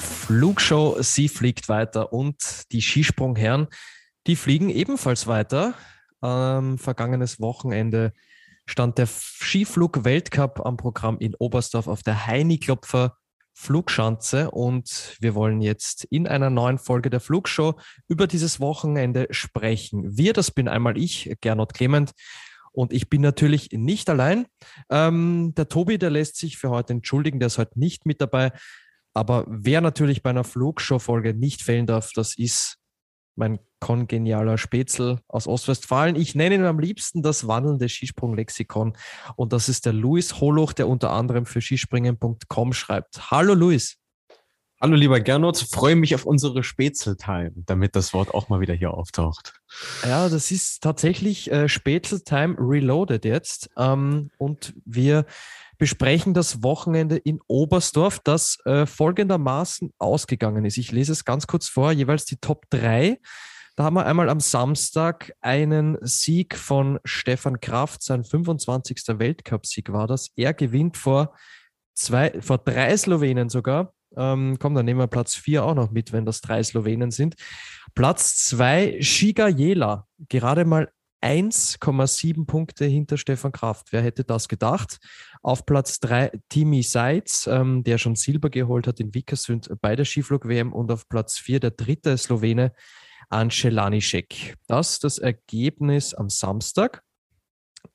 Flugshow, 0.00 0.96
sie 1.00 1.28
fliegt 1.28 1.68
weiter 1.68 2.12
und 2.12 2.70
die 2.72 2.82
Skisprungherren, 2.82 3.68
die 4.26 4.36
fliegen 4.36 4.70
ebenfalls 4.70 5.26
weiter. 5.26 5.74
Ähm, 6.22 6.78
vergangenes 6.78 7.40
Wochenende 7.40 8.12
stand 8.66 8.98
der 8.98 9.06
Skiflug-Weltcup 9.06 10.64
am 10.64 10.76
Programm 10.76 11.18
in 11.18 11.34
Oberstdorf 11.34 11.86
auf 11.86 12.02
der 12.02 12.26
Heini-Klopfer 12.26 13.16
Flugschanze 13.52 14.50
und 14.50 15.16
wir 15.20 15.34
wollen 15.34 15.60
jetzt 15.60 16.04
in 16.04 16.26
einer 16.26 16.50
neuen 16.50 16.78
Folge 16.78 17.10
der 17.10 17.20
Flugshow 17.20 17.78
über 18.08 18.26
dieses 18.26 18.58
Wochenende 18.60 19.26
sprechen. 19.30 20.16
Wir, 20.16 20.32
das 20.32 20.50
bin 20.50 20.68
einmal 20.68 20.96
ich, 20.96 21.36
Gernot 21.40 21.74
Clement, 21.74 22.12
und 22.72 22.92
ich 22.92 23.10
bin 23.10 23.20
natürlich 23.20 23.70
nicht 23.72 24.08
allein. 24.08 24.46
Ähm, 24.90 25.52
der 25.56 25.68
Tobi, 25.68 25.98
der 25.98 26.10
lässt 26.10 26.36
sich 26.36 26.56
für 26.56 26.70
heute 26.70 26.92
entschuldigen, 26.92 27.40
der 27.40 27.48
ist 27.48 27.58
heute 27.58 27.78
nicht 27.78 28.06
mit 28.06 28.20
dabei. 28.20 28.52
Aber 29.14 29.44
wer 29.48 29.80
natürlich 29.80 30.22
bei 30.22 30.30
einer 30.30 30.44
Flugshow-Folge 30.44 31.34
nicht 31.34 31.62
fehlen 31.62 31.86
darf, 31.86 32.12
das 32.14 32.36
ist 32.36 32.78
mein 33.36 33.58
kongenialer 33.80 34.58
Spätzl 34.58 35.18
aus 35.26 35.46
Ostwestfalen. 35.46 36.14
Ich 36.14 36.34
nenne 36.34 36.56
ihn 36.56 36.64
am 36.64 36.78
liebsten 36.78 37.22
das 37.22 37.48
wandelnde 37.48 37.88
Skisprung-Lexikon. 37.88 38.96
Und 39.36 39.52
das 39.52 39.68
ist 39.68 39.86
der 39.86 39.94
Luis 39.94 40.40
Holoch, 40.40 40.72
der 40.72 40.88
unter 40.88 41.10
anderem 41.10 41.46
für 41.46 41.60
skispringen.com 41.60 42.72
schreibt. 42.72 43.30
Hallo 43.30 43.54
Luis. 43.54 43.99
Hallo 44.82 44.94
lieber 44.94 45.20
Gernot, 45.20 45.58
freue 45.58 45.94
mich 45.94 46.14
auf 46.14 46.24
unsere 46.24 46.64
Spätzle-Time, 46.64 47.52
damit 47.66 47.94
das 47.94 48.14
Wort 48.14 48.32
auch 48.32 48.48
mal 48.48 48.60
wieder 48.60 48.72
hier 48.72 48.94
auftaucht. 48.94 49.60
Ja, 50.04 50.30
das 50.30 50.50
ist 50.50 50.82
tatsächlich 50.82 51.52
äh, 51.52 51.68
Spätzle-Time 51.68 52.56
Reloaded 52.58 53.26
jetzt. 53.26 53.68
Ähm, 53.76 54.30
und 54.38 54.72
wir 54.86 55.26
besprechen 55.76 56.32
das 56.32 56.62
Wochenende 56.62 57.18
in 57.18 57.40
Oberstdorf, 57.46 58.20
das 58.20 58.56
äh, 58.64 58.86
folgendermaßen 58.86 59.92
ausgegangen 59.98 60.64
ist. 60.64 60.78
Ich 60.78 60.92
lese 60.92 61.12
es 61.12 61.26
ganz 61.26 61.46
kurz 61.46 61.68
vor, 61.68 61.92
jeweils 61.92 62.24
die 62.24 62.38
Top 62.38 62.64
3. 62.70 63.20
Da 63.76 63.84
haben 63.84 63.96
wir 63.96 64.06
einmal 64.06 64.30
am 64.30 64.40
Samstag 64.40 65.34
einen 65.42 65.98
Sieg 66.00 66.56
von 66.56 66.98
Stefan 67.04 67.60
Kraft, 67.60 68.02
sein 68.02 68.24
25. 68.24 69.02
Weltcupsieg 69.18 69.92
war 69.92 70.06
das. 70.06 70.30
Er 70.36 70.54
gewinnt 70.54 70.96
vor 70.96 71.34
zwei, 71.92 72.40
vor 72.40 72.56
drei 72.56 72.96
Slowenen 72.96 73.50
sogar. 73.50 73.92
Ähm, 74.16 74.58
komm, 74.58 74.74
dann 74.74 74.84
nehmen 74.84 75.00
wir 75.00 75.06
Platz 75.06 75.34
4 75.34 75.64
auch 75.64 75.74
noch 75.74 75.90
mit, 75.90 76.12
wenn 76.12 76.24
das 76.24 76.40
drei 76.40 76.62
Slowenen 76.62 77.10
sind. 77.10 77.36
Platz 77.94 78.36
2, 78.48 79.00
Shiga 79.00 79.48
Jela, 79.48 80.06
gerade 80.28 80.64
mal 80.64 80.90
1,7 81.22 82.46
Punkte 82.46 82.86
hinter 82.86 83.18
Stefan 83.18 83.52
Kraft. 83.52 83.92
Wer 83.92 84.02
hätte 84.02 84.24
das 84.24 84.48
gedacht? 84.48 84.98
Auf 85.42 85.66
Platz 85.66 86.00
3 86.00 86.32
Timi 86.48 86.82
Seitz, 86.82 87.46
ähm, 87.46 87.84
der 87.84 87.98
schon 87.98 88.16
Silber 88.16 88.48
geholt 88.48 88.86
hat 88.86 89.00
in 89.00 89.14
Vikersund 89.14 89.70
bei 89.82 89.96
der 89.96 90.04
Skiflug-WM. 90.04 90.72
Und 90.72 90.90
auf 90.90 91.08
Platz 91.08 91.38
4 91.38 91.60
der 91.60 91.72
dritte 91.72 92.16
Slowene 92.16 92.72
Ance 93.28 93.68
Lanišek. 93.68 94.56
Das 94.66 94.92
ist 94.92 95.04
das 95.04 95.18
Ergebnis 95.18 96.14
am 96.14 96.30
Samstag. 96.30 97.02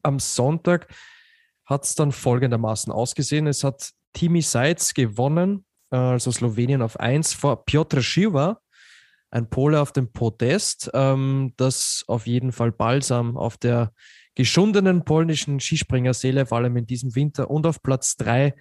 Am 0.04 0.20
Sonntag 0.20 0.88
hat 1.66 1.84
es 1.84 1.96
dann 1.96 2.12
folgendermaßen 2.12 2.94
ausgesehen. 2.94 3.48
Es 3.48 3.64
hat 3.64 3.92
Timi 4.14 4.42
Seitz 4.42 4.94
gewonnen, 4.94 5.66
also 5.90 6.32
Slowenien 6.32 6.82
auf 6.82 7.00
1 7.00 7.34
vor 7.34 7.66
Piotr 7.66 8.02
Schiwa 8.02 8.60
ein 9.36 9.50
Pole 9.50 9.82
auf 9.82 9.92
dem 9.92 10.14
Podest, 10.14 10.90
ähm, 10.94 11.54
das 11.58 12.06
auf 12.08 12.26
jeden 12.26 12.54
Fall 12.54 12.72
balsam 12.72 13.38
auf 13.38 13.58
der 13.58 13.92
geschundenen 14.34 15.04
polnischen 15.04 15.60
Skispringerseele, 15.60 16.46
vor 16.46 16.60
allem 16.60 16.78
in 16.78 16.88
diesem 16.88 17.16
Winter. 17.16 17.50
Und 17.50 17.68
auf 17.68 17.82
Platz 17.82 18.16
drei 18.16 18.54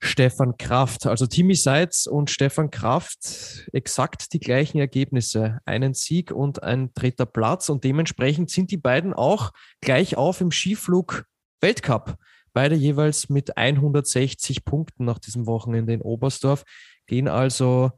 Stefan 0.00 0.56
Kraft. 0.56 1.06
Also 1.06 1.26
Timi 1.26 1.54
Seitz 1.54 2.06
und 2.06 2.30
Stefan 2.30 2.70
Kraft 2.70 3.68
exakt 3.72 4.32
die 4.32 4.40
gleichen 4.40 4.78
Ergebnisse. 4.78 5.58
Einen 5.66 5.92
Sieg 5.92 6.30
und 6.30 6.62
ein 6.62 6.92
dritter 6.94 7.26
Platz. 7.26 7.68
Und 7.68 7.84
dementsprechend 7.84 8.50
sind 8.50 8.70
die 8.70 8.76
beiden 8.78 9.12
auch 9.12 9.52
gleich 9.82 10.16
auf 10.16 10.40
im 10.40 10.52
Skiflug 10.52 11.24
Weltcup. 11.60 12.16
Beide 12.58 12.74
jeweils 12.74 13.28
mit 13.28 13.56
160 13.56 14.64
Punkten 14.64 15.04
nach 15.04 15.20
diesem 15.20 15.46
Wochenende 15.46 15.92
in 15.92 16.02
Oberstdorf. 16.02 16.64
Gehen 17.06 17.28
also 17.28 17.92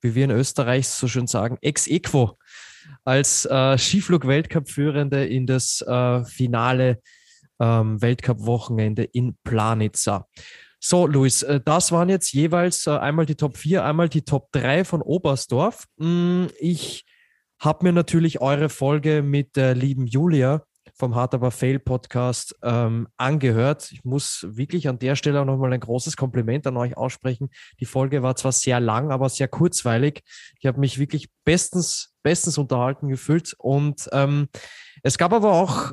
wie 0.00 0.14
wir 0.14 0.24
in 0.24 0.30
Österreich 0.30 0.88
so 0.88 1.08
schön 1.08 1.26
sagen, 1.26 1.58
ex 1.60 1.86
equo 1.86 2.38
als 3.04 3.44
äh, 3.44 3.76
Skiflug-Weltcup-Führende 3.76 5.26
in 5.26 5.46
das 5.46 5.82
äh, 5.82 6.24
finale 6.24 7.02
ähm, 7.60 8.00
Weltcup-Wochenende 8.00 9.04
in 9.04 9.36
Planitza. 9.44 10.26
So, 10.80 11.06
Luis, 11.06 11.42
äh, 11.42 11.60
das 11.62 11.92
waren 11.92 12.08
jetzt 12.08 12.32
jeweils 12.32 12.86
äh, 12.86 12.92
einmal 12.92 13.26
die 13.26 13.34
Top 13.34 13.58
4, 13.58 13.84
einmal 13.84 14.08
die 14.08 14.22
Top 14.22 14.50
3 14.52 14.84
von 14.84 15.02
Oberstdorf. 15.02 15.84
Mm, 15.98 16.46
ich 16.58 17.04
habe 17.60 17.84
mir 17.84 17.92
natürlich 17.92 18.40
eure 18.40 18.70
Folge 18.70 19.20
mit 19.20 19.56
der 19.56 19.74
lieben 19.74 20.06
Julia 20.06 20.62
vom 20.98 21.14
Hard 21.14 21.34
Aber 21.34 21.52
Fail 21.52 21.78
Podcast 21.78 22.58
ähm, 22.62 23.06
angehört. 23.16 23.92
Ich 23.92 24.04
muss 24.04 24.44
wirklich 24.50 24.88
an 24.88 24.98
der 24.98 25.14
Stelle 25.14 25.40
auch 25.40 25.44
nochmal 25.44 25.72
ein 25.72 25.80
großes 25.80 26.16
Kompliment 26.16 26.66
an 26.66 26.76
euch 26.76 26.96
aussprechen. 26.96 27.50
Die 27.78 27.84
Folge 27.84 28.22
war 28.22 28.34
zwar 28.34 28.52
sehr 28.52 28.80
lang, 28.80 29.12
aber 29.12 29.28
sehr 29.28 29.46
kurzweilig. 29.46 30.22
Ich 30.58 30.66
habe 30.66 30.80
mich 30.80 30.98
wirklich 30.98 31.28
bestens, 31.44 32.14
bestens 32.22 32.58
unterhalten 32.58 33.08
gefühlt. 33.08 33.54
Und 33.58 34.08
ähm, 34.12 34.48
es 35.04 35.18
gab 35.18 35.32
aber 35.32 35.52
auch 35.52 35.92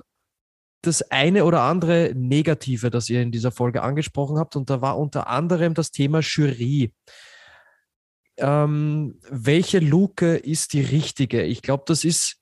das 0.82 1.04
eine 1.12 1.46
oder 1.46 1.62
andere 1.62 2.14
Negative, 2.16 2.90
das 2.90 3.10
ihr 3.10 3.22
in 3.22 3.32
dieser 3.32 3.52
Folge 3.52 3.84
angesprochen 3.84 4.40
habt. 4.40 4.56
Und 4.56 4.72
da 4.72 4.82
war 4.82 4.98
unter 4.98 5.28
anderem 5.28 5.76
das 5.76 5.92
Thema 5.92 6.22
Jury. 6.22 6.94
Ähm, 8.38 9.20
welche 9.30 9.80
Luke 9.80 10.36
ist 10.36 10.74
die 10.74 10.82
richtige? 10.82 11.44
Ich 11.44 11.62
glaube, 11.62 11.84
das 11.86 12.04
ist 12.04 12.38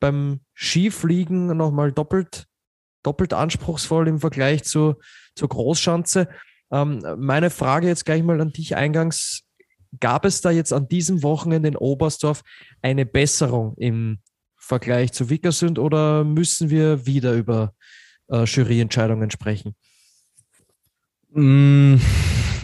beim 0.00 0.40
Skifliegen 0.54 1.56
nochmal 1.56 1.92
doppelt, 1.92 2.46
doppelt 3.02 3.32
anspruchsvoll 3.32 4.08
im 4.08 4.20
Vergleich 4.20 4.64
zu, 4.64 4.96
zur 5.34 5.48
Großschanze. 5.48 6.28
Ähm, 6.70 7.04
meine 7.18 7.50
Frage 7.50 7.86
jetzt 7.86 8.04
gleich 8.04 8.22
mal 8.22 8.40
an 8.40 8.52
dich 8.52 8.76
eingangs. 8.76 9.42
Gab 10.00 10.24
es 10.24 10.40
da 10.40 10.50
jetzt 10.50 10.72
an 10.72 10.88
diesem 10.88 11.22
Wochenende 11.22 11.68
in 11.68 11.76
Oberstdorf 11.76 12.42
eine 12.82 13.06
Besserung 13.06 13.74
im 13.76 14.18
Vergleich 14.56 15.12
zu 15.12 15.30
Wickersund 15.30 15.78
oder 15.78 16.24
müssen 16.24 16.70
wir 16.70 17.06
wieder 17.06 17.34
über 17.34 17.72
äh, 18.28 18.44
Juryentscheidungen 18.44 19.30
sprechen? 19.30 19.76
Mm, 21.30 21.96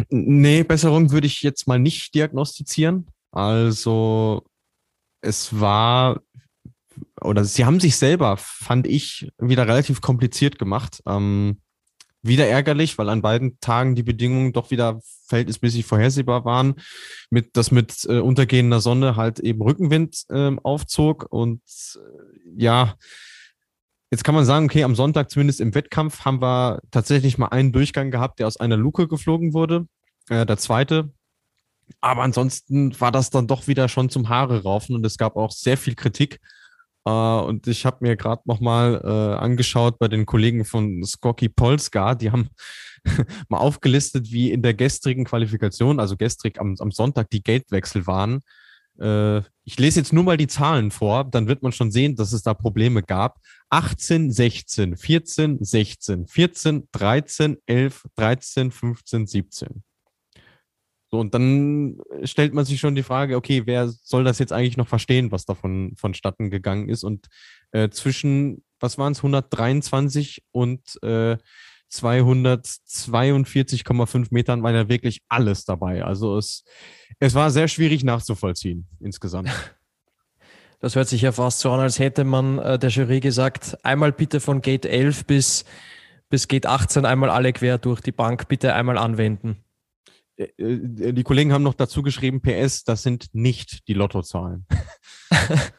nee, 0.08 0.62
Besserung 0.64 1.12
würde 1.12 1.26
ich 1.26 1.42
jetzt 1.42 1.68
mal 1.68 1.78
nicht 1.78 2.14
diagnostizieren. 2.14 3.06
Also 3.30 4.44
es 5.20 5.58
war 5.58 6.20
oder 7.20 7.44
sie 7.44 7.64
haben 7.64 7.80
sich 7.80 7.96
selber, 7.96 8.36
fand 8.36 8.86
ich, 8.86 9.30
wieder 9.38 9.66
relativ 9.66 10.00
kompliziert 10.00 10.58
gemacht. 10.58 11.02
Ähm, 11.06 11.58
wieder 12.22 12.46
ärgerlich, 12.46 12.98
weil 12.98 13.08
an 13.08 13.20
beiden 13.20 13.58
Tagen 13.58 13.96
die 13.96 14.04
Bedingungen 14.04 14.52
doch 14.52 14.70
wieder 14.70 15.00
verhältnismäßig 15.26 15.84
vorhersehbar 15.84 16.44
waren, 16.44 16.74
mit 17.30 17.56
das 17.56 17.72
mit 17.72 18.04
äh, 18.08 18.20
untergehender 18.20 18.80
Sonne 18.80 19.16
halt 19.16 19.40
eben 19.40 19.60
Rückenwind 19.60 20.24
äh, 20.28 20.52
aufzog 20.62 21.26
und 21.30 21.62
äh, 21.96 22.62
ja, 22.62 22.94
jetzt 24.12 24.22
kann 24.22 24.36
man 24.36 24.44
sagen, 24.44 24.66
okay, 24.66 24.84
am 24.84 24.94
Sonntag 24.94 25.30
zumindest 25.30 25.60
im 25.60 25.74
Wettkampf 25.74 26.24
haben 26.24 26.40
wir 26.40 26.80
tatsächlich 26.92 27.38
mal 27.38 27.48
einen 27.48 27.72
Durchgang 27.72 28.12
gehabt, 28.12 28.38
der 28.38 28.46
aus 28.46 28.56
einer 28.56 28.76
Luke 28.76 29.08
geflogen 29.08 29.52
wurde, 29.52 29.86
äh, 30.28 30.46
der 30.46 30.58
zweite. 30.58 31.10
Aber 32.00 32.22
ansonsten 32.22 32.98
war 33.00 33.10
das 33.10 33.30
dann 33.30 33.48
doch 33.48 33.66
wieder 33.66 33.88
schon 33.88 34.10
zum 34.10 34.28
Haare 34.28 34.62
raufen 34.62 34.94
und 34.94 35.04
es 35.04 35.18
gab 35.18 35.36
auch 35.36 35.50
sehr 35.50 35.76
viel 35.76 35.96
Kritik 35.96 36.40
Uh, 37.04 37.42
und 37.48 37.66
ich 37.66 37.84
habe 37.84 37.96
mir 38.00 38.16
gerade 38.16 38.42
nochmal 38.44 39.00
äh, 39.02 39.08
angeschaut 39.42 39.98
bei 39.98 40.06
den 40.06 40.24
Kollegen 40.24 40.64
von 40.64 41.02
Skoki 41.02 41.48
Polska, 41.48 42.14
die 42.14 42.30
haben 42.30 42.48
mal 43.48 43.58
aufgelistet, 43.58 44.30
wie 44.30 44.52
in 44.52 44.62
der 44.62 44.74
gestrigen 44.74 45.24
Qualifikation, 45.24 45.98
also 45.98 46.16
gestrig 46.16 46.60
am, 46.60 46.76
am 46.78 46.92
Sonntag, 46.92 47.28
die 47.30 47.42
Geldwechsel 47.42 48.06
waren. 48.06 48.40
Äh, 49.00 49.38
ich 49.64 49.78
lese 49.78 50.00
jetzt 50.00 50.12
nur 50.12 50.22
mal 50.22 50.36
die 50.36 50.46
Zahlen 50.46 50.92
vor, 50.92 51.24
dann 51.24 51.48
wird 51.48 51.62
man 51.62 51.72
schon 51.72 51.90
sehen, 51.90 52.14
dass 52.14 52.32
es 52.32 52.42
da 52.42 52.54
Probleme 52.54 53.02
gab. 53.02 53.38
18, 53.70 54.30
16, 54.30 54.96
14, 54.96 55.58
16, 55.60 56.26
14, 56.28 56.88
13, 56.92 57.56
11, 57.66 58.04
13, 58.16 58.70
15, 58.70 59.26
17. 59.26 59.82
So, 61.12 61.20
und 61.20 61.34
dann 61.34 62.00
stellt 62.24 62.54
man 62.54 62.64
sich 62.64 62.80
schon 62.80 62.94
die 62.94 63.02
Frage, 63.02 63.36
okay, 63.36 63.64
wer 63.66 63.88
soll 63.88 64.24
das 64.24 64.38
jetzt 64.38 64.54
eigentlich 64.54 64.78
noch 64.78 64.88
verstehen, 64.88 65.30
was 65.30 65.44
davon 65.44 65.92
vonstatten 65.94 66.48
gegangen 66.48 66.88
ist? 66.88 67.04
Und 67.04 67.26
äh, 67.72 67.90
zwischen, 67.90 68.64
was 68.80 68.96
waren 68.96 69.12
es, 69.12 69.18
123 69.18 70.42
und 70.52 70.98
äh, 71.02 71.36
242,5 71.92 74.28
Metern 74.30 74.62
war 74.62 74.72
ja 74.72 74.88
wirklich 74.88 75.20
alles 75.28 75.66
dabei. 75.66 76.02
Also 76.02 76.38
es, 76.38 76.64
es 77.18 77.34
war 77.34 77.50
sehr 77.50 77.68
schwierig 77.68 78.04
nachzuvollziehen 78.04 78.88
insgesamt. 79.00 79.50
Das 80.80 80.96
hört 80.96 81.06
sich 81.06 81.20
ja 81.22 81.30
fast 81.30 81.60
so 81.60 81.70
an, 81.70 81.78
als 81.78 82.00
hätte 82.00 82.24
man 82.24 82.58
äh, 82.58 82.76
der 82.76 82.90
Jury 82.90 83.20
gesagt, 83.20 83.78
einmal 83.84 84.10
bitte 84.10 84.40
von 84.40 84.62
Gate 84.62 84.84
11 84.84 85.26
bis, 85.26 85.64
bis 86.28 86.48
Gate 86.48 86.66
18 86.66 87.04
einmal 87.04 87.30
alle 87.30 87.52
quer 87.52 87.78
durch 87.78 88.00
die 88.00 88.10
Bank 88.10 88.48
bitte 88.48 88.74
einmal 88.74 88.98
anwenden. 88.98 89.62
Äh, 90.58 90.72
äh, 90.72 91.12
die 91.12 91.22
Kollegen 91.22 91.52
haben 91.52 91.62
noch 91.62 91.74
dazu 91.74 92.02
geschrieben, 92.02 92.40
PS, 92.40 92.84
das 92.84 93.02
sind 93.02 93.28
nicht 93.32 93.88
die 93.88 93.94
Lottozahlen. 93.94 94.66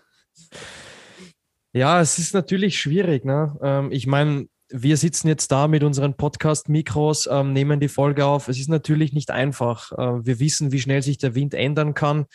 ja, 1.73 2.01
es 2.01 2.19
ist 2.19 2.33
natürlich 2.33 2.77
schwierig. 2.77 3.25
Ne? 3.25 3.57
Ähm, 3.61 3.91
ich 3.91 4.07
meine, 4.07 4.47
wir 4.69 4.97
sitzen 4.97 5.27
jetzt 5.27 5.51
da 5.51 5.67
mit 5.67 5.83
unseren 5.83 6.15
Podcast-Mikros, 6.15 7.29
ähm, 7.31 7.53
nehmen 7.53 7.79
die 7.79 7.87
Folge 7.87 8.25
auf. 8.25 8.47
Es 8.47 8.59
ist 8.59 8.69
natürlich 8.69 9.13
nicht 9.13 9.29
einfach. 9.29 9.91
Äh, 9.91 10.25
wir 10.25 10.39
wissen, 10.39 10.71
wie 10.71 10.79
schnell 10.79 11.03
sich 11.03 11.17
der 11.17 11.35
Wind 11.35 11.53
ändern 11.53 11.93
kann. 11.93 12.25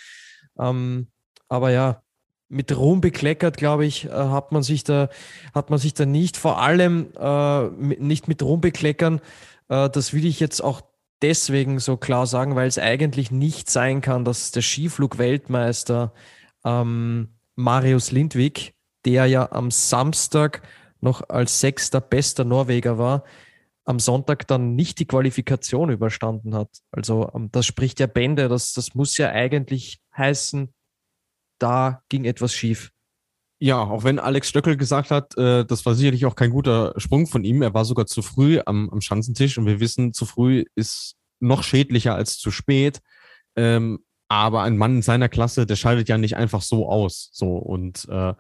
Ähm, 0.59 1.09
aber 1.49 1.71
ja, 1.71 2.03
mit 2.49 2.75
Ruhm 2.77 3.01
bekleckert, 3.01 3.57
glaube 3.57 3.87
ich, 3.87 4.07
äh, 4.07 4.11
hat 4.11 4.53
man 4.53 4.63
sich 4.63 4.85
da, 4.85 5.09
hat 5.55 5.71
man 5.71 5.79
sich 5.79 5.95
da 5.95 6.07
nicht. 6.07 6.37
Vor 6.37 6.61
allem 6.61 7.09
äh, 7.19 7.69
nicht 7.69 8.29
mit 8.29 8.43
Ruhm 8.43 8.61
bekleckern. 8.61 9.21
Äh, 9.69 9.91
das 9.91 10.13
will 10.13 10.25
ich 10.25 10.41
jetzt 10.41 10.61
auch 10.61 10.83
deswegen 11.23 11.79
so 11.79 11.97
klar 11.97 12.27
sagen, 12.27 12.55
weil 12.55 12.69
es 12.69 12.79
eigentlich 12.79 13.31
nicht 13.31 13.71
sein 13.71 14.01
kann, 14.01 14.25
dass 14.25 14.51
der 14.51 14.63
Skiflug-Weltmeister 14.63 16.13
ähm, 16.65 17.35
Marius 17.57 18.11
Lindwig, 18.11 18.75
der 19.05 19.27
ja 19.27 19.51
am 19.53 19.71
Samstag 19.71 20.63
noch 21.01 21.29
als 21.29 21.61
sechster 21.61 22.01
bester 22.01 22.45
Norweger 22.45 22.99
war, 22.99 23.25
am 23.85 23.99
Sonntag 23.99 24.47
dann 24.47 24.75
nicht 24.75 24.99
die 24.99 25.07
Qualifikation 25.07 25.91
überstanden 25.91 26.55
hat. 26.55 26.69
Also 26.91 27.31
ähm, 27.35 27.51
das 27.51 27.67
spricht 27.67 28.01
ja 28.01 28.07
Bände, 28.07 28.49
das, 28.49 28.73
das 28.73 28.95
muss 28.95 29.17
ja 29.17 29.31
eigentlich 29.31 30.01
heißen, 30.17 30.73
da 31.59 32.03
ging 32.09 32.25
etwas 32.25 32.53
schief. 32.53 32.91
Ja, 33.61 33.81
auch 33.81 34.05
wenn 34.05 34.21
Alex 34.21 34.49
Stöckel 34.49 34.77
gesagt 34.77 35.11
hat, 35.11 35.37
äh, 35.37 35.65
das 35.65 35.85
war 35.85 35.95
sicherlich 35.95 36.27
auch 36.27 36.37
kein 36.37 36.51
guter 36.51 36.95
Sprung 36.97 37.27
von 37.27 37.43
ihm. 37.43 37.61
Er 37.63 37.75
war 37.75 37.85
sogar 37.85 38.07
zu 38.07 38.23
früh 38.23 38.61
am, 38.65 38.89
am 38.91 39.01
Schanzentisch 39.01 39.59
und 39.59 39.67
wir 39.67 39.81
wissen, 39.81 40.13
zu 40.13 40.27
früh 40.27 40.65
ist 40.77 41.17
noch 41.41 41.65
schädlicher 41.65 42.15
als 42.15 42.39
zu 42.39 42.51
spät. 42.53 43.01
Ähm, 43.57 43.99
aber 44.29 44.63
ein 44.63 44.77
Mann 44.77 44.97
in 44.97 45.03
seiner 45.03 45.29
Klasse, 45.29 45.67
der 45.67 45.77
schaltet 45.77 46.09
ja 46.09 46.19
nicht 46.19 46.37
einfach 46.37 46.63
so 46.63 46.89
aus. 46.89 47.31
So 47.33 47.57
und 47.57 48.07
äh, 48.09 48.35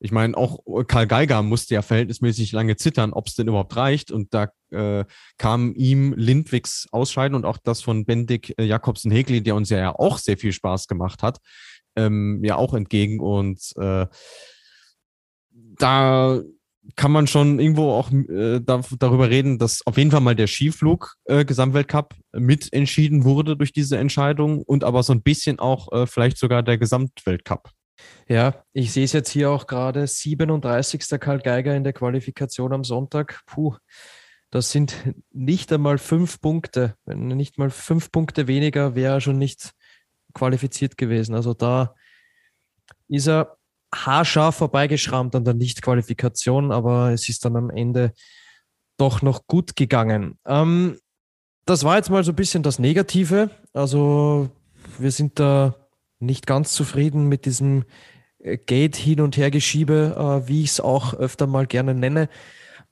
ich 0.00 0.12
meine, 0.12 0.36
auch 0.36 0.58
Karl 0.86 1.06
Geiger 1.06 1.42
musste 1.42 1.74
ja 1.74 1.82
verhältnismäßig 1.82 2.52
lange 2.52 2.76
zittern, 2.76 3.12
ob 3.12 3.28
es 3.28 3.36
denn 3.36 3.48
überhaupt 3.48 3.74
reicht. 3.76 4.10
Und 4.10 4.34
da 4.34 4.48
äh, 4.70 5.04
kam 5.38 5.74
ihm 5.76 6.12
Lindwigs 6.14 6.88
Ausscheiden 6.92 7.34
und 7.34 7.46
auch 7.46 7.58
das 7.58 7.80
von 7.80 8.04
Bendik 8.04 8.54
äh, 8.58 8.64
Jakobsen 8.64 9.10
Hegli, 9.10 9.42
der 9.42 9.54
uns 9.54 9.70
ja 9.70 9.94
auch 9.94 10.18
sehr 10.18 10.36
viel 10.36 10.52
Spaß 10.52 10.88
gemacht 10.88 11.22
hat, 11.22 11.38
ähm, 11.96 12.42
ja 12.44 12.56
auch 12.56 12.74
entgegen. 12.74 13.20
Und 13.20 13.72
äh, 13.76 14.06
da 15.78 16.40
kann 16.96 17.12
man 17.12 17.26
schon 17.26 17.58
irgendwo 17.58 17.92
auch 17.92 18.10
äh, 18.12 18.60
da, 18.60 18.82
darüber 18.98 19.30
reden, 19.30 19.58
dass 19.58 19.86
auf 19.86 19.96
jeden 19.96 20.10
Fall 20.10 20.20
mal 20.20 20.36
der 20.36 20.46
Skiflug 20.46 21.14
äh, 21.24 21.44
Gesamtweltcup 21.44 22.14
mitentschieden 22.32 23.24
wurde 23.24 23.56
durch 23.56 23.72
diese 23.72 23.96
Entscheidung 23.96 24.62
und 24.62 24.84
aber 24.84 25.02
so 25.02 25.12
ein 25.12 25.22
bisschen 25.22 25.58
auch 25.58 25.90
äh, 25.92 26.06
vielleicht 26.06 26.36
sogar 26.36 26.62
der 26.62 26.78
Gesamtweltcup. 26.78 27.70
Ja, 28.28 28.64
ich 28.72 28.92
sehe 28.92 29.04
es 29.04 29.12
jetzt 29.12 29.30
hier 29.30 29.50
auch 29.50 29.66
gerade, 29.66 30.06
37. 30.06 31.20
Karl 31.20 31.40
Geiger 31.40 31.74
in 31.74 31.84
der 31.84 31.92
Qualifikation 31.92 32.72
am 32.72 32.84
Sonntag. 32.84 33.40
Puh, 33.46 33.76
das 34.50 34.70
sind 34.70 34.94
nicht 35.32 35.72
einmal 35.72 35.98
fünf 35.98 36.40
Punkte. 36.40 36.96
Wenn 37.04 37.28
nicht 37.28 37.58
mal 37.58 37.70
fünf 37.70 38.10
Punkte 38.10 38.46
weniger, 38.46 38.94
wäre 38.94 39.14
er 39.14 39.20
schon 39.20 39.38
nicht 39.38 39.72
qualifiziert 40.32 40.98
gewesen. 40.98 41.34
Also 41.34 41.54
da 41.54 41.94
ist 43.08 43.28
er 43.28 43.56
haarscharf 43.94 44.56
vorbeigeschrammt 44.56 45.34
an 45.34 45.44
der 45.44 45.54
Nichtqualifikation, 45.54 46.72
aber 46.72 47.12
es 47.12 47.28
ist 47.28 47.44
dann 47.44 47.56
am 47.56 47.70
Ende 47.70 48.12
doch 48.96 49.22
noch 49.22 49.46
gut 49.46 49.76
gegangen. 49.76 50.38
Ähm, 50.46 50.98
das 51.66 51.84
war 51.84 51.96
jetzt 51.96 52.10
mal 52.10 52.24
so 52.24 52.32
ein 52.32 52.36
bisschen 52.36 52.62
das 52.62 52.78
Negative. 52.78 53.50
Also 53.72 54.50
wir 54.98 55.10
sind 55.10 55.38
da 55.40 55.74
nicht 56.18 56.46
ganz 56.46 56.72
zufrieden 56.72 57.28
mit 57.28 57.44
diesem 57.46 57.84
äh, 58.38 58.56
Gate 58.56 58.96
hin 58.96 59.20
und 59.20 59.36
her 59.36 59.50
geschiebe, 59.50 60.14
äh, 60.16 60.48
wie 60.48 60.62
ich 60.62 60.70
es 60.70 60.80
auch 60.80 61.14
öfter 61.14 61.46
mal 61.46 61.66
gerne 61.66 61.94
nenne. 61.94 62.28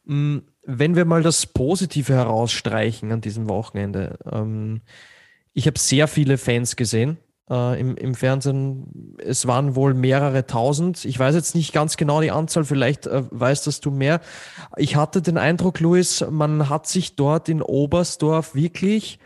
Mm, 0.04 0.38
wenn 0.64 0.96
wir 0.96 1.04
mal 1.04 1.22
das 1.22 1.46
Positive 1.46 2.12
herausstreichen 2.12 3.10
an 3.12 3.20
diesem 3.20 3.48
Wochenende. 3.48 4.18
Ähm, 4.30 4.82
ich 5.52 5.66
habe 5.66 5.78
sehr 5.78 6.08
viele 6.08 6.38
Fans 6.38 6.76
gesehen 6.76 7.18
äh, 7.50 7.80
im, 7.80 7.96
im 7.96 8.14
Fernsehen. 8.14 9.16
Es 9.18 9.46
waren 9.46 9.74
wohl 9.74 9.94
mehrere 9.94 10.46
tausend. 10.46 11.04
Ich 11.04 11.18
weiß 11.18 11.34
jetzt 11.34 11.54
nicht 11.54 11.72
ganz 11.72 11.96
genau 11.96 12.20
die 12.20 12.30
Anzahl, 12.30 12.64
vielleicht 12.64 13.06
äh, 13.06 13.24
weißt 13.30 13.66
das 13.66 13.80
du 13.80 13.90
mehr. 13.90 14.20
Ich 14.76 14.96
hatte 14.96 15.22
den 15.22 15.38
Eindruck, 15.38 15.80
Luis, 15.80 16.24
man 16.30 16.68
hat 16.68 16.86
sich 16.86 17.16
dort 17.16 17.48
in 17.48 17.62
Oberstdorf 17.62 18.54
wirklich, 18.54 19.18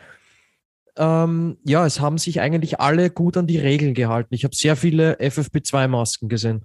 ähm, 0.99 1.59
ja, 1.65 1.85
es 1.85 2.01
haben 2.01 2.19
sich 2.19 2.41
eigentlich 2.41 2.81
alle 2.81 3.11
gut 3.11 3.37
an 3.37 3.47
die 3.47 3.59
Regeln 3.59 3.95
gehalten. 3.95 4.35
Ich 4.35 4.45
habe 4.45 4.57
sehr 4.57 4.77
viele 4.77 5.19
FFP2-Masken 5.21 6.29
gesehen. 6.29 6.65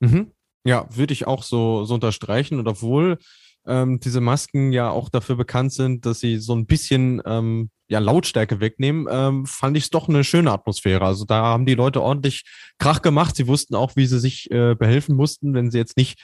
Mhm. 0.00 0.32
Ja, 0.64 0.86
würde 0.90 1.12
ich 1.12 1.26
auch 1.26 1.44
so, 1.44 1.84
so 1.84 1.94
unterstreichen. 1.94 2.58
Und 2.58 2.66
obwohl 2.66 3.18
ähm, 3.66 4.00
diese 4.00 4.20
Masken 4.20 4.72
ja 4.72 4.90
auch 4.90 5.08
dafür 5.08 5.36
bekannt 5.36 5.72
sind, 5.72 6.06
dass 6.06 6.20
sie 6.20 6.38
so 6.38 6.54
ein 6.54 6.66
bisschen 6.66 7.22
ähm, 7.24 7.70
ja, 7.88 7.98
Lautstärke 7.98 8.60
wegnehmen, 8.60 9.06
ähm, 9.10 9.46
fand 9.46 9.76
ich 9.76 9.84
es 9.84 9.90
doch 9.90 10.08
eine 10.08 10.24
schöne 10.24 10.52
Atmosphäre. 10.52 11.04
Also 11.04 11.24
da 11.24 11.42
haben 11.42 11.66
die 11.66 11.74
Leute 11.74 12.02
ordentlich 12.02 12.44
Krach 12.78 13.02
gemacht. 13.02 13.36
Sie 13.36 13.46
wussten 13.46 13.74
auch, 13.74 13.96
wie 13.96 14.06
sie 14.06 14.20
sich 14.20 14.50
äh, 14.50 14.74
behelfen 14.74 15.16
mussten, 15.16 15.54
wenn 15.54 15.70
sie 15.70 15.78
jetzt 15.78 15.96
nicht 15.96 16.20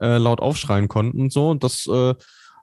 äh, 0.00 0.18
laut 0.18 0.40
aufschreien 0.40 0.88
konnten 0.88 1.20
und 1.20 1.32
so. 1.32 1.50
Und 1.50 1.64
das 1.64 1.86
äh, 1.86 2.14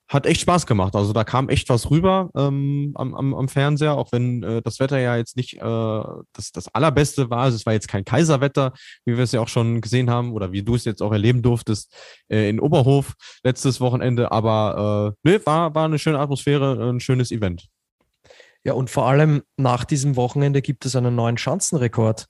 hat 0.07 0.27
echt 0.27 0.41
Spaß 0.41 0.67
gemacht. 0.67 0.95
Also 0.95 1.13
da 1.13 1.23
kam 1.23 1.49
echt 1.49 1.67
was 1.69 1.89
rüber 1.89 2.29
ähm, 2.35 2.91
am, 2.95 3.15
am, 3.15 3.33
am 3.33 3.47
Fernseher, 3.47 3.97
auch 3.97 4.11
wenn 4.11 4.43
äh, 4.43 4.61
das 4.61 4.79
Wetter 4.79 4.99
ja 4.99 5.17
jetzt 5.17 5.35
nicht 5.35 5.55
äh, 5.55 5.59
das, 5.59 6.51
das 6.53 6.67
allerbeste 6.73 7.29
war. 7.29 7.39
Also 7.39 7.55
es 7.55 7.65
war 7.65 7.73
jetzt 7.73 7.87
kein 7.87 8.05
Kaiserwetter, 8.05 8.73
wie 9.03 9.17
wir 9.17 9.23
es 9.23 9.31
ja 9.31 9.41
auch 9.41 9.47
schon 9.47 9.81
gesehen 9.81 10.09
haben 10.09 10.33
oder 10.33 10.51
wie 10.51 10.63
du 10.63 10.75
es 10.75 10.85
jetzt 10.85 11.01
auch 11.01 11.11
erleben 11.11 11.41
durftest 11.41 11.93
äh, 12.29 12.49
in 12.49 12.59
Oberhof 12.59 13.15
letztes 13.43 13.81
Wochenende. 13.81 14.31
Aber 14.31 15.15
äh, 15.23 15.29
nee, 15.29 15.39
war, 15.43 15.73
war 15.73 15.85
eine 15.85 15.99
schöne 15.99 16.19
Atmosphäre, 16.19 16.91
ein 16.91 16.99
schönes 16.99 17.31
Event. 17.31 17.67
Ja, 18.65 18.73
und 18.73 18.89
vor 18.89 19.07
allem 19.07 19.43
nach 19.57 19.85
diesem 19.85 20.15
Wochenende 20.15 20.61
gibt 20.61 20.85
es 20.85 20.95
einen 20.95 21.15
neuen 21.15 21.37
Schanzenrekord. 21.37 22.25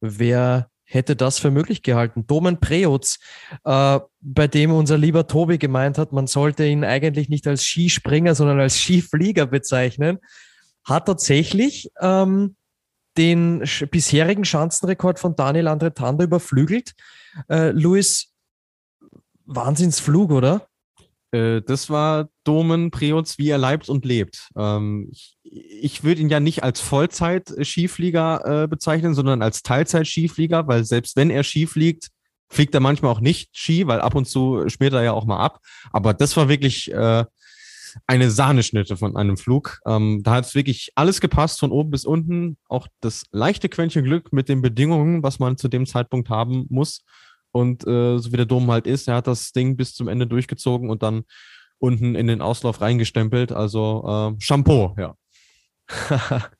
Wer 0.00 0.70
hätte 0.84 1.14
das 1.14 1.38
für 1.38 1.50
möglich 1.50 1.82
gehalten. 1.82 2.26
Domen 2.26 2.58
Preutz, 2.58 3.18
äh, 3.64 4.00
bei 4.20 4.48
dem 4.48 4.72
unser 4.72 4.98
lieber 4.98 5.26
Tobi 5.26 5.58
gemeint 5.58 5.98
hat, 5.98 6.12
man 6.12 6.26
sollte 6.26 6.66
ihn 6.66 6.84
eigentlich 6.84 7.28
nicht 7.28 7.46
als 7.46 7.64
Skispringer, 7.64 8.34
sondern 8.34 8.60
als 8.60 8.76
Skiflieger 8.76 9.46
bezeichnen, 9.46 10.18
hat 10.84 11.06
tatsächlich 11.06 11.90
ähm, 12.00 12.56
den 13.16 13.64
bisherigen 13.90 14.44
Schanzenrekord 14.44 15.18
von 15.18 15.36
Daniel 15.36 15.68
Andretanda 15.68 16.24
überflügelt. 16.24 16.94
Äh, 17.48 17.70
Luis, 17.70 18.34
Wahnsinnsflug, 19.44 20.30
oder? 20.30 20.68
Äh, 21.32 21.62
das 21.62 21.90
war 21.90 22.28
Domen 22.44 22.90
Preutz, 22.90 23.38
wie 23.38 23.48
er 23.48 23.58
leibt 23.58 23.88
und 23.88 24.04
lebt. 24.04 24.48
Ähm, 24.56 25.08
ich, 25.10 25.36
ich 25.42 26.04
würde 26.04 26.20
ihn 26.20 26.28
ja 26.28 26.40
nicht 26.40 26.62
als 26.62 26.80
Vollzeit-Skiflieger 26.80 28.64
äh, 28.64 28.68
bezeichnen, 28.68 29.14
sondern 29.14 29.42
als 29.42 29.62
Teilzeit-Skiflieger, 29.62 30.68
weil 30.68 30.84
selbst 30.84 31.16
wenn 31.16 31.30
er 31.30 31.42
Ski 31.42 31.66
fliegt, 31.66 32.08
fliegt 32.48 32.74
er 32.74 32.80
manchmal 32.80 33.10
auch 33.10 33.20
nicht 33.20 33.56
Ski, 33.56 33.86
weil 33.86 34.00
ab 34.00 34.14
und 34.14 34.26
zu 34.26 34.68
schmiert 34.68 34.92
er 34.92 35.02
ja 35.02 35.12
auch 35.12 35.24
mal 35.24 35.38
ab. 35.40 35.60
Aber 35.90 36.12
das 36.14 36.36
war 36.36 36.48
wirklich 36.48 36.92
äh, 36.92 37.24
eine 38.06 38.30
Sahneschnitte 38.30 38.96
von 38.96 39.16
einem 39.16 39.36
Flug. 39.36 39.80
Ähm, 39.86 40.22
da 40.22 40.32
hat 40.32 40.46
es 40.46 40.54
wirklich 40.54 40.92
alles 40.94 41.20
gepasst, 41.20 41.60
von 41.60 41.72
oben 41.72 41.90
bis 41.90 42.04
unten. 42.04 42.56
Auch 42.68 42.86
das 43.00 43.24
leichte 43.32 43.68
Quäntchen 43.68 44.04
Glück 44.04 44.32
mit 44.32 44.48
den 44.48 44.62
Bedingungen, 44.62 45.22
was 45.22 45.38
man 45.38 45.56
zu 45.56 45.68
dem 45.68 45.86
Zeitpunkt 45.86 46.28
haben 46.28 46.66
muss. 46.68 47.04
Und 47.52 47.86
äh, 47.86 48.18
so 48.18 48.32
wie 48.32 48.36
der 48.36 48.46
Dom 48.46 48.70
halt 48.70 48.86
ist, 48.86 49.08
er 49.08 49.16
hat 49.16 49.26
das 49.26 49.52
Ding 49.52 49.76
bis 49.76 49.94
zum 49.94 50.08
Ende 50.08 50.26
durchgezogen 50.26 50.90
und 50.90 51.02
dann 51.02 51.24
unten 51.78 52.14
in 52.14 52.26
den 52.26 52.40
Auslauf 52.40 52.80
reingestempelt. 52.80 53.52
Also 53.52 54.34
äh, 54.38 54.40
Shampoo, 54.40 54.94
ja. 54.98 55.14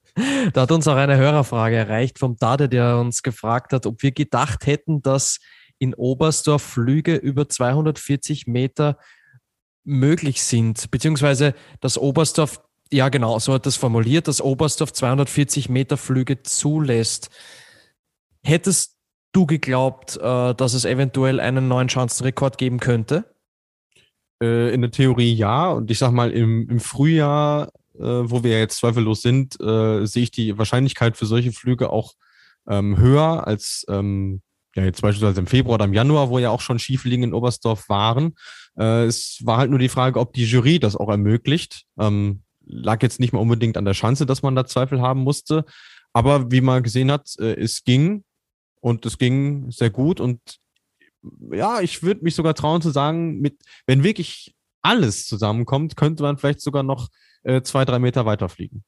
da 0.52 0.60
hat 0.62 0.72
uns 0.72 0.86
auch 0.86 0.96
eine 0.96 1.16
Hörerfrage 1.16 1.76
erreicht 1.76 2.18
vom 2.18 2.36
Dade, 2.36 2.68
der 2.68 2.98
uns 2.98 3.22
gefragt 3.22 3.72
hat, 3.72 3.86
ob 3.86 4.02
wir 4.02 4.12
gedacht 4.12 4.66
hätten, 4.66 5.00
dass 5.00 5.38
in 5.78 5.94
Oberstdorf 5.94 6.62
Flüge 6.62 7.16
über 7.16 7.48
240 7.48 8.46
Meter 8.46 8.98
möglich 9.84 10.42
sind, 10.42 10.90
beziehungsweise 10.90 11.54
dass 11.80 11.98
Oberstdorf 11.98 12.60
ja, 12.92 13.08
genau, 13.08 13.38
so 13.38 13.54
hat 13.54 13.64
das 13.64 13.76
formuliert, 13.76 14.28
dass 14.28 14.42
Oberstdorf 14.42 14.92
240 14.92 15.70
Meter 15.70 15.96
Flüge 15.96 16.42
zulässt. 16.42 17.30
Hättest 18.44 18.91
du 19.32 19.46
geglaubt, 19.46 20.16
äh, 20.16 20.54
dass 20.54 20.74
es 20.74 20.84
eventuell 20.84 21.40
einen 21.40 21.68
neuen 21.68 21.88
Chancenrekord 21.88 22.58
geben 22.58 22.78
könnte? 22.78 23.24
Äh, 24.42 24.72
in 24.74 24.82
der 24.82 24.90
Theorie 24.90 25.32
ja. 25.32 25.70
Und 25.70 25.90
ich 25.90 25.98
sag 25.98 26.12
mal, 26.12 26.30
im, 26.30 26.68
im 26.68 26.80
Frühjahr, 26.80 27.72
äh, 27.94 28.02
wo 28.02 28.42
wir 28.44 28.58
jetzt 28.58 28.78
zweifellos 28.78 29.22
sind, 29.22 29.60
äh, 29.60 30.06
sehe 30.06 30.24
ich 30.24 30.30
die 30.30 30.58
Wahrscheinlichkeit 30.58 31.16
für 31.16 31.26
solche 31.26 31.52
Flüge 31.52 31.90
auch 31.90 32.14
ähm, 32.68 32.96
höher 32.98 33.46
als 33.46 33.84
ähm, 33.88 34.42
ja, 34.74 34.84
jetzt 34.84 35.02
beispielsweise 35.02 35.40
im 35.40 35.46
Februar 35.46 35.74
oder 35.74 35.84
im 35.84 35.92
Januar, 35.92 36.30
wo 36.30 36.38
ja 36.38 36.50
auch 36.50 36.60
schon 36.60 36.78
Schiefliegen 36.78 37.24
in 37.24 37.34
Oberstdorf 37.34 37.88
waren. 37.88 38.34
Äh, 38.78 39.04
es 39.04 39.40
war 39.44 39.58
halt 39.58 39.70
nur 39.70 39.78
die 39.78 39.88
Frage, 39.88 40.18
ob 40.18 40.32
die 40.32 40.44
Jury 40.44 40.78
das 40.78 40.96
auch 40.96 41.08
ermöglicht. 41.08 41.84
Ähm, 41.98 42.42
lag 42.64 43.02
jetzt 43.02 43.20
nicht 43.20 43.32
mal 43.32 43.40
unbedingt 43.40 43.76
an 43.76 43.84
der 43.84 43.94
Chance, 43.94 44.24
dass 44.24 44.42
man 44.42 44.56
da 44.56 44.64
Zweifel 44.64 45.00
haben 45.00 45.20
musste. 45.20 45.64
Aber 46.12 46.50
wie 46.50 46.60
man 46.60 46.82
gesehen 46.82 47.10
hat, 47.10 47.34
äh, 47.38 47.54
es 47.54 47.84
ging 47.84 48.24
und 48.82 49.06
es 49.06 49.16
ging 49.16 49.70
sehr 49.70 49.90
gut. 49.90 50.20
Und 50.20 50.40
ja, 51.52 51.80
ich 51.80 52.02
würde 52.02 52.24
mich 52.24 52.34
sogar 52.34 52.54
trauen 52.54 52.82
zu 52.82 52.90
sagen, 52.90 53.38
mit, 53.38 53.56
wenn 53.86 54.02
wirklich 54.02 54.54
alles 54.82 55.26
zusammenkommt, 55.26 55.96
könnte 55.96 56.24
man 56.24 56.36
vielleicht 56.36 56.60
sogar 56.60 56.82
noch 56.82 57.08
äh, 57.44 57.62
zwei, 57.62 57.84
drei 57.84 58.00
Meter 58.00 58.26
weiterfliegen. 58.26 58.84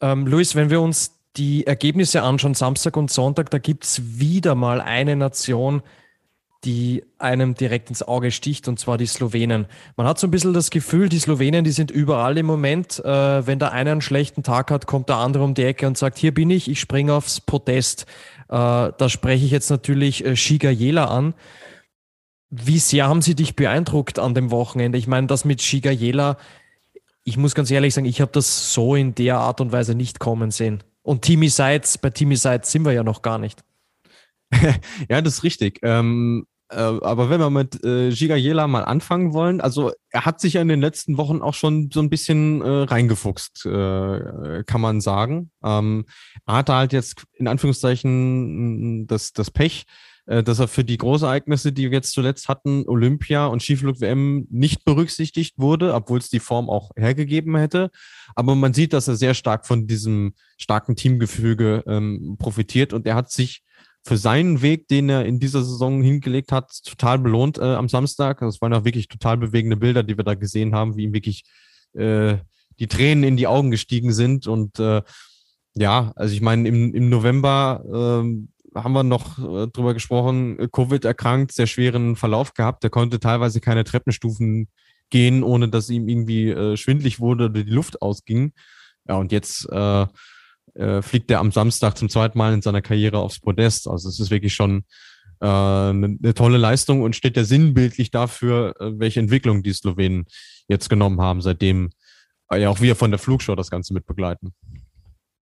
Ähm, 0.00 0.26
Luis, 0.26 0.54
wenn 0.54 0.70
wir 0.70 0.80
uns 0.80 1.18
die 1.36 1.66
Ergebnisse 1.66 2.22
anschauen, 2.22 2.54
Samstag 2.54 2.96
und 2.96 3.10
Sonntag, 3.10 3.50
da 3.50 3.58
gibt 3.58 3.84
es 3.84 4.20
wieder 4.20 4.54
mal 4.54 4.80
eine 4.80 5.16
Nation, 5.16 5.82
die 6.64 7.04
einem 7.18 7.54
direkt 7.54 7.90
ins 7.90 8.02
Auge 8.02 8.30
sticht, 8.30 8.68
und 8.68 8.78
zwar 8.78 8.96
die 8.96 9.06
Slowenen. 9.06 9.66
Man 9.96 10.06
hat 10.06 10.18
so 10.18 10.26
ein 10.26 10.30
bisschen 10.30 10.54
das 10.54 10.70
Gefühl, 10.70 11.08
die 11.08 11.18
Slowenen, 11.18 11.64
die 11.64 11.72
sind 11.72 11.90
überall 11.90 12.38
im 12.38 12.46
Moment. 12.46 13.04
Äh, 13.04 13.46
wenn 13.46 13.58
der 13.58 13.72
eine 13.72 13.92
einen 13.92 14.00
schlechten 14.00 14.42
Tag 14.42 14.70
hat, 14.70 14.86
kommt 14.86 15.08
der 15.08 15.16
andere 15.16 15.44
um 15.44 15.54
die 15.54 15.64
Ecke 15.64 15.86
und 15.86 15.98
sagt, 15.98 16.18
hier 16.18 16.32
bin 16.32 16.50
ich, 16.50 16.68
ich 16.70 16.80
springe 16.80 17.12
aufs 17.12 17.40
Podest. 17.40 18.06
Äh, 18.48 18.92
da 18.96 19.08
spreche 19.08 19.44
ich 19.44 19.50
jetzt 19.50 19.70
natürlich 19.70 20.24
äh, 20.24 20.36
Shiga 20.36 20.70
Jela 20.70 21.06
an. 21.06 21.34
Wie 22.50 22.78
sehr 22.78 23.08
haben 23.08 23.22
sie 23.22 23.34
dich 23.34 23.56
beeindruckt 23.56 24.18
an 24.18 24.34
dem 24.34 24.50
Wochenende? 24.50 24.96
Ich 24.96 25.06
meine, 25.06 25.26
das 25.26 25.44
mit 25.44 25.60
Shiga 25.60 25.90
Jela, 25.90 26.38
ich 27.24 27.36
muss 27.36 27.54
ganz 27.54 27.70
ehrlich 27.70 27.94
sagen, 27.94 28.06
ich 28.06 28.20
habe 28.20 28.32
das 28.32 28.72
so 28.72 28.94
in 28.94 29.14
der 29.14 29.38
Art 29.38 29.60
und 29.60 29.72
Weise 29.72 29.94
nicht 29.94 30.18
kommen 30.18 30.50
sehen. 30.50 30.82
Und 31.02 31.22
Timmy 31.22 31.48
Seitz, 31.48 31.98
bei 31.98 32.10
Timmy 32.10 32.36
Seitz 32.36 32.70
sind 32.70 32.84
wir 32.84 32.92
ja 32.92 33.02
noch 33.02 33.22
gar 33.22 33.38
nicht. 33.38 33.62
ja, 35.08 35.20
das 35.20 35.34
ist 35.34 35.42
richtig. 35.42 35.80
Ähm, 35.82 36.46
äh, 36.46 36.53
aber 36.76 37.30
wenn 37.30 37.40
wir 37.40 37.50
mit 37.50 37.84
äh, 37.84 38.10
Giga 38.10 38.36
Jela 38.36 38.66
mal 38.66 38.84
anfangen 38.84 39.32
wollen, 39.32 39.60
also 39.60 39.92
er 40.10 40.24
hat 40.24 40.40
sich 40.40 40.54
ja 40.54 40.62
in 40.62 40.68
den 40.68 40.80
letzten 40.80 41.16
Wochen 41.16 41.42
auch 41.42 41.54
schon 41.54 41.90
so 41.92 42.00
ein 42.00 42.10
bisschen 42.10 42.62
äh, 42.62 42.68
reingefuchst, 42.68 43.66
äh, 43.66 44.64
kann 44.64 44.80
man 44.80 45.00
sagen. 45.00 45.50
Ähm, 45.62 46.06
er 46.46 46.56
hatte 46.56 46.74
halt 46.74 46.92
jetzt 46.92 47.24
in 47.34 47.48
Anführungszeichen 47.48 49.06
das, 49.06 49.32
das 49.32 49.50
Pech, 49.50 49.86
äh, 50.26 50.42
dass 50.42 50.58
er 50.58 50.68
für 50.68 50.84
die 50.84 50.96
Großereignisse, 50.96 51.72
die 51.72 51.90
wir 51.90 51.98
jetzt 51.98 52.12
zuletzt 52.12 52.48
hatten, 52.48 52.84
Olympia 52.86 53.46
und 53.46 53.62
Skiflug-WM 53.62 54.46
nicht 54.50 54.84
berücksichtigt 54.84 55.58
wurde, 55.58 55.94
obwohl 55.94 56.18
es 56.18 56.30
die 56.30 56.40
Form 56.40 56.70
auch 56.70 56.90
hergegeben 56.96 57.56
hätte. 57.56 57.90
Aber 58.34 58.54
man 58.54 58.72
sieht, 58.72 58.92
dass 58.92 59.08
er 59.08 59.16
sehr 59.16 59.34
stark 59.34 59.66
von 59.66 59.86
diesem 59.86 60.34
starken 60.56 60.96
Teamgefüge 60.96 61.84
ähm, 61.86 62.36
profitiert 62.38 62.92
und 62.92 63.06
er 63.06 63.16
hat 63.16 63.30
sich 63.30 63.62
für 64.04 64.16
seinen 64.18 64.60
Weg, 64.60 64.88
den 64.88 65.08
er 65.08 65.24
in 65.24 65.40
dieser 65.40 65.62
Saison 65.62 66.02
hingelegt 66.02 66.52
hat, 66.52 66.70
total 66.84 67.18
belohnt 67.18 67.58
äh, 67.58 67.62
am 67.62 67.88
Samstag. 67.88 68.40
Das 68.40 68.60
waren 68.60 68.74
auch 68.74 68.84
wirklich 68.84 69.08
total 69.08 69.38
bewegende 69.38 69.76
Bilder, 69.76 70.02
die 70.02 70.16
wir 70.16 70.24
da 70.24 70.34
gesehen 70.34 70.74
haben, 70.74 70.96
wie 70.96 71.04
ihm 71.04 71.14
wirklich 71.14 71.44
äh, 71.94 72.36
die 72.78 72.86
Tränen 72.86 73.24
in 73.24 73.36
die 73.36 73.46
Augen 73.46 73.70
gestiegen 73.70 74.12
sind. 74.12 74.46
Und 74.46 74.78
äh, 74.78 75.00
ja, 75.74 76.12
also 76.16 76.34
ich 76.34 76.42
meine, 76.42 76.68
im, 76.68 76.94
im 76.94 77.08
November 77.08 77.82
äh, 77.86 78.78
haben 78.78 78.92
wir 78.92 79.04
noch 79.04 79.38
äh, 79.38 79.68
drüber 79.68 79.94
gesprochen, 79.94 80.68
Covid 80.70 81.04
erkrankt, 81.06 81.52
sehr 81.52 81.66
schweren 81.66 82.16
Verlauf 82.16 82.52
gehabt. 82.52 82.84
Er 82.84 82.90
konnte 82.90 83.20
teilweise 83.20 83.60
keine 83.60 83.84
Treppenstufen 83.84 84.68
gehen, 85.08 85.42
ohne 85.42 85.68
dass 85.68 85.88
ihm 85.88 86.08
irgendwie 86.08 86.50
äh, 86.50 86.76
schwindlig 86.76 87.20
wurde 87.20 87.46
oder 87.46 87.62
die 87.62 87.70
Luft 87.70 88.02
ausging. 88.02 88.52
Ja, 89.08 89.16
und 89.16 89.32
jetzt 89.32 89.68
äh, 90.74 91.02
fliegt 91.02 91.30
er 91.30 91.40
am 91.40 91.52
Samstag 91.52 91.96
zum 91.96 92.08
zweiten 92.08 92.38
Mal 92.38 92.52
in 92.54 92.62
seiner 92.62 92.82
Karriere 92.82 93.18
aufs 93.18 93.40
Podest. 93.40 93.88
Also 93.88 94.08
es 94.08 94.20
ist 94.20 94.30
wirklich 94.30 94.54
schon 94.54 94.84
äh, 95.40 95.46
eine, 95.46 96.18
eine 96.22 96.34
tolle 96.34 96.58
Leistung 96.58 97.02
und 97.02 97.16
steht 97.16 97.36
ja 97.36 97.44
sinnbildlich 97.44 98.10
dafür, 98.10 98.74
äh, 98.80 98.92
welche 98.98 99.20
Entwicklung 99.20 99.62
die 99.62 99.72
Slowenen 99.72 100.26
jetzt 100.68 100.88
genommen 100.88 101.20
haben, 101.20 101.40
seitdem 101.40 101.90
äh, 102.50 102.60
ja 102.60 102.70
auch 102.70 102.80
wir 102.80 102.96
von 102.96 103.10
der 103.10 103.18
Flugshow 103.18 103.54
das 103.54 103.70
Ganze 103.70 103.94
mit 103.94 104.06
begleiten. 104.06 104.54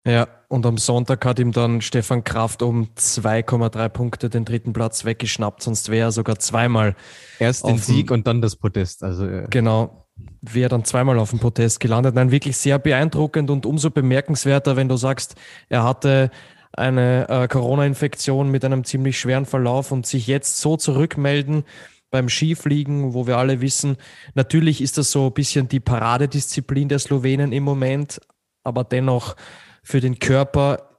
Ja, 0.05 0.27
und 0.47 0.65
am 0.65 0.79
Sonntag 0.79 1.23
hat 1.25 1.37
ihm 1.37 1.51
dann 1.51 1.81
Stefan 1.81 2.23
Kraft 2.23 2.63
um 2.63 2.89
2,3 2.95 3.89
Punkte 3.89 4.29
den 4.29 4.45
dritten 4.45 4.73
Platz 4.73 5.05
weggeschnappt, 5.05 5.61
sonst 5.61 5.89
wäre 5.89 6.07
er 6.07 6.11
sogar 6.11 6.39
zweimal. 6.39 6.95
Erst 7.37 7.67
den 7.67 7.77
Sieg 7.77 8.09
und 8.09 8.25
dann 8.25 8.41
das 8.41 8.55
Podest. 8.55 9.03
Also, 9.03 9.27
äh. 9.27 9.45
Genau, 9.51 10.00
wäre 10.41 10.69
dann 10.69 10.85
zweimal 10.85 11.19
auf 11.19 11.31
dem 11.31 11.39
Podest 11.39 11.79
gelandet. 11.79 12.15
Nein, 12.15 12.31
wirklich 12.31 12.57
sehr 12.57 12.79
beeindruckend 12.79 13.49
und 13.49 13.65
umso 13.65 13.89
bemerkenswerter, 13.89 14.75
wenn 14.75 14.89
du 14.89 14.97
sagst, 14.97 15.35
er 15.69 15.83
hatte 15.83 16.31
eine 16.73 17.27
äh, 17.29 17.47
Corona-Infektion 17.47 18.49
mit 18.49 18.63
einem 18.63 18.83
ziemlich 18.83 19.19
schweren 19.19 19.45
Verlauf 19.45 19.91
und 19.91 20.05
sich 20.05 20.27
jetzt 20.27 20.59
so 20.59 20.77
zurückmelden 20.77 21.63
beim 22.11 22.29
Skifliegen, 22.29 23.13
wo 23.13 23.25
wir 23.25 23.37
alle 23.37 23.61
wissen, 23.61 23.97
natürlich 24.35 24.81
ist 24.81 24.97
das 24.97 25.11
so 25.11 25.27
ein 25.27 25.33
bisschen 25.33 25.69
die 25.69 25.79
Paradedisziplin 25.79 26.89
der 26.89 26.99
Slowenen 26.99 27.53
im 27.53 27.63
Moment, 27.63 28.19
aber 28.63 28.83
dennoch 28.83 29.35
für 29.81 30.01
den 30.01 30.19
Körper 30.19 30.89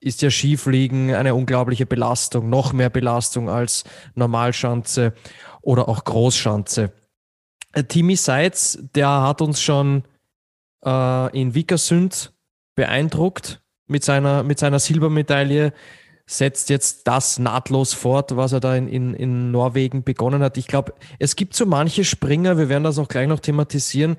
ist 0.00 0.22
ja 0.22 0.30
Skifliegen 0.30 1.14
eine 1.14 1.34
unglaubliche 1.34 1.86
Belastung, 1.86 2.50
noch 2.50 2.72
mehr 2.72 2.90
Belastung 2.90 3.48
als 3.48 3.84
Normalschanze 4.14 5.14
oder 5.62 5.88
auch 5.88 6.04
Großschanze. 6.04 6.92
Äh, 7.76 7.84
Timmy 7.84 8.16
Seitz, 8.16 8.78
der 8.94 9.22
hat 9.22 9.40
uns 9.40 9.60
schon 9.60 10.02
äh, 10.84 11.38
in 11.38 11.54
Vikersund 11.54 12.32
beeindruckt 12.74 13.60
mit 13.86 14.02
seiner, 14.02 14.42
mit 14.42 14.58
seiner 14.58 14.78
Silbermedaille, 14.78 15.72
setzt 16.26 16.70
jetzt 16.70 17.06
das 17.06 17.38
nahtlos 17.38 17.92
fort, 17.92 18.36
was 18.36 18.52
er 18.52 18.60
da 18.60 18.74
in, 18.74 18.88
in, 18.88 19.14
in 19.14 19.50
Norwegen 19.52 20.02
begonnen 20.02 20.42
hat. 20.42 20.56
Ich 20.56 20.66
glaube, 20.66 20.94
es 21.18 21.36
gibt 21.36 21.54
so 21.54 21.66
manche 21.66 22.04
Springer, 22.04 22.58
wir 22.58 22.68
werden 22.68 22.82
das 22.82 22.98
auch 22.98 23.08
gleich 23.08 23.28
noch 23.28 23.40
thematisieren, 23.40 24.16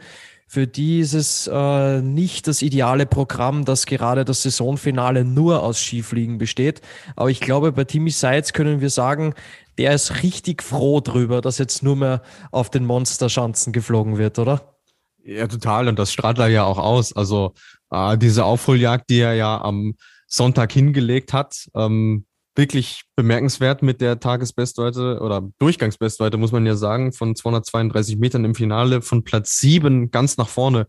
für 0.47 0.65
die 0.65 0.99
ist 0.99 1.13
es 1.13 1.47
äh, 1.51 2.01
nicht 2.01 2.47
das 2.47 2.61
ideale 2.61 3.05
Programm, 3.05 3.65
dass 3.65 3.85
gerade 3.85 4.23
das 4.23 4.43
Saisonfinale 4.43 5.25
nur 5.25 5.61
aus 5.61 5.79
Skifliegen 5.79 6.37
besteht. 6.37 6.81
Aber 7.17 7.29
ich 7.29 7.41
glaube, 7.41 7.73
bei 7.73 7.83
Timmy 7.83 8.11
Seitz 8.11 8.53
können 8.53 8.79
wir 8.79 8.89
sagen, 8.89 9.33
der 9.77 9.93
ist 9.93 10.23
richtig 10.23 10.63
froh 10.63 11.01
drüber, 11.01 11.41
dass 11.41 11.57
jetzt 11.57 11.83
nur 11.83 11.97
mehr 11.97 12.21
auf 12.51 12.69
den 12.69 12.85
Monsterschanzen 12.85 13.73
geflogen 13.73 14.17
wird, 14.17 14.39
oder? 14.39 14.77
Ja, 15.23 15.47
total. 15.47 15.89
Und 15.89 15.99
das 15.99 16.13
strahlt 16.13 16.39
er 16.39 16.47
ja 16.47 16.63
auch 16.63 16.77
aus. 16.77 17.13
Also 17.13 17.53
äh, 17.91 18.17
diese 18.17 18.45
Aufholjagd, 18.45 19.09
die 19.09 19.19
er 19.19 19.33
ja 19.33 19.59
am 19.61 19.95
Sonntag 20.27 20.71
hingelegt 20.71 21.33
hat, 21.33 21.67
ähm, 21.75 22.25
wirklich 22.57 23.03
bemerkenswert 23.15 23.83
mit 23.83 24.01
der 24.01 24.19
Tagesbestweite 24.19 25.19
oder 25.21 25.47
Durchgangsbestweite, 25.59 26.37
muss 26.37 26.51
man 26.51 26.65
ja 26.65 26.75
sagen, 26.75 27.13
von 27.13 27.35
232 27.35 28.17
Metern 28.17 28.45
im 28.45 28.55
Finale 28.55 29.01
von 29.01 29.23
Platz 29.23 29.59
7 29.59 30.11
ganz 30.11 30.37
nach 30.37 30.49
vorne 30.49 30.87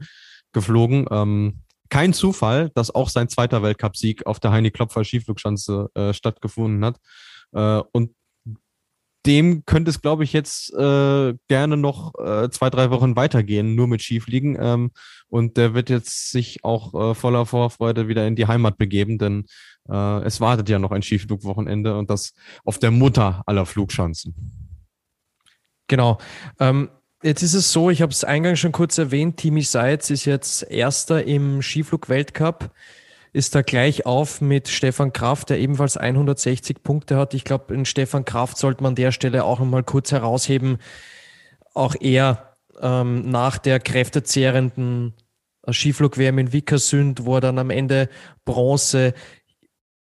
geflogen. 0.53 1.07
Ähm, 1.11 1.61
kein 1.91 2.13
Zufall, 2.13 2.71
dass 2.75 2.95
auch 2.95 3.09
sein 3.09 3.29
zweiter 3.29 3.63
Weltcupsieg 3.63 4.27
auf 4.27 4.41
der 4.41 4.53
Heini 4.53 4.71
Klopfer 4.71 5.05
Skiflugschanze 5.05 5.89
äh, 5.95 6.13
stattgefunden 6.13 6.85
hat. 6.85 6.99
Äh, 7.53 7.83
und 7.93 8.13
dem 9.29 9.65
könnte 9.67 9.91
es, 9.91 10.01
glaube 10.01 10.25
ich, 10.25 10.33
jetzt 10.33 10.73
äh, 10.73 11.35
gerne 11.49 11.77
noch 11.77 12.15
äh, 12.19 12.49
zwei, 12.51 12.71
drei 12.71 12.91
Wochen 12.91 13.15
weitergehen, 13.15 13.75
nur 13.75 13.87
mit 13.87 14.03
Skifliegen. 14.03 14.57
Ähm, 14.59 14.91
und 15.29 15.59
der 15.59 15.75
wird 15.75 15.91
jetzt 15.91 16.31
sich 16.31 16.65
auch 16.65 16.95
äh, 16.95 17.15
voller 17.15 17.45
Vorfreude 17.45 18.09
wieder 18.09 18.27
in 18.27 18.37
die 18.37 18.47
Heimat 18.47 18.79
begeben, 18.79 19.19
denn 19.19 19.45
äh, 19.89 20.23
es 20.25 20.41
wartet 20.41 20.71
ja 20.71 20.79
noch 20.79 20.93
ein 20.93 21.03
Skiflugwochenende 21.03 21.97
und 21.99 22.09
das 22.09 22.33
auf 22.65 22.79
der 22.79 22.91
Mutter 22.91 23.43
aller 23.47 23.67
Flugschanzen. 23.67 24.35
Genau. 25.89 26.19
Ähm, 26.59 26.89
jetzt 27.23 27.43
ist 27.43 27.55
es 27.55 27.71
so, 27.71 27.91
ich 27.91 28.01
habe 28.01 28.13
es 28.13 28.25
eingangs 28.25 28.59
schon 28.59 28.73
kurz 28.73 28.97
erwähnt, 28.97 29.37
Timi 29.37 29.63
Seitz 29.63 30.09
ist 30.09 30.25
jetzt 30.25 30.63
Erster 30.63 31.25
im 31.25 31.61
Skiflug-Weltcup, 31.61 32.71
ist 33.39 33.55
da 33.55 33.63
gleich 33.63 34.05
auf 34.05 34.41
mit 34.41 34.69
Stefan 34.69 35.13
Kraft, 35.13 35.51
der 35.51 35.59
ebenfalls 35.59 35.97
160 35.97 36.83
Punkte 36.83 37.17
hat. 37.17 37.33
Ich 37.33 37.45
glaube, 37.45 37.73
in 37.73 37.85
Stefan 37.87 38.25
Kraft 38.25 38.59
sollte 38.59 38.83
man 38.83 38.91
an 38.91 38.97
der 38.97 39.13
Stelle 39.13 39.45
auch 39.45 39.61
nochmal 39.61 39.85
kurz 39.85 40.13
herausheben. 40.13 40.79
Auch 41.73 41.95
er 41.99 42.57
ähm, 42.81 43.31
nach 43.31 43.59
der 43.59 43.81
kräftezehrenden 43.81 45.15
Skiflug-WM 45.71 46.39
in 46.39 46.53
Vickersund, 46.53 47.25
wo 47.25 47.37
er 47.37 47.41
dann 47.41 47.59
am 47.59 47.71
Ende 47.71 48.09
Bronze 48.45 49.15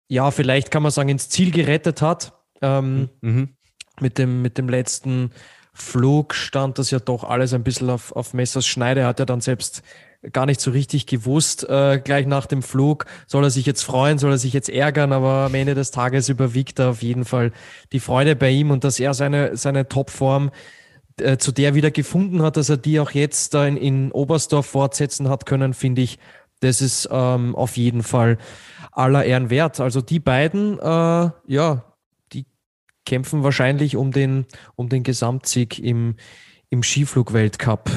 ja, 0.07 0.31
vielleicht 0.31 0.71
kann 0.71 0.83
man 0.83 0.91
sagen, 0.91 1.09
ins 1.09 1.29
Ziel 1.29 1.51
gerettet 1.51 2.01
hat. 2.01 2.33
Ähm, 2.61 3.09
mhm. 3.21 3.49
mit, 3.99 4.17
dem, 4.17 4.41
mit 4.41 4.57
dem 4.57 4.69
letzten 4.69 5.31
Flug 5.73 6.33
stand 6.33 6.79
das 6.79 6.89
ja 6.89 6.99
doch 6.99 7.25
alles 7.25 7.53
ein 7.53 7.63
bisschen 7.63 7.89
auf, 7.89 8.13
auf 8.13 8.33
Messers 8.33 8.65
Schneide. 8.65 9.01
Er 9.01 9.07
hat 9.07 9.19
ja 9.19 9.25
dann 9.25 9.41
selbst 9.41 9.83
gar 10.31 10.45
nicht 10.45 10.61
so 10.61 10.71
richtig 10.71 11.05
gewusst. 11.05 11.67
Äh, 11.69 11.99
gleich 12.03 12.25
nach 12.25 12.45
dem 12.45 12.61
Flug 12.61 13.05
soll 13.27 13.43
er 13.43 13.49
sich 13.49 13.65
jetzt 13.65 13.83
freuen, 13.83 14.17
soll 14.17 14.31
er 14.31 14.37
sich 14.37 14.53
jetzt 14.53 14.69
ärgern, 14.69 15.11
aber 15.11 15.45
am 15.45 15.55
Ende 15.55 15.75
des 15.75 15.91
Tages 15.91 16.29
überwiegt 16.29 16.79
er 16.79 16.89
auf 16.89 17.01
jeden 17.01 17.25
Fall 17.25 17.51
die 17.91 17.99
Freude 17.99 18.35
bei 18.35 18.49
ihm 18.49 18.71
und 18.71 18.83
dass 18.83 18.99
er 18.99 19.13
seine, 19.13 19.57
seine 19.57 19.87
Topform 19.87 20.51
äh, 21.19 21.37
zu 21.37 21.51
der 21.51 21.75
wieder 21.75 21.91
gefunden 21.91 22.41
hat, 22.41 22.57
dass 22.57 22.69
er 22.69 22.77
die 22.77 22.99
auch 22.99 23.11
jetzt 23.11 23.53
da 23.53 23.65
in, 23.65 23.77
in 23.77 24.11
Oberstdorf 24.11 24.65
fortsetzen 24.65 25.29
hat 25.29 25.45
können, 25.45 25.73
finde 25.73 26.01
ich, 26.01 26.19
das 26.59 26.81
ist 26.81 27.07
ähm, 27.11 27.55
auf 27.55 27.77
jeden 27.77 28.03
Fall 28.03 28.37
aller 28.91 29.23
Ehren 29.25 29.49
wert. 29.49 29.79
Also 29.79 30.01
die 30.01 30.19
beiden, 30.19 30.79
äh, 30.79 31.29
ja, 31.47 31.83
die 32.33 32.45
kämpfen 33.05 33.43
wahrscheinlich 33.43 33.95
um 33.95 34.11
den, 34.11 34.45
um 34.75 34.89
den 34.89 35.03
Gesamtsieg 35.03 35.79
im, 35.79 36.15
im 36.69 36.81
Skiflug-Weltcup. 36.81 37.89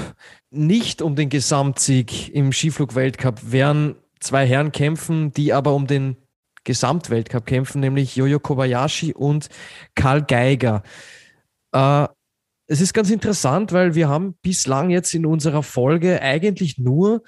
Nicht 0.50 1.02
um 1.02 1.14
den 1.14 1.28
Gesamtsieg 1.28 2.35
im 2.35 2.52
Skiflug-Weltcup 2.52 3.52
werden 3.52 3.97
zwei 4.21 4.47
Herren 4.47 4.73
kämpfen, 4.73 5.33
die 5.33 5.52
aber 5.52 5.75
um 5.75 5.87
den 5.87 6.17
Gesamtweltcup 6.64 7.47
kämpfen, 7.47 7.81
nämlich 7.81 8.17
Jojo 8.17 8.40
Kobayashi 8.40 9.14
und 9.14 9.49
Karl 9.95 10.23
Geiger. 10.23 10.83
Äh, 11.73 12.09
es 12.67 12.81
ist 12.81 12.93
ganz 12.93 13.11
interessant, 13.11 13.73
weil 13.73 13.95
wir 13.95 14.09
haben 14.09 14.35
bislang 14.43 14.90
jetzt 14.90 15.14
in 15.14 15.25
unserer 15.25 15.62
Folge 15.62 16.21
eigentlich 16.21 16.78
nur 16.78 17.23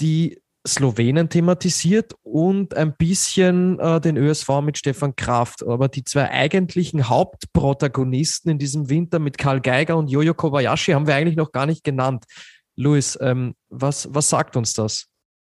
die 0.00 0.40
Slowenen 0.66 1.28
thematisiert 1.28 2.14
und 2.22 2.76
ein 2.76 2.96
bisschen 2.96 3.78
äh, 3.78 4.00
den 4.00 4.16
ÖSV 4.16 4.60
mit 4.62 4.78
Stefan 4.78 5.14
Kraft. 5.16 5.66
Aber 5.66 5.88
die 5.88 6.04
zwei 6.04 6.30
eigentlichen 6.30 7.08
Hauptprotagonisten 7.08 8.50
in 8.50 8.58
diesem 8.58 8.88
Winter 8.90 9.18
mit 9.18 9.38
Karl 9.38 9.60
Geiger 9.60 9.96
und 9.96 10.08
Jojo 10.08 10.34
Kobayashi 10.34 10.92
haben 10.92 11.06
wir 11.06 11.14
eigentlich 11.14 11.36
noch 11.36 11.52
gar 11.52 11.66
nicht 11.66 11.84
genannt. 11.84 12.24
Luis, 12.76 13.18
ähm, 13.20 13.54
was, 13.68 14.08
was 14.12 14.28
sagt 14.28 14.56
uns 14.56 14.74
das? 14.74 15.06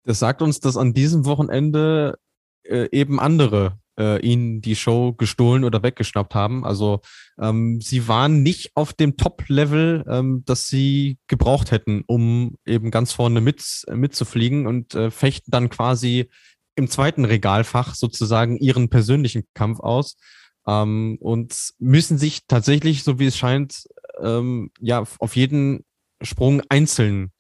Das 0.06 0.20
sagt 0.20 0.42
uns, 0.42 0.60
dass 0.60 0.78
an 0.78 0.94
diesem 0.94 1.26
Wochenende 1.26 2.18
äh, 2.64 2.88
eben 2.92 3.20
andere 3.20 3.78
äh, 4.00 4.20
ihnen 4.26 4.62
die 4.62 4.76
Show 4.76 5.14
gestohlen 5.14 5.64
oder 5.64 5.84
weggeschnappt 5.84 6.34
haben. 6.34 6.66
Also 6.66 7.02
ähm, 7.40 7.82
sie 7.82 8.08
waren 8.08 8.42
nicht 8.42 8.72
auf 8.76 8.94
dem 8.94 9.18
Top-Level, 9.18 10.06
ähm, 10.08 10.44
das 10.46 10.68
sie 10.68 11.18
gebraucht 11.28 11.72
hätten, 11.72 12.04
um 12.08 12.56
eben 12.66 12.90
ganz 12.90 13.12
vorne 13.12 13.42
mit, 13.42 13.84
mitzufliegen 13.92 14.66
und 14.66 14.96
äh, 14.96 15.12
fechten 15.12 15.52
dann 15.52 15.70
quasi 15.70 16.30
im 16.76 16.90
zweiten 16.90 17.26
Regalfach 17.26 17.94
sozusagen 17.94 18.58
ihren 18.58 18.90
persönlichen 18.90 19.44
Kampf 19.54 19.82
aus 19.82 20.18
ähm, 20.66 21.18
und 21.20 21.74
müssen 21.78 22.18
sich 22.18 22.48
tatsächlich, 22.48 23.04
so 23.04 23.20
wie 23.20 23.26
es 23.26 23.38
scheint, 23.38 23.84
ähm, 24.22 24.72
ja 24.80 25.04
auf 25.20 25.36
jeden 25.36 25.84
Sprung 26.22 26.62
einzeln 26.70 27.32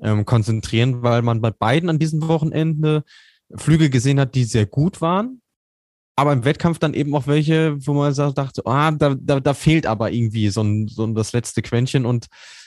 ähm, 0.00 0.24
konzentrieren, 0.24 1.02
weil 1.02 1.22
man 1.22 1.40
bei 1.40 1.50
beiden 1.50 1.88
an 1.90 1.98
diesem 1.98 2.26
Wochenende 2.26 3.04
Flüge 3.54 3.88
gesehen 3.88 4.20
hat, 4.20 4.34
die 4.34 4.44
sehr 4.44 4.66
gut 4.66 5.00
waren, 5.00 5.40
aber 6.18 6.32
im 6.32 6.44
Wettkampf 6.44 6.80
dann 6.80 6.94
eben 6.94 7.14
auch 7.14 7.28
welche, 7.28 7.76
wo 7.86 7.92
man 7.92 8.12
dachte, 8.12 8.66
ah, 8.66 8.90
da, 8.90 9.14
da, 9.14 9.38
da 9.38 9.54
fehlt 9.54 9.86
aber 9.86 10.10
irgendwie 10.10 10.48
so, 10.48 10.62
ein, 10.62 10.88
so 10.88 11.06
das 11.06 11.32
letzte 11.32 11.62
Quäntchen 11.62 12.04
und 12.04 12.26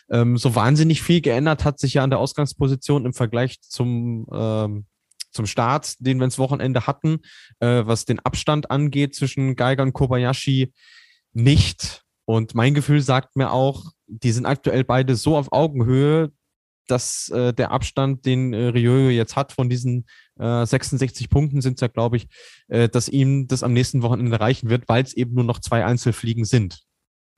ähm, 0.10 0.38
so 0.38 0.56
wahnsinnig 0.56 1.02
viel 1.02 1.20
geändert 1.20 1.66
hat 1.66 1.78
sich 1.78 1.96
ja 1.96 2.04
an 2.06 2.12
der 2.12 2.20
Ausgangsposition 2.20 3.06
im 3.06 3.12
Vergleich 3.12 3.60
zum, 3.60 4.26
ähm, 4.34 4.86
zum 5.32 5.48
Start, 5.48 5.96
den 6.00 6.20
wir 6.20 6.24
ins 6.24 6.40
Wochenende 6.40 6.88
hatten, 6.88 7.20
äh, 7.60 7.84
was 7.86 8.06
den 8.06 8.20
Abstand 8.20 8.72
angeht 8.72 9.16
zwischen 9.16 9.58
Geiger 9.58 9.84
und 9.84 9.92
Kobayashi 9.92 10.72
nicht. 11.34 12.04
Und 12.24 12.56
mein 12.56 12.74
Gefühl 12.74 13.02
sagt 13.02 13.36
mir 13.36 13.52
auch, 13.52 13.92
die 14.08 14.32
sind 14.32 14.46
aktuell 14.46 14.86
beide 14.86 15.18
so 15.18 15.36
auf 15.36 15.52
Augenhöhe, 15.52 16.32
dass 16.88 17.30
äh, 17.30 17.54
der 17.54 17.72
Abstand, 17.72 18.26
den 18.26 18.54
äh, 18.54 18.68
Ryoyo 18.68 19.10
jetzt 19.10 19.36
hat 19.36 19.52
von 19.52 19.70
diesen 19.70 20.06
äh, 20.40 20.66
66 20.66 21.30
Punkten 21.30 21.62
sind 21.62 21.76
es 21.76 21.82
ja, 21.82 21.88
glaube 21.88 22.18
ich, 22.18 22.28
äh, 22.68 22.90
dass 22.90 23.08
ihm 23.08 23.48
das 23.48 23.64
am 23.64 23.74
nächsten 23.74 24.02
Wochenende 24.02 24.40
reichen 24.40 24.70
wird, 24.70 24.88
weil 24.88 25.04
es 25.04 25.14
eben 25.14 25.34
nur 25.34 25.44
noch 25.44 25.60
zwei 25.60 25.86
Einzelfliegen 25.86 26.46
sind. 26.46 26.82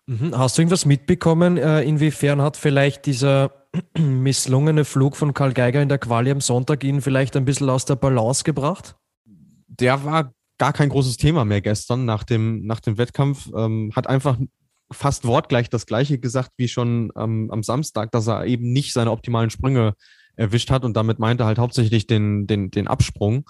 Mhm. 0.06 0.38
Hast 0.38 0.58
du 0.58 0.62
irgendwas 0.62 0.86
mitbekommen? 0.86 1.58
Äh, 1.58 1.84
inwiefern 1.84 2.42
hat 2.42 2.58
vielleicht 2.58 3.06
dieser 3.06 3.68
misslungene 3.98 4.86
Flug 4.86 5.16
von 5.16 5.34
Karl 5.34 5.54
Geiger 5.54 5.82
in 5.82 5.90
der 5.90 5.98
Quali 6.00 6.32
am 6.32 6.42
Sonntag 6.42 6.84
ihn 6.84 7.02
vielleicht 7.02 7.36
ein 7.38 7.46
bisschen 7.46 7.70
aus 7.70 7.86
der 7.86 7.96
Balance 7.96 8.44
gebracht? 8.44 8.96
Der 9.68 10.04
war 10.04 10.34
gar 10.58 10.74
kein 10.74 10.90
großes 10.90 11.18
Thema 11.18 11.46
mehr 11.46 11.62
gestern 11.62 12.06
nach 12.06 12.24
dem, 12.24 12.66
nach 12.66 12.80
dem 12.80 12.98
Wettkampf. 12.98 13.50
Ähm, 13.56 13.92
hat 13.96 14.08
einfach 14.08 14.38
fast 14.94 15.26
wortgleich 15.26 15.70
das 15.70 15.86
Gleiche 15.86 16.20
gesagt 16.20 16.52
wie 16.58 16.68
schon 16.68 17.12
ähm, 17.18 17.50
am 17.52 17.64
Samstag, 17.64 18.12
dass 18.12 18.28
er 18.28 18.46
eben 18.46 18.72
nicht 18.72 18.94
seine 18.94 19.12
optimalen 19.12 19.50
Sprünge 19.50 19.94
erwischt 20.36 20.72
hat 20.72 20.86
und 20.86 20.96
damit 20.96 21.20
meinte 21.20 21.46
halt 21.46 21.60
hauptsächlich 21.60 22.08
den, 22.08 22.48
den, 22.48 22.72
den 22.72 22.88
Absprung. 22.88 23.50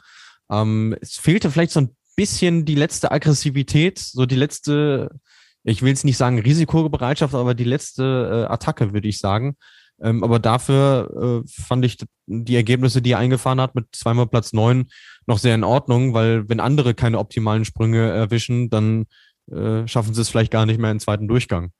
Ähm, 0.51 0.95
es 1.01 1.17
fehlte 1.17 1.49
vielleicht 1.51 1.71
so 1.71 1.81
ein 1.81 1.95
bisschen 2.15 2.65
die 2.65 2.75
letzte 2.75 3.11
Aggressivität, 3.11 3.99
so 3.99 4.25
die 4.25 4.35
letzte, 4.35 5.09
ich 5.63 5.81
will 5.81 5.93
es 5.93 6.03
nicht 6.03 6.17
sagen 6.17 6.39
Risikobereitschaft, 6.39 7.33
aber 7.33 7.53
die 7.53 7.63
letzte 7.63 8.47
äh, 8.47 8.51
Attacke, 8.51 8.93
würde 8.93 9.07
ich 9.07 9.19
sagen. 9.19 9.55
Ähm, 10.01 10.23
aber 10.23 10.39
dafür 10.39 11.43
äh, 11.45 11.49
fand 11.49 11.85
ich 11.85 11.97
die 12.25 12.55
Ergebnisse, 12.55 13.01
die 13.01 13.11
er 13.11 13.19
eingefahren 13.19 13.61
hat, 13.61 13.75
mit 13.75 13.87
zweimal 13.93 14.27
Platz 14.27 14.53
neun 14.53 14.87
noch 15.27 15.37
sehr 15.37 15.55
in 15.55 15.63
Ordnung, 15.63 16.13
weil 16.13 16.49
wenn 16.49 16.59
andere 16.59 16.93
keine 16.93 17.19
optimalen 17.19 17.65
Sprünge 17.65 18.09
erwischen, 18.09 18.69
dann 18.69 19.05
äh, 19.51 19.87
schaffen 19.87 20.13
sie 20.13 20.21
es 20.21 20.29
vielleicht 20.29 20.51
gar 20.51 20.65
nicht 20.65 20.79
mehr 20.79 20.91
im 20.91 20.99
zweiten 20.99 21.27
Durchgang. 21.27 21.71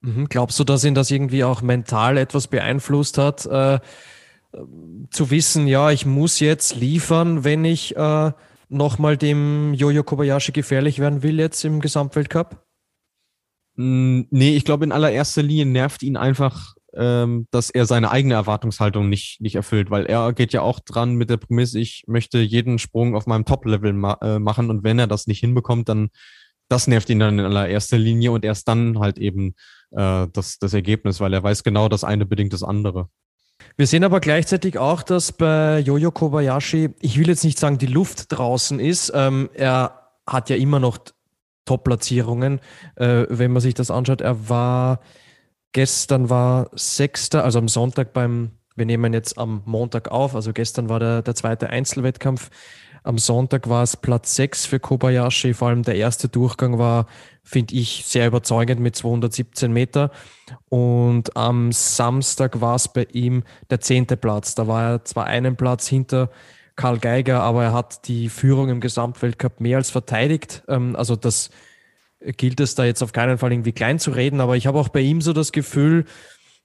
Mhm. 0.00 0.28
Glaubst 0.28 0.58
du, 0.58 0.64
dass 0.64 0.84
ihn 0.84 0.94
das 0.94 1.10
irgendwie 1.10 1.44
auch 1.44 1.62
mental 1.62 2.18
etwas 2.18 2.48
beeinflusst 2.48 3.18
hat, 3.18 3.46
äh, 3.46 3.78
zu 5.10 5.30
wissen, 5.30 5.66
ja, 5.66 5.90
ich 5.90 6.04
muss 6.04 6.40
jetzt 6.40 6.76
liefern, 6.76 7.44
wenn 7.44 7.64
ich 7.64 7.96
äh, 7.96 8.32
nochmal 8.68 9.16
dem 9.16 9.72
Jojo 9.74 10.02
Kobayashi 10.02 10.52
gefährlich 10.52 10.98
werden 10.98 11.22
will 11.22 11.38
jetzt 11.38 11.64
im 11.64 11.80
Gesamtweltcup? 11.80 12.62
Nee, 13.74 14.56
ich 14.56 14.64
glaube 14.64 14.84
in 14.84 14.92
allererster 14.92 15.42
Linie 15.42 15.64
nervt 15.64 16.02
ihn 16.02 16.18
einfach, 16.18 16.74
ähm, 16.94 17.46
dass 17.50 17.70
er 17.70 17.86
seine 17.86 18.10
eigene 18.10 18.34
Erwartungshaltung 18.34 19.08
nicht, 19.08 19.40
nicht 19.40 19.54
erfüllt, 19.54 19.90
weil 19.90 20.06
er 20.06 20.32
geht 20.32 20.52
ja 20.52 20.62
auch 20.62 20.80
dran 20.80 21.14
mit 21.14 21.30
der 21.30 21.36
Prämisse, 21.36 21.78
ich 21.78 22.04
möchte 22.06 22.38
jeden 22.38 22.78
Sprung 22.78 23.14
auf 23.14 23.26
meinem 23.26 23.44
Top-Level 23.44 23.92
ma 23.92 24.18
äh, 24.20 24.38
machen 24.38 24.70
und 24.70 24.84
wenn 24.84 24.98
er 24.98 25.06
das 25.06 25.26
nicht 25.26 25.40
hinbekommt, 25.40 25.88
dann 25.88 26.10
das 26.68 26.86
nervt 26.86 27.10
ihn 27.10 27.18
dann 27.18 27.38
in 27.38 27.44
allererster 27.44 27.98
Linie 27.98 28.32
und 28.32 28.44
erst 28.44 28.66
dann 28.66 28.98
halt 28.98 29.18
eben 29.18 29.54
äh, 29.90 30.26
das, 30.32 30.58
das 30.58 30.72
Ergebnis, 30.72 31.20
weil 31.20 31.34
er 31.34 31.42
weiß 31.42 31.64
genau, 31.64 31.88
das 31.88 32.04
eine 32.04 32.24
bedingt 32.24 32.52
das 32.52 32.62
andere. 32.62 33.08
Wir 33.76 33.86
sehen 33.86 34.04
aber 34.04 34.20
gleichzeitig 34.20 34.78
auch, 34.78 35.02
dass 35.02 35.32
bei 35.32 35.78
Jojo 35.80 36.10
Kobayashi, 36.10 36.90
ich 37.00 37.18
will 37.18 37.28
jetzt 37.28 37.44
nicht 37.44 37.58
sagen, 37.58 37.78
die 37.78 37.86
Luft 37.86 38.26
draußen 38.32 38.80
ist. 38.80 39.12
Ähm, 39.14 39.50
er 39.54 40.10
hat 40.26 40.50
ja 40.50 40.56
immer 40.56 40.80
noch 40.80 40.98
Top-Platzierungen. 41.64 42.60
Äh, 42.96 43.26
wenn 43.28 43.52
man 43.52 43.62
sich 43.62 43.74
das 43.74 43.90
anschaut, 43.90 44.20
er 44.20 44.48
war 44.48 45.00
gestern 45.72 46.30
war 46.30 46.70
Sechster, 46.74 47.44
also 47.44 47.58
am 47.58 47.68
Sonntag 47.68 48.12
beim, 48.12 48.52
wir 48.76 48.86
nehmen 48.86 49.12
jetzt 49.12 49.38
am 49.38 49.62
Montag 49.64 50.10
auf, 50.10 50.34
also 50.34 50.52
gestern 50.52 50.88
war 50.88 51.00
der, 51.00 51.22
der 51.22 51.34
zweite 51.34 51.70
Einzelwettkampf. 51.70 52.50
Am 53.04 53.18
Sonntag 53.18 53.68
war 53.68 53.82
es 53.82 53.96
Platz 53.96 54.36
6 54.36 54.66
für 54.66 54.78
Kobayashi. 54.78 55.54
Vor 55.54 55.68
allem 55.68 55.82
der 55.82 55.96
erste 55.96 56.28
Durchgang 56.28 56.78
war, 56.78 57.06
finde 57.42 57.74
ich, 57.74 58.04
sehr 58.06 58.28
überzeugend 58.28 58.80
mit 58.80 58.94
217 58.94 59.72
Meter. 59.72 60.12
Und 60.68 61.36
am 61.36 61.72
Samstag 61.72 62.60
war 62.60 62.76
es 62.76 62.86
bei 62.86 63.08
ihm 63.12 63.42
der 63.70 63.80
zehnte 63.80 64.16
Platz. 64.16 64.54
Da 64.54 64.68
war 64.68 64.82
er 64.92 65.04
zwar 65.04 65.26
einen 65.26 65.56
Platz 65.56 65.88
hinter 65.88 66.30
Karl 66.76 66.98
Geiger, 66.98 67.42
aber 67.42 67.64
er 67.64 67.72
hat 67.72 68.06
die 68.06 68.28
Führung 68.28 68.68
im 68.68 68.80
Gesamtweltcup 68.80 69.60
mehr 69.60 69.78
als 69.78 69.90
verteidigt. 69.90 70.62
Ähm, 70.68 70.94
also 70.94 71.16
das 71.16 71.50
gilt 72.36 72.60
es 72.60 72.74
da 72.74 72.84
jetzt 72.84 73.02
auf 73.02 73.12
keinen 73.12 73.38
Fall 73.38 73.52
irgendwie 73.52 73.72
klein 73.72 73.98
zu 73.98 74.10
reden, 74.10 74.40
aber 74.40 74.56
ich 74.56 74.66
habe 74.66 74.78
auch 74.78 74.88
bei 74.88 75.00
ihm 75.00 75.20
so 75.20 75.32
das 75.32 75.52
Gefühl, 75.52 76.04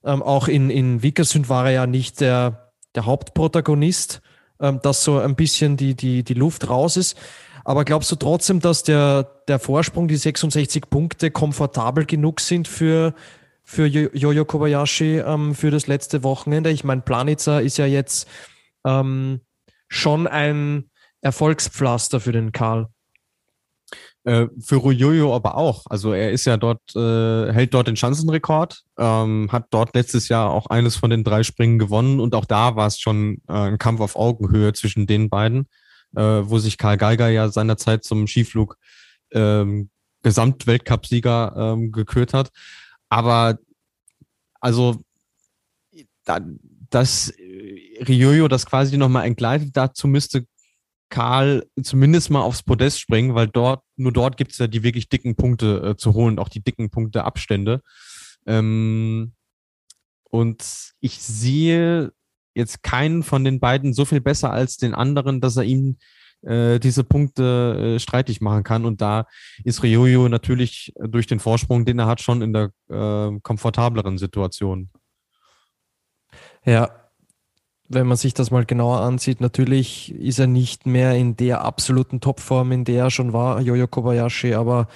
ähm, 0.04 0.22
auch 0.22 0.48
in, 0.48 0.70
in 0.70 1.02
Vikersund 1.02 1.48
war 1.48 1.66
er 1.66 1.72
ja 1.72 1.86
nicht 1.86 2.20
der, 2.20 2.72
der 2.94 3.06
Hauptprotagonist 3.06 4.22
ähm, 4.60 4.80
dass 4.82 5.04
so 5.04 5.18
ein 5.18 5.36
bisschen 5.36 5.76
die, 5.76 5.94
die, 5.94 6.22
die 6.22 6.34
Luft 6.34 6.68
raus 6.68 6.96
ist. 6.96 7.16
Aber 7.64 7.84
glaubst 7.84 8.10
du 8.10 8.16
trotzdem, 8.16 8.60
dass 8.60 8.82
der, 8.82 9.42
der 9.46 9.58
Vorsprung, 9.58 10.08
die 10.08 10.16
66 10.16 10.88
Punkte, 10.88 11.30
komfortabel 11.30 12.06
genug 12.06 12.40
sind 12.40 12.66
für, 12.66 13.14
für 13.62 13.86
Jojo 13.86 14.44
Kobayashi 14.44 15.18
ähm, 15.18 15.54
für 15.54 15.70
das 15.70 15.86
letzte 15.86 16.22
Wochenende? 16.22 16.70
Ich 16.70 16.84
meine, 16.84 17.02
Planitzer 17.02 17.60
ist 17.60 17.76
ja 17.76 17.86
jetzt 17.86 18.26
ähm, 18.84 19.40
schon 19.88 20.26
ein 20.26 20.90
Erfolgspflaster 21.20 22.20
für 22.20 22.32
den 22.32 22.52
Karl. 22.52 22.88
Äh, 24.28 24.48
für 24.60 24.76
Ruyoyo 24.76 25.34
aber 25.34 25.56
auch. 25.56 25.86
Also 25.86 26.12
er 26.12 26.32
ist 26.32 26.44
ja 26.44 26.58
dort, 26.58 26.94
äh, 26.94 27.50
hält 27.50 27.72
dort 27.72 27.86
den 27.86 27.96
Schanzenrekord, 27.96 28.82
ähm, 28.98 29.48
hat 29.50 29.68
dort 29.70 29.94
letztes 29.94 30.28
Jahr 30.28 30.50
auch 30.50 30.66
eines 30.66 30.96
von 30.96 31.08
den 31.08 31.24
drei 31.24 31.42
Springen 31.42 31.78
gewonnen 31.78 32.20
und 32.20 32.34
auch 32.34 32.44
da 32.44 32.76
war 32.76 32.86
es 32.86 33.00
schon 33.00 33.40
äh, 33.48 33.54
ein 33.54 33.78
Kampf 33.78 34.02
auf 34.02 34.16
Augenhöhe 34.16 34.74
zwischen 34.74 35.06
den 35.06 35.30
beiden, 35.30 35.66
äh, 36.14 36.20
wo 36.20 36.58
sich 36.58 36.76
Karl 36.76 36.98
Geiger 36.98 37.30
ja 37.30 37.48
seinerzeit 37.48 38.04
zum 38.04 38.26
Skiflug 38.26 38.76
ähm, 39.32 39.88
Gesamtweltcupsieger 40.22 41.54
ähm, 41.56 41.90
gekürt 41.90 42.34
hat. 42.34 42.50
Aber 43.08 43.56
also 44.60 45.00
da, 46.24 46.40
dass 46.90 47.32
Ryoyo 48.06 48.46
das 48.48 48.66
quasi 48.66 48.98
nochmal 48.98 49.24
entgleitet. 49.24 49.70
Dazu 49.72 50.06
müsste 50.06 50.44
Karl 51.10 51.66
zumindest 51.82 52.30
mal 52.30 52.42
aufs 52.42 52.62
Podest 52.62 53.00
springen, 53.00 53.34
weil 53.34 53.48
dort, 53.48 53.82
nur 53.96 54.12
dort 54.12 54.36
gibt 54.36 54.52
es 54.52 54.58
ja 54.58 54.66
die 54.66 54.82
wirklich 54.82 55.08
dicken 55.08 55.36
Punkte 55.36 55.90
äh, 55.90 55.96
zu 55.96 56.14
holen, 56.14 56.38
auch 56.38 56.48
die 56.48 56.62
dicken 56.62 56.90
Punkte 56.90 57.24
Abstände. 57.24 57.82
Ähm, 58.46 59.32
und 60.24 60.92
ich 61.00 61.22
sehe 61.22 62.12
jetzt 62.54 62.82
keinen 62.82 63.22
von 63.22 63.44
den 63.44 63.60
beiden 63.60 63.94
so 63.94 64.04
viel 64.04 64.20
besser 64.20 64.52
als 64.52 64.76
den 64.76 64.94
anderen, 64.94 65.40
dass 65.40 65.56
er 65.56 65.64
ihm 65.64 65.96
äh, 66.42 66.78
diese 66.78 67.04
Punkte 67.04 67.94
äh, 67.96 67.98
streitig 67.98 68.40
machen 68.40 68.62
kann. 68.62 68.84
Und 68.84 69.00
da 69.00 69.26
ist 69.64 69.82
Ryoyo 69.82 70.28
natürlich 70.28 70.92
durch 70.98 71.26
den 71.26 71.40
Vorsprung, 71.40 71.84
den 71.84 71.98
er 71.98 72.06
hat, 72.06 72.20
schon 72.20 72.42
in 72.42 72.52
der 72.52 72.70
äh, 72.88 73.38
komfortableren 73.40 74.18
Situation. 74.18 74.90
Ja, 76.64 77.07
wenn 77.88 78.06
man 78.06 78.16
sich 78.16 78.34
das 78.34 78.50
mal 78.50 78.66
genauer 78.66 79.00
ansieht, 79.00 79.40
natürlich 79.40 80.14
ist 80.14 80.38
er 80.38 80.46
nicht 80.46 80.86
mehr 80.86 81.14
in 81.14 81.36
der 81.36 81.62
absoluten 81.62 82.20
Topform, 82.20 82.72
in 82.72 82.84
der 82.84 83.04
er 83.04 83.10
schon 83.10 83.32
war, 83.32 83.60
Jojo 83.60 83.86
Kobayashi, 83.86 84.54
aber 84.54 84.88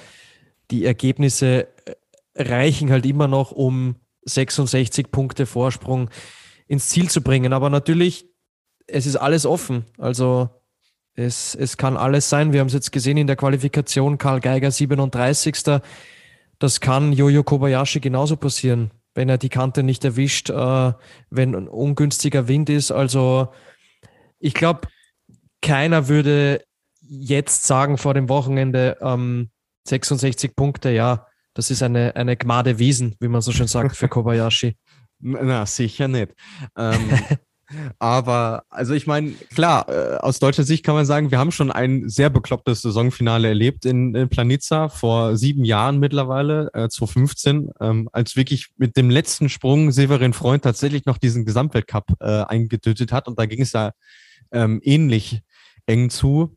die 0.70 0.84
Ergebnisse 0.84 1.68
äh, 1.86 1.94
reichen 2.36 2.90
halt 2.90 3.06
immer 3.06 3.28
noch, 3.28 3.50
um 3.50 3.96
66 4.24 5.10
Punkte 5.10 5.46
Vorsprung 5.46 6.10
ins 6.68 6.88
Ziel 6.88 7.10
zu 7.10 7.22
bringen. 7.22 7.52
Aber 7.52 7.70
natürlich, 7.70 8.26
es 8.86 9.06
ist 9.06 9.16
alles 9.16 9.46
offen. 9.46 9.84
Also 9.98 10.50
es, 11.14 11.54
es 11.54 11.76
kann 11.76 11.96
alles 11.96 12.28
sein. 12.28 12.52
Wir 12.52 12.60
haben 12.60 12.68
es 12.68 12.72
jetzt 12.74 12.92
gesehen 12.92 13.16
in 13.16 13.26
der 13.26 13.36
Qualifikation, 13.36 14.18
Karl 14.18 14.40
Geiger 14.40 14.70
37. 14.70 15.80
Das 16.58 16.80
kann 16.80 17.12
Jojo 17.12 17.42
Kobayashi 17.42 18.00
genauso 18.00 18.36
passieren 18.36 18.90
wenn 19.14 19.28
er 19.28 19.38
die 19.38 19.48
Kante 19.48 19.82
nicht 19.82 20.04
erwischt, 20.04 20.50
äh, 20.50 20.92
wenn 21.30 21.54
ein 21.54 21.68
ungünstiger 21.68 22.48
Wind 22.48 22.70
ist. 22.70 22.90
Also 22.90 23.52
ich 24.38 24.54
glaube, 24.54 24.88
keiner 25.60 26.08
würde 26.08 26.64
jetzt 27.00 27.64
sagen 27.66 27.98
vor 27.98 28.14
dem 28.14 28.28
Wochenende 28.28 28.96
ähm, 29.00 29.50
66 29.86 30.56
Punkte, 30.56 30.90
ja, 30.90 31.26
das 31.54 31.70
ist 31.70 31.82
eine, 31.82 32.16
eine 32.16 32.36
Gmade 32.36 32.78
Wiesen, 32.78 33.16
wie 33.20 33.28
man 33.28 33.42
so 33.42 33.52
schön 33.52 33.66
sagt, 33.66 33.96
für 33.96 34.08
Kobayashi. 34.08 34.76
Na, 35.18 35.66
sicher 35.66 36.08
nicht. 36.08 36.32
Ähm, 36.76 37.10
Aber, 37.98 38.64
also 38.70 38.94
ich 38.94 39.06
meine, 39.06 39.32
klar, 39.54 39.88
äh, 39.88 40.16
aus 40.16 40.38
deutscher 40.38 40.64
Sicht 40.64 40.84
kann 40.84 40.94
man 40.94 41.06
sagen, 41.06 41.30
wir 41.30 41.38
haben 41.38 41.52
schon 41.52 41.70
ein 41.70 42.08
sehr 42.08 42.30
beklopptes 42.30 42.82
Saisonfinale 42.82 43.48
erlebt 43.48 43.84
in, 43.84 44.14
in 44.14 44.28
Planica 44.28 44.88
vor 44.88 45.36
sieben 45.36 45.64
Jahren 45.64 45.98
mittlerweile, 45.98 46.70
äh, 46.74 46.88
2015, 46.88 47.70
ähm, 47.80 48.08
als 48.12 48.36
wirklich 48.36 48.68
mit 48.76 48.96
dem 48.96 49.10
letzten 49.10 49.48
Sprung 49.48 49.90
Severin 49.90 50.32
Freund 50.32 50.64
tatsächlich 50.64 51.06
noch 51.06 51.18
diesen 51.18 51.44
Gesamtweltcup 51.44 52.16
äh, 52.20 52.42
eingetötet 52.44 53.12
hat. 53.12 53.28
Und 53.28 53.38
da 53.38 53.46
ging 53.46 53.62
es 53.62 53.72
ja 53.72 53.92
ähm, 54.50 54.80
ähnlich 54.82 55.42
eng 55.86 56.10
zu. 56.10 56.56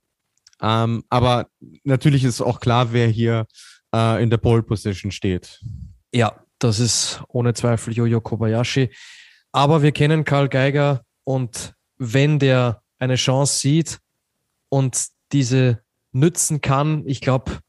Ähm, 0.62 1.04
aber 1.10 1.48
natürlich 1.84 2.24
ist 2.24 2.42
auch 2.42 2.60
klar, 2.60 2.94
wer 2.94 3.08
hier 3.08 3.46
äh, 3.94 4.22
in 4.22 4.30
der 4.30 4.38
Pole 4.38 4.64
Position 4.64 5.12
steht. 5.12 5.62
Ja, 6.14 6.46
das 6.60 6.80
ist 6.80 7.22
ohne 7.28 7.54
Zweifel 7.54 7.94
Jojo 7.94 8.22
Kobayashi. 8.22 8.90
Aber 9.52 9.82
wir 9.82 9.92
kennen 9.92 10.26
Karl 10.26 10.50
Geiger 10.50 11.05
und 11.26 11.74
wenn 11.98 12.40
der 12.40 12.82
eine 12.98 13.16
Chance 13.16 13.60
sieht 13.60 14.00
und 14.70 15.08
diese 15.34 15.82
nützen 16.14 16.62
kann, 16.62 17.04
ich 17.06 17.20
glaube, 17.20 17.60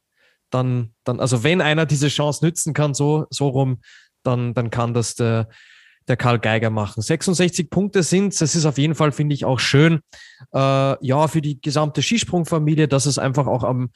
dann, 0.50 0.94
dann, 1.02 1.18
also 1.18 1.42
wenn 1.42 1.60
einer 1.60 1.86
diese 1.86 2.08
Chance 2.08 2.44
nützen 2.44 2.72
kann, 2.72 2.94
so, 2.94 3.26
so 3.30 3.48
rum, 3.48 3.80
dann, 4.22 4.54
dann 4.54 4.70
kann 4.70 4.94
das 4.94 5.16
der, 5.16 5.48
der 6.06 6.16
Karl 6.16 6.38
Geiger 6.38 6.70
machen. 6.70 7.02
66 7.02 7.68
Punkte 7.68 8.04
sind, 8.04 8.40
das 8.40 8.54
ist 8.54 8.64
auf 8.64 8.78
jeden 8.78 8.94
Fall, 8.94 9.10
finde 9.10 9.34
ich, 9.34 9.44
auch 9.44 9.58
schön, 9.58 10.00
äh, 10.54 11.06
ja, 11.06 11.26
für 11.26 11.42
die 11.42 11.60
gesamte 11.60 12.02
Skisprungfamilie, 12.02 12.86
dass 12.86 13.06
es 13.06 13.18
einfach 13.18 13.46
auch 13.46 13.64
am, 13.64 13.90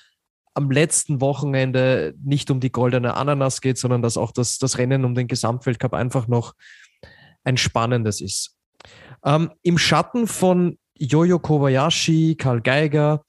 am 0.55 0.71
letzten 0.71 1.21
Wochenende 1.21 2.15
nicht 2.23 2.51
um 2.51 2.59
die 2.59 2.73
goldene 2.73 3.15
Ananas 3.15 3.61
geht, 3.61 3.79
sondern 3.79 4.03
dass 4.03 4.17
auch 4.17 4.33
das, 4.33 4.59
das 4.59 4.79
Rennen 4.79 5.05
um 5.05 5.15
den 5.15 5.29
Gesamtweltcup 5.29 5.95
einfach 5.95 6.27
noch 6.27 6.55
ein 7.45 7.57
spannendes 7.57 8.21
ist. 8.21 8.57
Ähm, 9.25 9.53
Im 9.63 9.79
Schatten 9.79 10.27
von 10.27 10.79
Jojo 10.95 11.39
Kobayashi, 11.39 12.37
Karl 12.39 12.61
Geiger, 12.61 13.25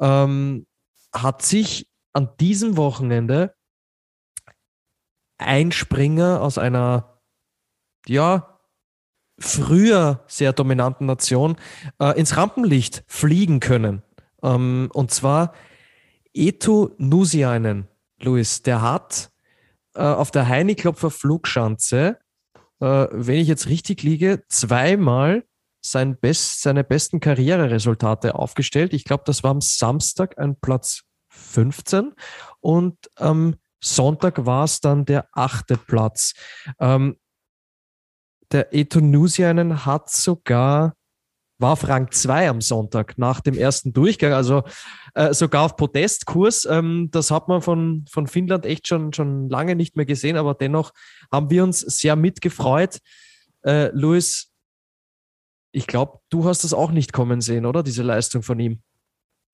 ähm, 0.00 0.66
hat 1.12 1.42
sich 1.42 1.88
an 2.12 2.30
diesem 2.40 2.76
Wochenende 2.76 3.54
ein 5.38 5.72
Springer 5.72 6.40
aus 6.40 6.58
einer, 6.58 7.20
ja, 8.06 8.58
früher 9.38 10.24
sehr 10.26 10.52
dominanten 10.52 11.06
Nation 11.06 11.56
äh, 12.00 12.18
ins 12.18 12.36
Rampenlicht 12.36 13.04
fliegen 13.06 13.60
können. 13.60 14.02
Ähm, 14.42 14.88
und 14.94 15.10
zwar 15.10 15.52
Eto 16.32 16.94
Nusiainen, 16.98 17.88
Luis, 18.18 18.62
der 18.62 18.80
hat 18.80 19.30
äh, 19.94 20.00
auf 20.00 20.30
der 20.30 20.48
Heiniklopfer 20.48 21.10
Flugschanze 21.10 22.18
äh, 22.80 23.06
wenn 23.10 23.38
ich 23.38 23.48
jetzt 23.48 23.68
richtig 23.68 24.02
liege, 24.02 24.44
zweimal 24.48 25.44
sein 25.84 26.18
Best, 26.18 26.62
seine 26.62 26.84
besten 26.84 27.20
Karriereresultate 27.20 28.34
aufgestellt. 28.34 28.92
Ich 28.92 29.04
glaube, 29.04 29.22
das 29.26 29.42
war 29.42 29.52
am 29.52 29.60
Samstag 29.60 30.38
ein 30.38 30.58
Platz 30.58 31.02
15 31.28 32.12
und 32.60 32.96
am 33.16 33.56
Sonntag 33.80 34.46
war 34.46 34.64
es 34.64 34.80
dann 34.80 35.04
der 35.04 35.28
achte 35.32 35.76
Platz. 35.76 36.34
Ähm, 36.80 37.16
der 38.52 38.74
Etonusianen 38.74 39.84
hat 39.86 40.10
sogar 40.10 40.95
war 41.58 41.82
Rang 41.88 42.10
2 42.10 42.50
am 42.50 42.60
Sonntag 42.60 43.16
nach 43.18 43.40
dem 43.40 43.54
ersten 43.54 43.92
Durchgang, 43.92 44.32
also 44.32 44.62
äh, 45.14 45.32
sogar 45.32 45.64
auf 45.64 45.76
Podestkurs. 45.76 46.66
Ähm, 46.66 47.08
das 47.10 47.30
hat 47.30 47.48
man 47.48 47.62
von, 47.62 48.04
von 48.10 48.26
Finnland 48.26 48.66
echt 48.66 48.86
schon, 48.86 49.12
schon 49.12 49.48
lange 49.48 49.74
nicht 49.74 49.96
mehr 49.96 50.06
gesehen, 50.06 50.36
aber 50.36 50.54
dennoch 50.54 50.92
haben 51.32 51.50
wir 51.50 51.64
uns 51.64 51.80
sehr 51.80 52.16
mitgefreut. 52.16 52.98
Äh, 53.64 53.90
Luis, 53.92 54.52
ich 55.72 55.86
glaube, 55.86 56.20
du 56.30 56.44
hast 56.44 56.64
das 56.64 56.74
auch 56.74 56.90
nicht 56.90 57.12
kommen 57.12 57.40
sehen, 57.40 57.66
oder? 57.66 57.82
Diese 57.82 58.02
Leistung 58.02 58.42
von 58.42 58.60
ihm. 58.60 58.82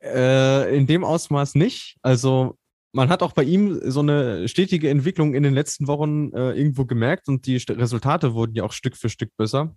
Äh, 0.03 0.77
in 0.77 0.87
dem 0.87 1.05
Ausmaß 1.05 1.55
nicht. 1.55 1.97
Also 2.03 2.59
man 2.93 3.09
hat 3.09 3.23
auch 3.23 3.33
bei 3.33 3.45
ihm 3.45 3.81
so 3.91 4.01
eine 4.01 4.49
stetige 4.49 4.91
Entwicklung 4.91 5.35
in 5.35 5.43
den 5.43 5.55
letzten 5.55 5.87
Wochen 5.87 6.33
äh, 6.33 6.53
irgendwo 6.53 6.85
gemerkt 6.85 7.29
und 7.29 7.47
die 7.47 7.57
Resultate 7.57 8.35
wurden 8.35 8.55
ja 8.55 8.65
auch 8.65 8.73
Stück 8.73 8.97
für 8.97 9.09
Stück 9.09 9.31
besser. 9.37 9.75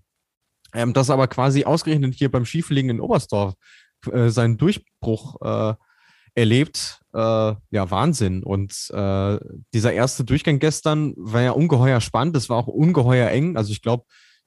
Ähm, 0.76 0.94
das 0.94 1.10
aber 1.10 1.28
quasi 1.28 1.64
ausgerechnet 1.64 2.14
hier 2.16 2.30
beim 2.30 2.46
Skifliegen 2.46 2.90
in 2.90 3.00
Oberstdorf 3.00 3.56
äh, 4.12 4.30
seinen 4.30 4.58
Durchbruch 4.58 5.42
äh, 5.42 5.74
erlebt. 6.36 7.00
Äh, 7.14 7.18
ja, 7.18 7.90
Wahnsinn. 7.92 8.44
Und 8.44 8.92
äh, 8.94 9.40
dieser 9.74 9.94
erste 9.94 10.26
Durchgang 10.26 10.60
gestern 10.60 11.14
war 11.18 11.42
ja 11.42 11.52
ungeheuer 11.52 12.02
spannend. 12.02 12.36
Es 12.36 12.50
war 12.50 12.58
auch 12.58 12.68
ungeheuer 12.68 13.30
eng. 13.30 13.56
Also 13.58 13.72
ich 13.72 13.82
glaube, 13.82 14.04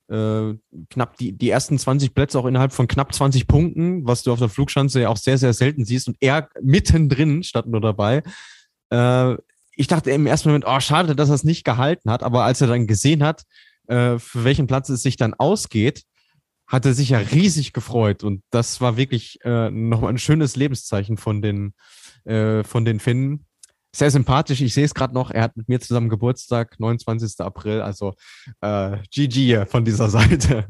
äh, 0.09 0.55
knapp 0.91 1.17
die, 1.17 1.33
die 1.33 1.51
ersten 1.51 1.79
20 1.79 2.15
Plätze 2.15 2.39
auch 2.39 2.47
innerhalb 2.47 2.73
von 2.73 2.89
knapp 2.89 3.15
20 3.15 3.47
Punkten, 3.47 4.07
was 4.07 4.23
du 4.23 4.33
auf 4.33 4.39
der 4.39 4.49
Flugschanze 4.49 5.01
ja 5.01 5.09
auch 5.09 5.17
sehr, 5.17 5.39
sehr 5.39 5.55
selten 5.55 5.85
siehst. 5.85 6.09
Und 6.09 6.19
er 6.21 6.51
mittendrin 6.63 7.43
stand 7.43 7.69
nur 7.69 7.81
dabei. 7.81 8.23
Äh, 8.91 9.37
ich 9.73 9.87
dachte 9.87 10.11
im 10.11 10.27
ersten 10.27 10.51
Moment, 10.51 10.65
oh, 10.67 10.81
schade, 10.81 11.17
dass 11.17 11.31
er 11.31 11.37
es 11.37 11.45
nicht 11.45 11.65
gehalten 11.65 12.11
hat. 12.11 12.23
Aber 12.23 12.45
als 12.45 12.61
er 12.61 12.67
dann 12.67 12.87
gesehen 12.87 13.23
hat, 13.23 13.45
äh, 13.87 14.19
für 14.19 14.45
welchen 14.45 14.67
Platz 14.67 14.89
es 14.89 15.03
sich 15.03 15.17
dann 15.17 15.35
ausgeht, 15.35 16.03
hat 16.69 16.85
er 16.85 16.93
sich 16.93 17.09
ja 17.09 17.19
riesig 17.19 17.73
gefreut. 17.73 18.23
Und 18.23 18.43
das 18.51 18.81
war 18.81 18.97
wirklich 18.97 19.41
äh, 19.43 19.71
nochmal 19.71 20.13
ein 20.13 20.19
schönes 20.19 20.55
Lebenszeichen 20.55 21.17
von 21.17 21.43
den, 21.43 21.75
äh, 22.25 22.63
von 22.63 22.85
den 22.85 23.01
Finnen. 23.01 23.47
Sehr 23.97 24.11
sympathisch. 24.11 24.61
Ich 24.61 24.75
sehe 24.75 24.85
es 24.85 24.95
gerade 24.95 25.15
noch. 25.15 25.31
Er 25.31 25.43
hat 25.43 25.57
mit 25.57 25.69
mir 25.69 25.81
zusammen 25.81 26.11
Geburtstag, 26.11 26.79
29. 26.79 27.41
April. 27.41 27.81
Also 27.81 28.15
äh, 28.61 28.99
GG 29.11 29.65
von 29.67 29.85
dieser 29.85 30.09
Seite. 30.11 30.67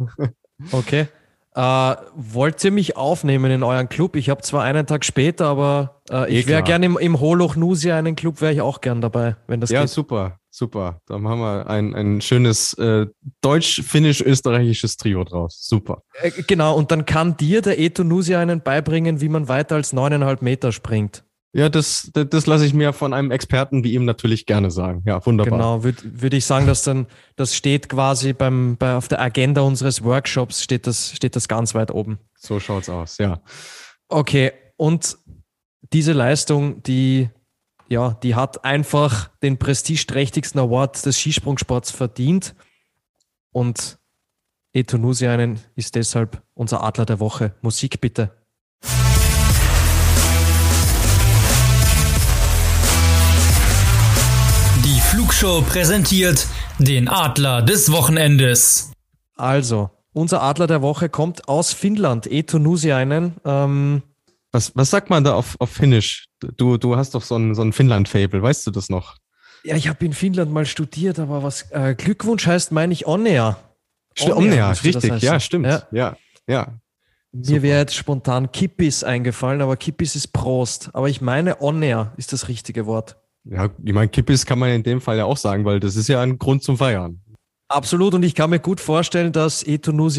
Okay. 0.71 1.09
Äh, 1.55 1.97
wollt 2.15 2.63
ihr 2.63 2.71
mich 2.71 2.97
aufnehmen 2.97 3.51
in 3.51 3.65
euren 3.65 3.89
Club? 3.89 4.15
Ich 4.15 4.31
habe 4.31 4.43
zwar 4.43 4.63
einen 4.63 4.87
Tag 4.87 5.05
später, 5.05 5.47
aber 5.47 6.01
äh, 6.09 6.33
ich 6.33 6.47
wäre 6.47 6.63
gerne 6.63 6.87
im, 6.87 6.97
im 6.97 7.19
Holoch 7.19 7.57
Nusia 7.57 7.99
einen 7.99 8.15
Club, 8.15 8.41
wäre 8.41 8.53
ich 8.53 8.61
auch 8.61 8.81
gern 8.81 9.01
dabei, 9.01 9.35
wenn 9.49 9.61
das 9.61 9.71
ja, 9.71 9.81
geht. 9.81 9.89
Ja, 9.89 9.93
super, 9.93 10.39
super. 10.51 11.01
Dann 11.07 11.27
haben 11.29 11.41
wir 11.41 11.69
ein, 11.69 11.95
ein 11.95 12.21
schönes 12.21 12.75
äh, 12.75 13.07
deutsch-finnisch-österreichisches 13.41 14.97
Trio 14.97 15.25
draus. 15.25 15.59
Super. 15.67 16.03
Äh, 16.21 16.31
genau, 16.47 16.77
und 16.77 16.91
dann 16.91 17.05
kann 17.05 17.37
dir 17.37 17.63
der 17.63 17.79
Eto 17.79 18.05
Nusia 18.05 18.41
einen 18.41 18.63
beibringen, 18.63 19.21
wie 19.21 19.29
man 19.29 19.49
weiter 19.49 19.77
als 19.77 19.93
neuneinhalb 19.93 20.43
Meter 20.43 20.73
springt. 20.73 21.25
Ja, 21.53 21.69
das, 21.69 22.11
das, 22.13 22.29
das 22.29 22.47
lasse 22.47 22.67
ich 22.67 22.75
mir 22.75 22.93
von 22.93 23.15
einem 23.15 23.31
Experten 23.31 23.83
wie 23.83 23.95
ihm 23.95 24.05
natürlich 24.05 24.45
gerne 24.45 24.71
sagen. 24.71 25.03
Ja, 25.07 25.25
wunderbar. 25.25 25.59
Genau, 25.59 25.83
würde 25.83 26.03
würd 26.05 26.35
ich 26.35 26.45
sagen, 26.45 26.67
dass 26.67 26.83
dann, 26.83 27.07
das 27.37 27.57
steht 27.57 27.89
quasi 27.89 28.35
beim, 28.35 28.77
bei, 28.77 28.95
auf 28.95 29.09
der 29.09 29.21
Agenda 29.21 29.63
unseres 29.63 30.05
Workshops, 30.05 30.63
steht 30.63 30.87
das, 30.87 31.13
steht 31.13 31.37
das 31.37 31.49
ganz 31.49 31.75
weit 31.75 31.91
oben. 31.91 32.19
So 32.35 32.61
schaut's 32.61 32.91
aus, 32.91 33.17
ja. 33.19 33.41
Okay, 34.09 34.53
und 34.77 35.17
diese 35.93 36.13
Leistung, 36.13 36.83
die, 36.83 37.31
ja, 37.89 38.11
die 38.23 38.35
hat 38.35 38.65
einfach 38.65 39.31
den 39.43 39.59
prestigeträchtigsten 39.59 40.61
Award 40.61 41.05
des 41.07 41.19
Skisprungsports 41.19 41.91
verdient. 41.91 42.55
Und 43.51 43.99
Etunusiainen 44.75 45.59
ist 45.75 45.95
deshalb 45.95 46.43
unser 46.55 46.83
Adler 46.85 47.07
der 47.07 47.19
Woche. 47.19 47.55
Musik 47.63 48.01
bitte. 48.01 48.31
Die 54.85 55.01
Flugshow 55.01 55.63
präsentiert 55.63 56.47
den 56.79 57.09
Adler 57.09 57.63
des 57.63 57.91
Wochenendes. 57.91 58.93
Also, 59.35 59.91
unser 60.13 60.43
Adler 60.43 60.67
der 60.67 60.83
Woche 60.83 61.09
kommt 61.09 61.49
aus 61.49 61.73
Finnland, 61.73 62.27
Etunusiainen. 62.27 63.37
Ähm, 63.45 64.03
was, 64.53 64.75
was 64.75 64.91
sagt 64.91 65.11
man 65.11 65.25
da 65.25 65.35
auf, 65.35 65.57
auf 65.59 65.71
Finnisch? 65.71 66.27
Du, 66.41 66.77
du 66.77 66.97
hast 66.97 67.15
doch 67.15 67.23
so 67.23 67.37
ein, 67.37 67.55
so 67.55 67.63
ein 67.63 67.73
Finnland-Fable, 67.73 68.43
weißt 68.43 68.67
du 68.67 68.71
das 68.71 68.89
noch? 68.89 69.17
Ja, 69.65 69.77
ich 69.77 69.89
habe 69.89 70.05
in 70.05 70.13
Finnland 70.13 70.53
mal 70.53 70.67
studiert, 70.67 71.19
aber 71.19 71.43
was 71.43 71.71
äh, 71.73 71.95
Glückwunsch 71.97 72.47
heißt, 72.47 72.73
meine 72.73 72.93
ich 72.93 73.07
Onnea. 73.07 73.59
Onnea, 74.21 74.37
Onnea 74.37 74.71
richtig, 74.71 75.23
ja, 75.23 75.41
stimmt. 75.41 75.67
Ja, 75.67 75.83
ja. 75.91 76.17
ja. 76.47 76.79
Mir 77.33 77.63
wäre 77.63 77.81
jetzt 77.81 77.95
spontan 77.95 78.51
Kippis 78.53 79.05
eingefallen, 79.05 79.61
aber 79.61 79.77
Kippis 79.77 80.17
ist 80.17 80.29
Prost. 80.29 80.91
Aber 80.95 81.09
ich 81.09 81.21
meine, 81.21 81.61
Onnea 81.61 82.13
ist 82.17 82.33
das 82.33 82.49
richtige 82.49 82.87
Wort. 82.87 83.17
Ja, 83.45 83.69
ich 83.85 83.93
meine, 83.93 84.09
Kippis 84.09 84.47
kann 84.47 84.59
man 84.59 84.71
in 84.71 84.83
dem 84.83 85.01
Fall 85.01 85.19
ja 85.19 85.25
auch 85.25 85.37
sagen, 85.37 85.65
weil 85.65 85.81
das 85.81 85.97
ist 85.97 86.09
ja 86.09 86.21
ein 86.21 86.39
Grund 86.39 86.63
zum 86.63 86.79
Feiern. 86.79 87.21
Absolut, 87.71 88.15
und 88.15 88.23
ich 88.23 88.35
kann 88.35 88.49
mir 88.49 88.61
gut 88.61 88.81
vorstellen, 88.81 89.31
dass 89.31 89.63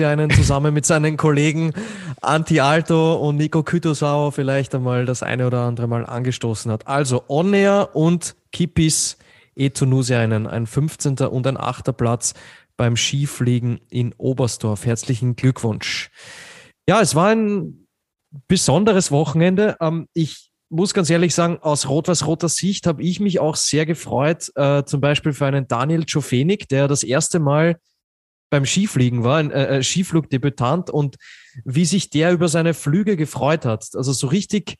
einen 0.05 0.29
zusammen 0.29 0.71
mit 0.71 0.85
seinen 0.85 1.17
Kollegen 1.17 1.73
Anti 2.21 2.59
Alto 2.59 3.15
und 3.15 3.37
Nico 3.37 3.63
Kütosau 3.63 4.29
vielleicht 4.29 4.75
einmal 4.75 5.07
das 5.07 5.23
eine 5.23 5.47
oder 5.47 5.61
andere 5.61 5.87
Mal 5.87 6.05
angestoßen 6.05 6.71
hat. 6.71 6.85
Also 6.87 7.23
Onnea 7.27 7.81
und 7.81 8.35
Kippis 8.51 9.17
einen, 10.19 10.45
ein 10.45 10.67
15. 10.67 11.17
und 11.21 11.47
ein 11.47 11.57
8. 11.57 11.97
Platz 11.97 12.35
beim 12.77 12.95
Skifliegen 12.95 13.81
in 13.89 14.13
Oberstdorf. 14.17 14.85
Herzlichen 14.85 15.35
Glückwunsch. 15.35 16.11
Ja, 16.87 17.01
es 17.01 17.15
war 17.15 17.29
ein 17.29 17.87
besonderes 18.47 19.11
Wochenende. 19.11 19.75
Ähm, 19.81 20.07
ich 20.13 20.48
muss 20.69 20.93
ganz 20.93 21.09
ehrlich 21.09 21.33
sagen, 21.33 21.57
aus 21.61 21.87
rot-weiß-roter 21.87 22.49
Sicht 22.49 22.85
habe 22.87 23.01
ich 23.03 23.19
mich 23.19 23.39
auch 23.39 23.55
sehr 23.55 23.85
gefreut, 23.85 24.51
äh, 24.55 24.83
zum 24.83 25.01
Beispiel 25.01 25.33
für 25.33 25.45
einen 25.45 25.67
Daniel 25.67 26.05
Czofenik, 26.05 26.69
der 26.69 26.87
das 26.87 27.03
erste 27.03 27.39
Mal 27.39 27.79
beim 28.49 28.65
Skifliegen 28.65 29.23
war, 29.23 29.37
ein 29.37 29.51
äh, 29.51 29.77
äh, 29.77 29.83
Skiflugdebütant 29.83 30.89
und 30.89 31.17
wie 31.65 31.85
sich 31.85 32.09
der 32.09 32.31
über 32.31 32.47
seine 32.47 32.73
Flüge 32.73 33.15
gefreut 33.17 33.65
hat. 33.65 33.87
Also 33.93 34.11
so 34.11 34.27
richtig 34.27 34.77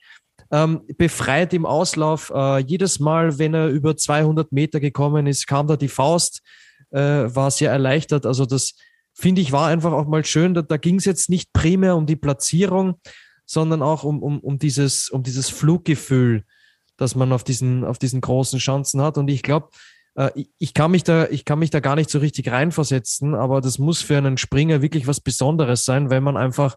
ähm, 0.52 0.82
befreit 0.97 1.54
im 1.54 1.65
Auslauf. 1.65 2.32
Äh, 2.34 2.60
jedes 2.60 2.99
Mal, 2.99 3.38
wenn 3.38 3.54
er 3.54 3.67
über 3.67 3.95
200 3.95 4.52
Meter 4.52 4.80
gekommen 4.80 5.28
ist, 5.28 5.47
kam 5.47 5.67
da 5.67 5.75
die 5.75 5.88
Faust, 5.88 6.41
äh, 6.91 6.99
war 6.99 7.52
sehr 7.52 7.71
erleichtert. 7.71 8.25
Also 8.25 8.45
das 8.45 8.73
finde 9.13 9.41
ich 9.41 9.52
war 9.52 9.67
einfach 9.67 9.91
auch 9.91 10.08
mal 10.08 10.25
schön. 10.25 10.54
Da, 10.54 10.62
da 10.62 10.78
ging 10.78 10.95
es 10.95 11.06
jetzt 11.06 11.30
nicht 11.30 11.54
primär 11.54 11.95
um 11.95 12.06
die 12.06 12.15
Platzierung, 12.15 12.99
sondern 13.49 13.81
auch 13.81 14.03
um, 14.03 14.21
um, 14.21 14.39
um, 14.41 14.59
dieses, 14.59 15.09
um 15.09 15.23
dieses 15.23 15.49
Fluggefühl, 15.49 16.43
das 16.97 17.15
man 17.15 17.33
auf 17.33 17.43
diesen, 17.43 17.83
auf 17.83 17.97
diesen 17.97 18.21
großen 18.21 18.59
Chancen 18.59 19.01
hat. 19.01 19.17
Und 19.17 19.27
ich 19.27 19.41
glaube, 19.41 19.69
äh, 20.13 20.29
ich, 20.59 20.75
kann 20.75 20.91
mich 20.91 21.03
da, 21.03 21.27
ich 21.27 21.45
kann 21.45 21.57
mich 21.57 21.71
da 21.71 21.79
gar 21.79 21.95
nicht 21.95 22.12
so 22.12 22.19
richtig 22.19 22.51
reinversetzen, 22.51 23.33
aber 23.33 23.59
das 23.59 23.79
muss 23.79 24.03
für 24.03 24.19
einen 24.19 24.38
Springer 24.38 24.83
wirklich 24.83 25.07
was 25.07 25.19
Besonderes 25.19 25.83
sein, 25.83 26.12
wenn 26.12 26.21
man 26.21 26.38
einfach, 26.38 26.75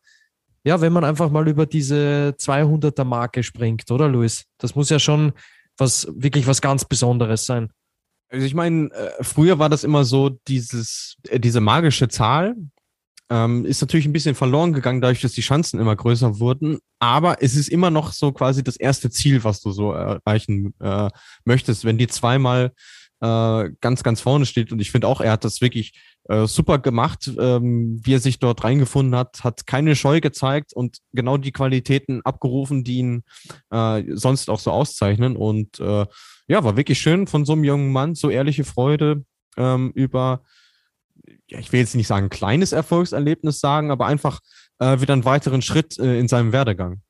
ja, 0.65 0.81
wenn 0.81 0.95
man 0.95 1.05
einfach 1.05 1.31
mal 1.31 1.47
über 1.47 1.67
diese 1.67 2.35
200er 2.39 3.05
Marke 3.05 3.43
springt, 3.43 3.91
oder 3.91 4.09
Luis? 4.09 4.47
Das 4.57 4.75
muss 4.75 4.89
ja 4.89 4.99
schon 4.99 5.33
was, 5.77 6.09
wirklich 6.15 6.47
was 6.47 6.63
ganz 6.63 6.87
Besonderes 6.87 7.45
sein. 7.45 7.71
Also 8.31 8.47
ich 8.47 8.55
meine, 8.55 8.91
äh, 8.93 9.23
früher 9.23 9.59
war 9.59 9.69
das 9.69 9.85
immer 9.85 10.05
so, 10.05 10.31
dieses, 10.49 11.19
äh, 11.29 11.39
diese 11.39 11.61
magische 11.61 12.09
Zahl, 12.09 12.57
ähm, 13.33 13.65
ist 13.65 13.81
natürlich 13.81 14.05
ein 14.05 14.13
bisschen 14.13 14.35
verloren 14.35 14.75
gegangen, 14.75 15.01
dadurch, 15.01 15.23
dass 15.23 15.33
die 15.33 15.41
Chancen 15.41 15.81
immer 15.81 15.97
größer 15.97 16.39
wurden. 16.39 16.79
Aber 16.99 17.43
es 17.43 17.57
ist 17.57 17.69
immer 17.69 17.91
noch 17.91 18.13
so 18.13 18.31
quasi 18.31 18.63
das 18.63 18.77
erste 18.77 19.11
Ziel, 19.11 19.43
was 19.43 19.63
du 19.63 19.73
so 19.73 19.93
erreichen 19.93 20.75
äh, 20.81 21.09
möchtest. 21.47 21.87
Wenn 21.87 21.97
die 21.97 22.09
zweimal 22.09 22.73
äh, 23.23 23.71
ganz, 23.81 24.03
ganz 24.03 24.21
vorne 24.21 24.45
steht. 24.45 24.71
Und 24.71 24.81
ich 24.81 24.91
finde 24.91 25.07
auch, 25.07 25.23
er 25.23 25.33
hat 25.33 25.45
das 25.45 25.63
wirklich 25.63 25.95
äh, 26.29 26.47
super 26.47 26.79
gemacht, 26.79 27.31
ähm, 27.39 28.01
wie 28.05 28.15
er 28.15 28.21
sich 28.21 28.39
dort 28.39 28.65
reingefunden 28.65 29.17
hat, 29.17 29.45
hat 29.45 29.67
keine 29.67 29.97
Scheu 29.97 30.21
gezeigt 30.21 30.75
und 30.75 30.99
genau 31.13 31.39
die 31.39 31.53
Qualitäten 31.53 32.21
abgerufen, 32.25 32.85
die 32.85 32.99
ihn 32.99 33.23
äh, 33.71 34.03
sonst 34.11 34.51
auch 34.51 34.61
so 34.61 34.73
auszeichnen. 34.73 35.37
Und 35.37 35.81
äh, 35.81 36.05
ja, 36.49 36.65
war 36.65 36.77
wirklich 36.77 37.01
schön 37.01 37.27
von 37.27 37.47
so 37.47 37.55
einem 37.55 37.65
jungen 37.65 37.93
Mann, 37.93 38.15
so 38.15 38.29
ehrliche 38.29 38.65
Freude 38.65 39.25
ähm, 39.57 39.91
über 39.95 40.43
ja, 41.49 41.59
ich 41.59 41.73
will 41.73 41.81
jetzt 41.81 41.95
nicht 41.95 42.07
sagen 42.07 42.31
kleines 42.31 42.73
Erfolgserlebnis 42.73 43.61
sagen, 43.61 43.91
aber 43.91 44.07
einfach 44.07 44.41
äh, 44.79 45.01
wieder 45.01 45.13
einen 45.13 45.25
weiteren 45.25 45.63
Schritt 45.63 45.99
äh, 45.99 46.19
in 46.19 46.29
seinem 46.29 46.53
Werdegang. 46.53 47.03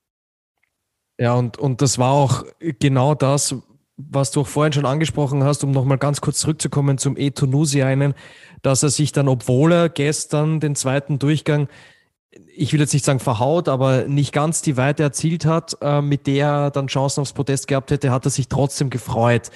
Ja, 1.18 1.34
und, 1.34 1.58
und 1.58 1.82
das 1.82 1.98
war 1.98 2.12
auch 2.12 2.44
genau 2.80 3.14
das, 3.14 3.54
was 3.96 4.30
du 4.30 4.40
auch 4.40 4.46
vorhin 4.46 4.72
schon 4.72 4.86
angesprochen 4.86 5.44
hast, 5.44 5.62
um 5.64 5.70
nochmal 5.70 5.98
ganz 5.98 6.20
kurz 6.20 6.40
zurückzukommen 6.40 6.98
zum 6.98 7.16
einen, 7.16 8.14
dass 8.62 8.82
er 8.82 8.88
sich 8.88 9.12
dann, 9.12 9.28
obwohl 9.28 9.72
er 9.72 9.88
gestern 9.88 10.60
den 10.60 10.74
zweiten 10.74 11.18
Durchgang, 11.18 11.68
ich 12.54 12.72
will 12.72 12.80
jetzt 12.80 12.94
nicht 12.94 13.04
sagen 13.04 13.20
verhaut, 13.20 13.68
aber 13.68 14.04
nicht 14.04 14.32
ganz 14.32 14.62
die 14.62 14.76
Weite 14.76 15.02
erzielt 15.02 15.44
hat, 15.44 15.76
äh, 15.82 16.00
mit 16.00 16.26
der 16.26 16.46
er 16.46 16.70
dann 16.70 16.86
Chancen 16.86 17.20
aufs 17.20 17.34
Podest 17.34 17.68
gehabt 17.68 17.90
hätte, 17.90 18.10
hat 18.10 18.24
er 18.24 18.30
sich 18.30 18.48
trotzdem 18.48 18.90
gefreut. 18.90 19.50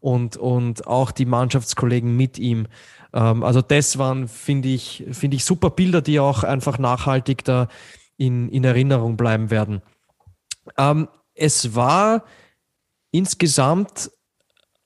Und, 0.00 0.36
und 0.36 0.88
auch 0.88 1.12
die 1.12 1.26
Mannschaftskollegen 1.26 2.16
mit 2.16 2.36
ihm. 2.36 2.66
Ähm, 3.12 3.42
also 3.42 3.62
das 3.62 3.98
waren, 3.98 4.28
finde 4.28 4.68
ich, 4.68 5.04
finde 5.12 5.36
ich 5.36 5.44
super 5.44 5.70
Bilder, 5.70 6.02
die 6.02 6.20
auch 6.20 6.44
einfach 6.44 6.78
nachhaltig 6.78 7.44
da 7.44 7.68
in, 8.16 8.48
in 8.48 8.64
Erinnerung 8.64 9.16
bleiben 9.16 9.50
werden. 9.50 9.82
Ähm, 10.78 11.08
es 11.34 11.74
war 11.74 12.24
insgesamt 13.10 14.10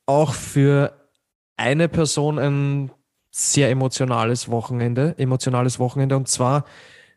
auch 0.07 0.33
für 0.33 1.09
eine 1.57 1.89
Person 1.89 2.39
ein 2.39 2.91
sehr 3.31 3.71
emotionales 3.71 4.51
Wochenende, 4.51 5.15
emotionales 5.19 5.79
Wochenende 5.79 6.17
und 6.17 6.29
zwar 6.29 6.65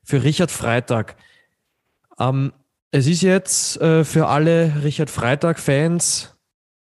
für 0.04 0.24
Richard 0.24 0.52
Freitag. 0.52 1.15
Ähm, 2.19 2.52
es 2.91 3.08
ist 3.08 3.22
jetzt 3.22 3.80
äh, 3.82 4.04
für 4.04 4.28
alle 4.28 4.84
Richard 4.84 5.10
Freitag-Fans 5.10 6.36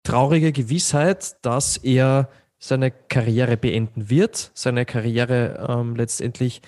traurige 0.04 0.52
Gewissheit, 0.52 1.36
dass 1.44 1.78
er 1.78 2.30
seine 2.68 2.92
Karriere 2.92 3.58
beenden 3.58 4.10
wird, 4.10 4.52
seine 4.54 4.86
Karriere 4.86 5.66
ähm, 5.70 5.96
letztendlich 5.96 6.62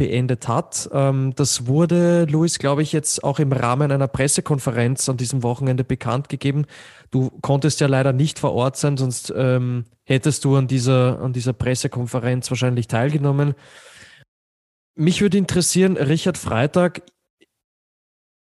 beendet 0.00 0.48
hat. 0.48 0.88
Ähm, 0.94 1.34
das 1.36 1.66
wurde, 1.66 2.24
Luis, 2.24 2.58
glaube 2.58 2.82
ich, 2.82 2.90
jetzt 2.92 3.22
auch 3.22 3.38
im 3.38 3.52
Rahmen 3.52 3.92
einer 3.92 4.08
Pressekonferenz 4.08 5.08
an 5.10 5.18
diesem 5.18 5.42
Wochenende 5.42 5.84
bekannt 5.84 6.30
gegeben. 6.30 6.64
Du 7.10 7.30
konntest 7.42 7.80
ja 7.80 7.86
leider 7.86 8.14
nicht 8.14 8.38
vor 8.38 8.54
Ort 8.54 8.78
sein, 8.78 8.96
sonst 8.96 9.30
ähm, 9.36 9.84
hättest 10.04 10.46
du 10.46 10.56
an 10.56 10.68
dieser, 10.68 11.20
an 11.20 11.34
dieser 11.34 11.52
Pressekonferenz 11.52 12.50
wahrscheinlich 12.50 12.88
teilgenommen. 12.88 13.54
Mich 14.94 15.20
würde 15.20 15.36
interessieren, 15.36 15.98
Richard 15.98 16.38
Freitag, 16.38 17.02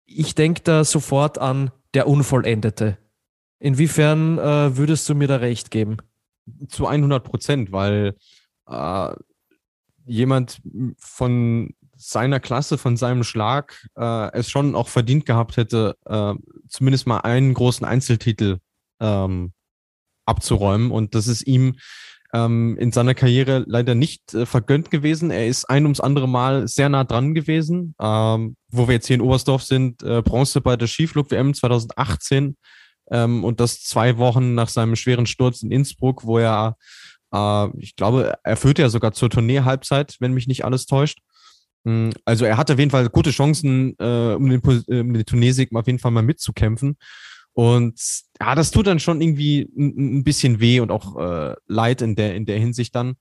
ich 0.05 0.35
denke 0.35 0.61
da 0.63 0.85
sofort 0.85 1.39
an 1.39 1.71
der 1.93 2.07
Unvollendete. 2.07 2.97
Inwiefern 3.59 4.37
äh, 4.37 4.77
würdest 4.77 5.09
du 5.09 5.15
mir 5.15 5.27
da 5.27 5.35
recht 5.35 5.71
geben? 5.71 5.97
Zu 6.67 6.87
100 6.87 7.23
Prozent, 7.23 7.71
weil 7.71 8.15
äh, 8.67 9.13
jemand 10.05 10.61
von 10.97 11.73
seiner 11.95 12.39
Klasse, 12.39 12.77
von 12.77 12.95
seinem 12.97 13.23
Schlag 13.23 13.85
äh, 13.97 14.31
es 14.33 14.49
schon 14.49 14.73
auch 14.75 14.87
verdient 14.87 15.25
gehabt 15.25 15.57
hätte, 15.57 15.97
äh, 16.05 16.33
zumindest 16.67 17.07
mal 17.07 17.19
einen 17.19 17.53
großen 17.53 17.85
Einzeltitel 17.85 18.59
ähm, 19.01 19.51
abzuräumen. 20.25 20.91
Und 20.91 21.13
das 21.13 21.27
ist 21.27 21.45
ihm 21.45 21.75
ähm, 22.33 22.77
in 22.79 22.91
seiner 22.91 23.15
Karriere 23.15 23.65
leider 23.67 23.95
nicht 23.95 24.33
äh, 24.33 24.45
vergönnt 24.45 24.91
gewesen. 24.91 25.31
Er 25.31 25.47
ist 25.47 25.65
ein 25.69 25.83
ums 25.83 25.99
andere 25.99 26.27
Mal 26.27 26.67
sehr 26.67 26.89
nah 26.89 27.03
dran 27.03 27.33
gewesen. 27.33 27.95
Ähm, 27.99 28.55
wo 28.69 28.87
wir 28.87 28.95
jetzt 28.95 29.07
hier 29.07 29.15
in 29.15 29.21
Oberstdorf 29.21 29.63
sind, 29.63 30.03
äh, 30.03 30.21
Bronze 30.21 30.61
bei 30.61 30.77
der 30.77 30.87
Skiflug-WM 30.87 31.53
2018 31.53 32.55
ähm, 33.11 33.43
und 33.43 33.59
das 33.59 33.81
zwei 33.83 34.17
Wochen 34.17 34.53
nach 34.55 34.69
seinem 34.69 34.95
schweren 34.95 35.25
Sturz 35.25 35.61
in 35.61 35.71
Innsbruck, 35.71 36.25
wo 36.25 36.37
er, 36.37 36.77
äh, 37.33 37.67
ich 37.77 37.95
glaube, 37.95 38.35
er 38.43 38.57
führte 38.57 38.81
ja 38.81 38.89
sogar 38.89 39.13
zur 39.13 39.29
Tournee-Halbzeit, 39.29 40.17
wenn 40.19 40.33
mich 40.33 40.47
nicht 40.47 40.65
alles 40.65 40.85
täuscht. 40.85 41.19
Mm, 41.83 42.09
also 42.25 42.45
er 42.45 42.57
hatte 42.57 42.73
auf 42.73 42.79
jeden 42.79 42.91
Fall 42.91 43.09
gute 43.09 43.31
Chancen, 43.31 43.95
äh, 43.99 44.33
um 44.33 44.49
den, 44.49 44.61
äh, 44.87 44.99
um 45.01 45.13
den 45.13 45.25
Turniersieg 45.25 45.73
auf 45.75 45.87
jeden 45.87 45.99
Fall 45.99 46.11
mal 46.11 46.23
mitzukämpfen. 46.23 46.97
Und 47.53 47.99
ja, 48.39 48.55
das 48.55 48.71
tut 48.71 48.87
dann 48.87 48.99
schon 48.99 49.21
irgendwie 49.21 49.69
ein, 49.77 50.19
ein 50.19 50.23
bisschen 50.23 50.59
weh 50.59 50.79
und 50.79 50.91
auch 50.91 51.17
äh, 51.17 51.55
leid 51.67 52.01
in 52.01 52.15
der, 52.15 52.35
in 52.35 52.45
der 52.45 52.59
Hinsicht 52.59 52.95
dann. 52.95 53.15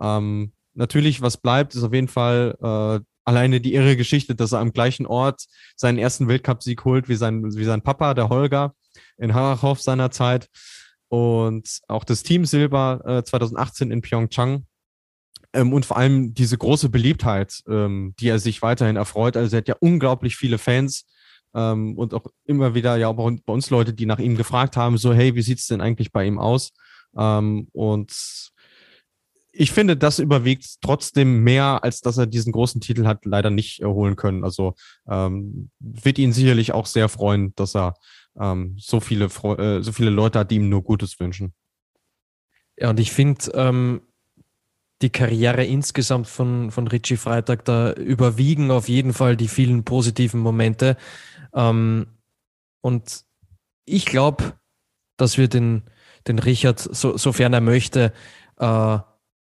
Ähm, 0.00 0.52
natürlich, 0.74 1.22
was 1.22 1.38
bleibt, 1.38 1.74
ist 1.74 1.82
auf 1.82 1.92
jeden 1.92 2.08
Fall 2.08 2.56
äh, 2.62 3.04
alleine 3.24 3.60
die 3.60 3.74
irre 3.74 3.96
Geschichte, 3.96 4.34
dass 4.34 4.52
er 4.52 4.60
am 4.60 4.72
gleichen 4.72 5.06
Ort 5.06 5.46
seinen 5.76 5.98
ersten 5.98 6.28
Weltcupsieg 6.28 6.84
holt 6.84 7.08
wie 7.08 7.16
sein, 7.16 7.42
wie 7.54 7.64
sein 7.64 7.82
Papa, 7.82 8.14
der 8.14 8.28
Holger 8.28 8.74
in 9.16 9.34
Harachow 9.34 9.80
seiner 9.80 10.10
Zeit 10.10 10.48
und 11.08 11.80
auch 11.88 12.04
das 12.04 12.22
Team 12.22 12.44
Silber 12.44 13.02
äh, 13.04 13.22
2018 13.22 13.90
in 13.90 14.00
Pyeongchang. 14.00 14.66
Ähm, 15.52 15.72
und 15.72 15.84
vor 15.84 15.96
allem 15.96 16.32
diese 16.34 16.56
große 16.56 16.88
Beliebtheit, 16.88 17.62
ähm, 17.68 18.14
die 18.20 18.28
er 18.28 18.38
sich 18.38 18.62
weiterhin 18.62 18.96
erfreut. 18.96 19.36
Also 19.36 19.56
er 19.56 19.58
hat 19.58 19.68
ja 19.68 19.76
unglaublich 19.80 20.36
viele 20.36 20.58
Fans 20.58 21.06
ähm, 21.54 21.96
und 21.98 22.14
auch 22.14 22.26
immer 22.44 22.74
wieder 22.74 22.96
ja 22.96 23.10
bei 23.10 23.52
uns 23.52 23.70
Leute, 23.70 23.92
die 23.92 24.06
nach 24.06 24.20
ihm 24.20 24.36
gefragt 24.36 24.76
haben, 24.76 24.96
so 24.98 25.12
hey, 25.12 25.34
wie 25.34 25.42
sieht's 25.42 25.66
denn 25.66 25.80
eigentlich 25.80 26.12
bei 26.12 26.24
ihm 26.24 26.38
aus? 26.38 26.70
Ähm, 27.16 27.68
und 27.72 28.12
ich 29.52 29.72
finde, 29.72 29.96
das 29.96 30.20
überwiegt 30.20 30.76
trotzdem 30.80 31.42
mehr, 31.42 31.82
als 31.82 32.00
dass 32.00 32.18
er 32.18 32.26
diesen 32.26 32.52
großen 32.52 32.80
Titel 32.80 33.06
hat 33.06 33.24
leider 33.24 33.50
nicht 33.50 33.80
erholen 33.80 34.14
können. 34.14 34.44
Also 34.44 34.74
ähm, 35.08 35.70
wird 35.80 36.18
ihn 36.18 36.32
sicherlich 36.32 36.72
auch 36.72 36.86
sehr 36.86 37.08
freuen, 37.08 37.52
dass 37.56 37.74
er 37.74 37.94
ähm, 38.40 38.74
so 38.78 39.00
viele 39.00 39.26
äh, 39.26 39.82
so 39.82 39.92
viele 39.92 40.10
Leute 40.10 40.40
hat, 40.40 40.50
die 40.50 40.56
ihm 40.56 40.68
nur 40.68 40.82
Gutes 40.82 41.20
wünschen. 41.20 41.52
Ja, 42.76 42.90
und 42.90 42.98
ich 42.98 43.12
finde, 43.12 43.50
ähm, 43.54 44.00
die 45.02 45.10
Karriere 45.10 45.64
insgesamt 45.64 46.26
von, 46.26 46.70
von 46.70 46.86
Richie 46.88 47.16
Freitag, 47.16 47.64
da 47.64 47.92
überwiegen 47.92 48.70
auf 48.70 48.88
jeden 48.88 49.12
Fall 49.12 49.36
die 49.36 49.48
vielen 49.48 49.84
positiven 49.84 50.40
Momente. 50.40 50.96
Ähm, 51.54 52.06
und 52.80 53.24
ich 53.84 54.06
glaube, 54.06 54.54
dass 55.16 55.38
wir 55.38 55.48
den, 55.48 55.82
den 56.26 56.38
Richard, 56.38 56.78
so, 56.78 57.16
sofern 57.16 57.52
er 57.52 57.60
möchte, 57.60 58.12
äh, 58.58 58.98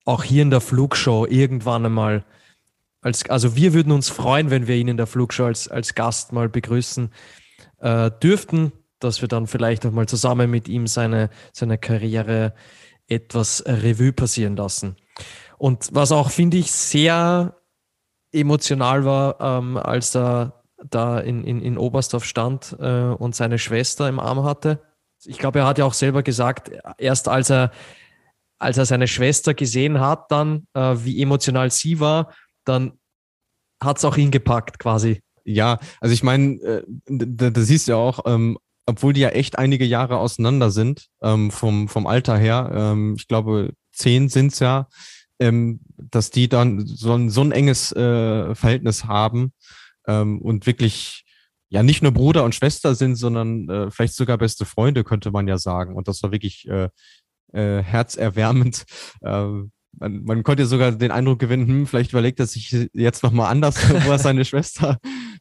auch 0.06 0.24
hier 0.24 0.42
in 0.42 0.50
der 0.50 0.62
Flugshow 0.62 1.26
irgendwann 1.26 1.86
einmal 1.86 2.26
als, 3.02 3.30
also 3.30 3.56
wir 3.56 3.74
würden 3.74 3.92
uns 3.92 4.10
freuen, 4.10 4.50
wenn 4.50 4.68
wir 4.68 4.76
ihn 4.76 4.88
in 4.88 4.98
der 4.98 5.08
Flugshow 5.08 5.46
als, 5.46 5.68
als 5.68 5.96
Gast 5.96 6.34
mal 6.34 6.50
begrüßen 6.50 7.12
äh, 7.80 8.12
dürften, 8.22 8.72
dass 9.00 9.22
wir 9.22 9.28
dann 9.28 9.48
vielleicht 9.48 9.86
auch 9.86 9.92
mal 9.92 10.08
zusammen 10.08 10.50
mit 10.50 10.68
ihm 10.68 10.88
seine, 10.88 11.30
seine 11.54 11.78
Karriere 11.78 12.54
etwas 13.08 13.64
Revue 13.66 14.14
passieren 14.14 14.56
lassen. 14.56 14.96
Und 15.58 15.90
was 15.94 16.12
auch, 16.12 16.30
finde 16.30 16.58
ich, 16.58 16.72
sehr 16.72 17.56
emotional 18.32 19.06
war, 19.06 19.40
ähm, 19.40 19.78
als 19.78 20.16
er 20.16 20.64
da 20.84 21.20
in, 21.20 21.44
in, 21.44 21.62
in 21.62 21.78
Oberstdorf 21.78 22.26
stand 22.26 22.76
äh, 22.80 23.02
und 23.02 23.36
seine 23.36 23.58
Schwester 23.58 24.08
im 24.08 24.20
Arm 24.20 24.44
hatte. 24.44 24.82
Ich 25.26 25.40
glaube, 25.40 25.60
er 25.60 25.66
hat 25.66 25.80
ja 25.80 25.86
auch 25.86 25.94
selber 25.94 26.22
gesagt, 26.22 26.72
erst 26.98 27.28
als 27.28 27.50
er, 27.50 27.72
als 28.60 28.78
er 28.78 28.86
seine 28.86 29.08
Schwester 29.08 29.54
gesehen 29.54 30.00
hat, 30.00 30.32
dann, 30.32 30.68
äh, 30.74 30.96
wie 30.98 31.22
emotional 31.22 31.72
sie 31.72 32.00
war, 32.00 32.32
dann 32.64 33.00
hat 33.82 33.98
es 33.98 34.06
auch 34.06 34.18
ihn 34.18 34.32
gepackt 34.32 34.78
quasi. 34.80 35.22
Ja, 35.50 35.80
also 36.02 36.14
ich 36.14 36.24
meine, 36.24 36.56
äh, 36.62 36.84
da, 37.08 37.50
da 37.50 37.62
siehst 37.62 37.88
du 37.88 37.94
ja 37.94 37.98
auch, 37.98 38.20
ähm, 38.26 38.58
obwohl 38.86 39.14
die 39.14 39.22
ja 39.22 39.30
echt 39.30 39.58
einige 39.58 39.86
Jahre 39.86 40.18
auseinander 40.18 40.72
sind, 40.72 41.08
ähm, 41.22 41.52
vom, 41.52 41.88
vom 41.88 42.06
Alter 42.06 42.38
her, 42.38 42.70
ähm, 42.74 43.16
ich 43.18 43.30
glaube, 43.30 43.72
zehn 43.94 44.28
sind's 44.28 44.60
ja, 44.60 44.90
ähm, 45.40 45.80
dass 45.98 46.32
die 46.32 46.50
dann 46.50 46.86
so 46.86 47.14
ein, 47.14 47.30
so 47.30 47.42
ein 47.42 47.54
enges 47.54 47.94
äh, 47.94 48.56
Verhältnis 48.56 49.06
haben 49.06 49.54
ähm, 50.06 50.42
und 50.42 50.66
wirklich 50.66 51.24
ja 51.70 51.82
nicht 51.82 52.04
nur 52.04 52.12
Bruder 52.12 52.44
und 52.44 52.54
Schwester 52.54 52.94
sind, 52.94 53.16
sondern 53.16 53.70
äh, 53.70 53.90
vielleicht 53.90 54.16
sogar 54.16 54.38
beste 54.38 54.66
Freunde, 54.66 55.06
könnte 55.06 55.32
man 55.32 55.48
ja 55.48 55.58
sagen. 55.58 55.96
Und 55.96 56.10
das 56.10 56.22
war 56.24 56.34
wirklich 56.34 56.68
äh, 56.68 56.90
äh, 57.54 57.82
herzerwärmend. 57.82 58.86
Äh, 59.22 59.48
man, 60.00 60.24
man 60.24 60.44
konnte 60.44 60.66
sogar 60.66 60.92
den 60.92 61.12
Eindruck 61.12 61.40
gewinnen, 61.40 61.68
hm, 61.68 61.88
vielleicht 61.88 62.12
überlegt 62.12 62.40
er 62.40 62.46
sich 62.46 62.90
jetzt 62.94 63.24
nochmal 63.24 63.50
anders, 63.50 63.78
wo 64.06 64.12
er 64.12 64.20
seine 64.20 64.46
Schwester 64.46 65.00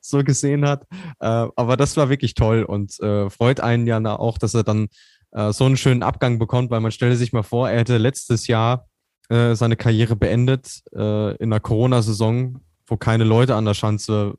so 0.09 0.23
gesehen 0.25 0.67
hat. 0.67 0.85
Äh, 1.21 1.27
aber 1.57 1.77
das 1.77 1.97
war 1.97 2.09
wirklich 2.09 2.35
toll 2.35 2.63
und 2.63 2.99
äh, 3.01 3.31
freut 3.31 3.61
einen 3.61 3.87
ja 3.87 3.99
auch, 4.17 4.39
dass 4.39 4.55
er 4.55 4.65
dann 4.65 4.89
äh, 5.33 5.53
so 5.53 5.65
einen 5.65 5.77
schönen 5.77 6.03
Abgang 6.03 6.39
bekommt, 6.39 6.71
weil 6.71 6.81
man 6.81 6.93
stelle 6.93 7.17
sich 7.17 7.33
mal 7.33 7.43
vor, 7.43 7.69
er 7.69 7.81
hätte 7.81 7.99
letztes 7.99 8.47
Jahr 8.47 8.87
äh, 9.29 9.55
seine 9.55 9.77
Karriere 9.77 10.17
beendet 10.17 10.83
äh, 10.95 11.37
in 11.37 11.51
der 11.51 11.61
Corona-Saison, 11.61 12.61
wo 12.87 12.97
keine 12.97 13.25
Leute 13.25 13.55
an 13.55 13.65
der 13.65 13.75
Schanze 13.75 14.35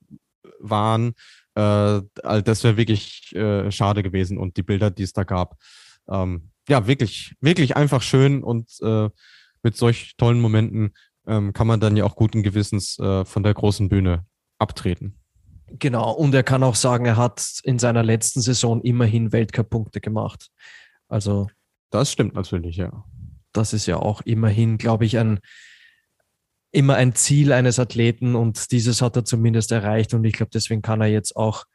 waren. 0.60 1.14
Äh, 1.56 2.02
das 2.44 2.64
wäre 2.64 2.78
wirklich 2.78 3.36
äh, 3.36 3.72
schade 3.72 4.04
gewesen 4.04 4.38
und 4.38 4.58
die 4.58 4.64
Bilder, 4.64 4.90
die 4.92 5.04
es 5.04 5.14
da 5.14 5.24
gab, 5.24 5.58
ähm, 6.10 6.52
ja, 6.70 6.88
wirklich, 6.88 7.36
wirklich 7.42 7.76
einfach 7.76 8.02
schön 8.02 8.44
und 8.44 8.70
äh, 8.82 9.10
mit 9.64 9.76
solch 9.76 10.16
tollen 10.18 10.40
Momenten 10.40 10.94
ähm, 11.26 11.54
kann 11.54 11.68
man 11.68 11.80
dann 11.80 11.98
ja 11.98 12.06
auch 12.06 12.16
guten 12.16 12.44
Gewissens 12.44 13.00
äh, 13.00 13.26
von 13.26 13.44
der 13.44 13.54
großen 13.54 13.90
Bühne 13.90 14.26
abtreten. 14.60 15.18
Genau, 15.70 16.12
und 16.12 16.34
er 16.34 16.44
kann 16.44 16.64
auch 16.64 16.76
sagen, 16.76 17.06
er 17.06 17.18
hat 17.18 17.60
in 17.64 17.78
seiner 17.78 18.04
letzten 18.04 18.42
Saison 18.42 18.82
immerhin 18.82 19.32
Weltcup-Punkte 19.32 20.00
gemacht. 20.00 20.50
Also. 21.10 21.48
Das 21.90 22.12
stimmt 22.12 22.36
natürlich, 22.36 22.78
ja 22.78 23.04
das 23.58 23.74
ist 23.74 23.88
ja 23.88 23.98
auch 23.98 24.22
immerhin, 24.22 24.78
glaube 24.78 25.06
ich, 25.06 25.18
ein, 25.18 25.40
immer 26.72 26.96
ein 26.96 27.16
Ziel 27.16 27.52
eines 27.52 27.80
Athleten 27.80 28.36
und 28.36 28.72
dieses 28.72 29.02
hat 29.02 29.16
er 29.16 29.26
zumindest 29.26 29.72
erreicht 29.72 30.14
und 30.14 30.24
ich 30.24 30.34
glaube, 30.34 30.52
deswegen 30.54 30.82
kann 30.82 31.02
er 31.02 31.08
jetzt 31.08 31.36
auch 31.36 31.66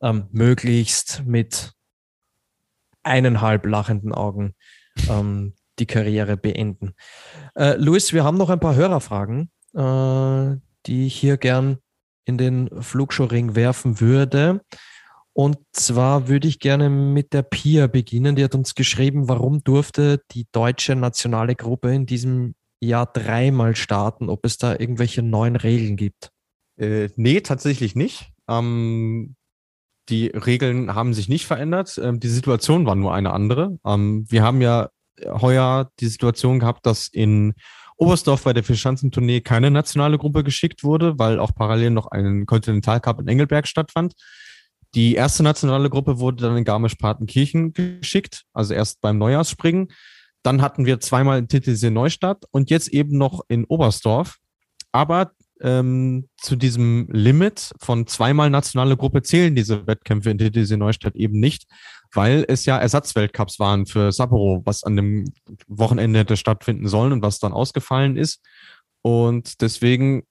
ähm, 0.00 0.26
möglichst 0.30 1.22
mit 1.24 1.72
eineinhalb 3.02 3.66
lachenden 3.66 4.12
Augen 4.12 4.54
ähm, 5.08 5.54
die 5.78 5.86
Karriere 5.86 6.36
beenden. 6.36 6.94
Äh, 7.54 7.76
Luis, 7.76 8.12
wir 8.12 8.24
haben 8.24 8.36
noch 8.36 8.50
ein 8.50 8.60
paar 8.60 8.74
Hörerfragen, 8.74 9.50
äh, 9.74 10.56
die 10.86 11.06
ich 11.06 11.14
hier 11.14 11.38
gern 11.38 11.78
in 12.24 12.38
den 12.38 12.70
Flugshow-Ring 12.80 13.54
werfen 13.54 14.00
würde. 14.00 14.60
Und 15.34 15.56
zwar 15.72 16.28
würde 16.28 16.46
ich 16.46 16.58
gerne 16.58 16.90
mit 16.90 17.32
der 17.32 17.42
Pia 17.42 17.86
beginnen. 17.86 18.36
Die 18.36 18.44
hat 18.44 18.54
uns 18.54 18.74
geschrieben, 18.74 19.28
warum 19.28 19.64
durfte 19.64 20.22
die 20.32 20.46
deutsche 20.52 20.94
nationale 20.94 21.54
Gruppe 21.54 21.94
in 21.94 22.04
diesem 22.04 22.54
Jahr 22.80 23.06
dreimal 23.06 23.76
starten, 23.76 24.28
ob 24.28 24.44
es 24.44 24.58
da 24.58 24.72
irgendwelche 24.72 25.22
neuen 25.22 25.56
Regeln 25.56 25.96
gibt. 25.96 26.30
Äh, 26.76 27.08
nee, 27.16 27.40
tatsächlich 27.40 27.94
nicht. 27.94 28.32
Ähm, 28.48 29.36
die 30.08 30.26
Regeln 30.26 30.94
haben 30.94 31.14
sich 31.14 31.28
nicht 31.28 31.46
verändert. 31.46 31.98
Ähm, 32.02 32.20
die 32.20 32.28
Situation 32.28 32.84
war 32.84 32.96
nur 32.96 33.14
eine 33.14 33.32
andere. 33.32 33.78
Ähm, 33.86 34.26
wir 34.28 34.42
haben 34.42 34.60
ja 34.60 34.90
heuer 35.24 35.90
die 36.00 36.08
Situation 36.08 36.58
gehabt, 36.58 36.84
dass 36.84 37.08
in 37.08 37.54
Oberstdorf 38.02 38.42
bei 38.42 38.52
der 38.52 38.64
Vierschanzentournee 38.64 39.40
keine 39.40 39.70
nationale 39.70 40.18
Gruppe 40.18 40.42
geschickt 40.42 40.82
wurde, 40.82 41.18
weil 41.18 41.38
auch 41.38 41.54
parallel 41.54 41.90
noch 41.90 42.06
ein 42.08 42.46
Kontinentalcup 42.46 43.20
in 43.20 43.28
Engelberg 43.28 43.68
stattfand. 43.68 44.14
Die 44.94 45.14
erste 45.14 45.42
nationale 45.42 45.88
Gruppe 45.88 46.18
wurde 46.18 46.42
dann 46.42 46.56
in 46.56 46.64
Garmisch-Partenkirchen 46.64 47.72
geschickt, 47.72 48.42
also 48.52 48.74
erst 48.74 49.00
beim 49.00 49.18
Neujahrsspringen. 49.18 49.88
Dann 50.42 50.60
hatten 50.60 50.84
wir 50.84 51.00
zweimal 51.00 51.38
in 51.38 51.48
Titisee 51.48 51.90
Neustadt 51.90 52.44
und 52.50 52.70
jetzt 52.70 52.88
eben 52.88 53.16
noch 53.16 53.42
in 53.48 53.64
Oberstdorf. 53.64 54.38
Aber 54.90 55.32
ähm, 55.60 56.28
zu 56.36 56.56
diesem 56.56 57.08
Limit 57.10 57.72
von 57.78 58.08
zweimal 58.08 58.50
nationale 58.50 58.96
Gruppe 58.96 59.22
zählen 59.22 59.54
diese 59.54 59.86
Wettkämpfe 59.86 60.30
in 60.30 60.38
Titisee 60.38 60.76
Neustadt 60.76 61.14
eben 61.14 61.38
nicht, 61.38 61.66
weil 62.12 62.44
es 62.48 62.64
ja 62.64 62.78
Ersatzweltcups 62.78 63.58
waren 63.58 63.86
für 63.86 64.12
Sapporo, 64.12 64.62
was 64.64 64.84
an 64.84 64.96
dem 64.96 65.32
Wochenende 65.66 66.20
hätte 66.20 66.36
stattfinden 66.36 66.88
sollen 66.88 67.12
und 67.12 67.22
was 67.22 67.38
dann 67.38 67.52
ausgefallen 67.52 68.16
ist. 68.16 68.40
Und 69.02 69.60
deswegen 69.60 70.24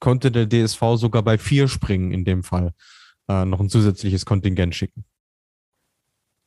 konnte 0.00 0.30
der 0.30 0.48
DSV 0.48 0.80
sogar 0.96 1.22
bei 1.22 1.38
vier 1.38 1.68
springen 1.68 2.12
in 2.12 2.24
dem 2.24 2.42
Fall 2.42 2.72
äh, 3.28 3.44
noch 3.44 3.60
ein 3.60 3.68
zusätzliches 3.68 4.24
Kontingent 4.24 4.74
schicken. 4.74 5.04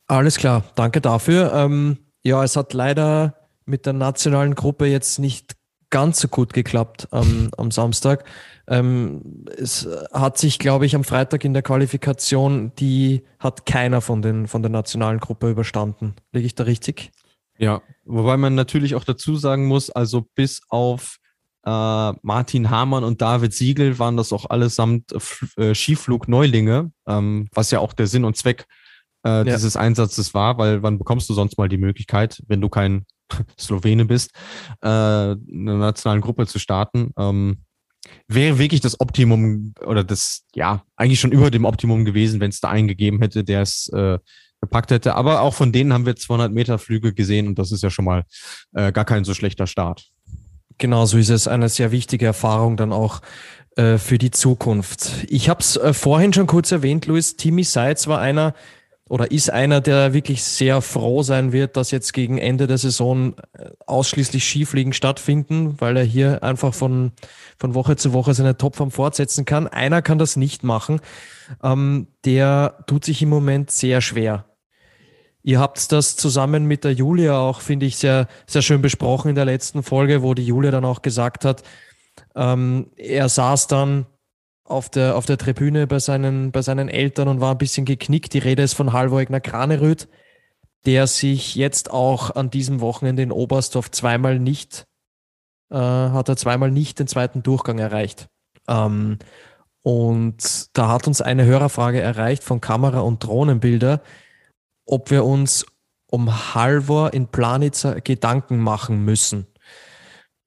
Alles 0.06 0.36
klar, 0.36 0.64
danke 0.74 1.00
dafür. 1.00 1.52
Ähm, 1.54 1.98
ja, 2.22 2.42
es 2.42 2.56
hat 2.56 2.72
leider 2.72 3.48
mit 3.64 3.86
der 3.86 3.92
nationalen 3.92 4.54
Gruppe 4.54 4.86
jetzt 4.86 5.18
nicht 5.18 5.56
ganz 5.90 6.20
so 6.20 6.28
gut 6.28 6.52
geklappt 6.52 7.08
ähm, 7.12 7.50
am 7.56 7.70
Samstag. 7.70 8.24
Ähm, 8.68 9.44
es 9.56 9.88
hat 10.12 10.38
sich, 10.38 10.58
glaube 10.58 10.86
ich, 10.86 10.94
am 10.94 11.04
Freitag 11.04 11.44
in 11.44 11.52
der 11.52 11.62
Qualifikation, 11.62 12.72
die 12.78 13.24
hat 13.38 13.66
keiner 13.66 14.00
von, 14.00 14.22
den, 14.22 14.46
von 14.46 14.62
der 14.62 14.70
nationalen 14.70 15.18
Gruppe 15.18 15.50
überstanden. 15.50 16.14
Liege 16.32 16.46
ich 16.46 16.54
da 16.54 16.64
richtig? 16.64 17.10
Ja, 17.58 17.82
wobei 18.04 18.36
man 18.36 18.54
natürlich 18.54 18.94
auch 18.94 19.04
dazu 19.04 19.36
sagen 19.36 19.66
muss, 19.66 19.90
also 19.90 20.26
bis 20.34 20.62
auf 20.68 21.18
äh, 21.66 22.12
Martin 22.22 22.70
Hamann 22.70 23.04
und 23.04 23.20
David 23.20 23.52
Siegel 23.52 23.98
waren 23.98 24.16
das 24.16 24.32
auch 24.32 24.48
allesamt 24.48 25.12
äh, 25.56 25.74
Skiflug-Neulinge, 25.74 26.90
ähm, 27.06 27.48
was 27.52 27.70
ja 27.70 27.80
auch 27.80 27.92
der 27.92 28.06
Sinn 28.06 28.24
und 28.24 28.36
Zweck 28.36 28.66
äh, 29.26 29.28
ja. 29.28 29.44
dieses 29.44 29.76
Einsatzes 29.76 30.32
war, 30.32 30.56
weil 30.56 30.82
wann 30.82 30.96
bekommst 30.96 31.28
du 31.28 31.34
sonst 31.34 31.58
mal 31.58 31.68
die 31.68 31.76
Möglichkeit, 31.76 32.42
wenn 32.46 32.60
du 32.60 32.68
kein 32.68 33.04
Slowene 33.58 34.04
bist, 34.04 34.32
äh, 34.82 34.88
eine 34.88 35.36
nationalen 35.46 36.20
Gruppe 36.20 36.46
zu 36.46 36.58
starten? 36.58 37.12
Ähm, 37.18 37.64
wäre 38.28 38.58
wirklich 38.58 38.80
das 38.80 39.00
Optimum 39.00 39.74
oder 39.84 40.04
das, 40.04 40.44
ja, 40.54 40.82
eigentlich 40.96 41.20
schon 41.20 41.32
über 41.32 41.50
dem 41.50 41.64
Optimum 41.64 42.04
gewesen, 42.04 42.40
wenn 42.40 42.50
es 42.50 42.60
da 42.60 42.68
einen 42.68 42.88
gegeben 42.88 43.20
hätte, 43.20 43.44
der 43.44 43.62
es 43.62 43.88
äh, 43.92 44.18
gepackt 44.60 44.90
hätte. 44.90 45.14
Aber 45.14 45.40
auch 45.40 45.54
von 45.54 45.72
denen 45.72 45.92
haben 45.92 46.06
wir 46.06 46.16
200 46.16 46.52
Meter 46.52 46.78
Flüge 46.78 47.12
gesehen 47.12 47.46
und 47.46 47.58
das 47.58 47.72
ist 47.72 47.82
ja 47.82 47.90
schon 47.90 48.04
mal 48.04 48.24
äh, 48.72 48.92
gar 48.92 49.04
kein 49.04 49.24
so 49.24 49.34
schlechter 49.34 49.66
Start. 49.66 50.10
Genau, 50.78 51.04
so 51.04 51.18
ist 51.18 51.28
es 51.28 51.46
eine 51.46 51.68
sehr 51.68 51.92
wichtige 51.92 52.26
Erfahrung 52.26 52.76
dann 52.76 52.92
auch 52.92 53.20
äh, 53.76 53.98
für 53.98 54.18
die 54.18 54.30
Zukunft. 54.30 55.10
Ich 55.28 55.48
habe 55.48 55.60
es 55.60 55.76
äh, 55.76 55.92
vorhin 55.92 56.32
schon 56.32 56.46
kurz 56.46 56.72
erwähnt, 56.72 57.06
Luis, 57.06 57.36
Timmy 57.36 57.64
Seitz 57.64 58.06
war 58.06 58.18
einer 58.18 58.54
oder 59.10 59.32
ist 59.32 59.50
einer, 59.50 59.80
der 59.80 60.14
wirklich 60.14 60.44
sehr 60.44 60.80
froh 60.80 61.24
sein 61.24 61.50
wird, 61.50 61.76
dass 61.76 61.90
jetzt 61.90 62.12
gegen 62.12 62.38
Ende 62.38 62.68
der 62.68 62.78
Saison 62.78 63.34
äh, 63.58 63.70
ausschließlich 63.84 64.44
Skifliegen 64.44 64.92
stattfinden, 64.92 65.80
weil 65.80 65.96
er 65.96 66.04
hier 66.04 66.44
einfach 66.44 66.72
von, 66.72 67.10
von 67.58 67.74
Woche 67.74 67.96
zu 67.96 68.12
Woche 68.12 68.34
seine 68.34 68.56
Topform 68.56 68.92
fortsetzen 68.92 69.44
kann. 69.44 69.66
Einer 69.66 70.00
kann 70.00 70.18
das 70.18 70.36
nicht 70.36 70.62
machen. 70.62 71.00
Ähm, 71.60 72.06
der 72.24 72.84
tut 72.86 73.04
sich 73.04 73.20
im 73.20 73.30
Moment 73.30 73.72
sehr 73.72 74.00
schwer. 74.00 74.44
Ihr 75.42 75.58
habt 75.58 75.90
das 75.90 76.14
zusammen 76.14 76.66
mit 76.66 76.84
der 76.84 76.92
Julia 76.92 77.36
auch, 77.36 77.62
finde 77.62 77.86
ich, 77.86 77.96
sehr, 77.96 78.28
sehr 78.46 78.62
schön 78.62 78.80
besprochen 78.80 79.30
in 79.30 79.34
der 79.34 79.44
letzten 79.44 79.82
Folge, 79.82 80.22
wo 80.22 80.34
die 80.34 80.46
Julia 80.46 80.70
dann 80.70 80.84
auch 80.84 81.02
gesagt 81.02 81.44
hat, 81.44 81.64
ähm, 82.36 82.92
er 82.96 83.28
saß 83.28 83.66
dann 83.66 84.06
auf 84.70 84.88
der, 84.88 85.16
auf 85.16 85.26
der 85.26 85.38
Tribüne 85.38 85.86
bei 85.86 85.98
seinen, 85.98 86.52
bei 86.52 86.62
seinen 86.62 86.88
Eltern 86.88 87.28
und 87.28 87.40
war 87.40 87.52
ein 87.52 87.58
bisschen 87.58 87.84
geknickt. 87.84 88.32
Die 88.34 88.38
Rede 88.38 88.62
ist 88.62 88.74
von 88.74 88.92
Halvoigner 88.92 89.40
Kraneröd, 89.40 90.08
der 90.86 91.06
sich 91.06 91.54
jetzt 91.56 91.90
auch 91.90 92.34
an 92.34 92.50
diesem 92.50 92.80
Wochenende 92.80 93.22
in 93.22 93.32
Oberstdorf 93.32 93.90
zweimal 93.90 94.38
nicht, 94.38 94.86
äh, 95.70 95.76
hat 95.76 96.28
er 96.28 96.36
zweimal 96.36 96.70
nicht 96.70 96.98
den 96.98 97.08
zweiten 97.08 97.42
Durchgang 97.42 97.78
erreicht. 97.78 98.28
Ähm, 98.68 99.18
und 99.82 100.76
da 100.76 100.88
hat 100.88 101.06
uns 101.06 101.20
eine 101.20 101.44
Hörerfrage 101.44 102.00
erreicht 102.00 102.44
von 102.44 102.60
Kamera- 102.60 103.00
und 103.00 103.24
Drohnenbilder, 103.24 104.02
ob 104.86 105.10
wir 105.10 105.24
uns 105.24 105.66
um 106.10 106.54
Halvor 106.54 107.12
in 107.12 107.28
Planitzer 107.28 108.00
Gedanken 108.00 108.58
machen 108.58 109.04
müssen 109.04 109.46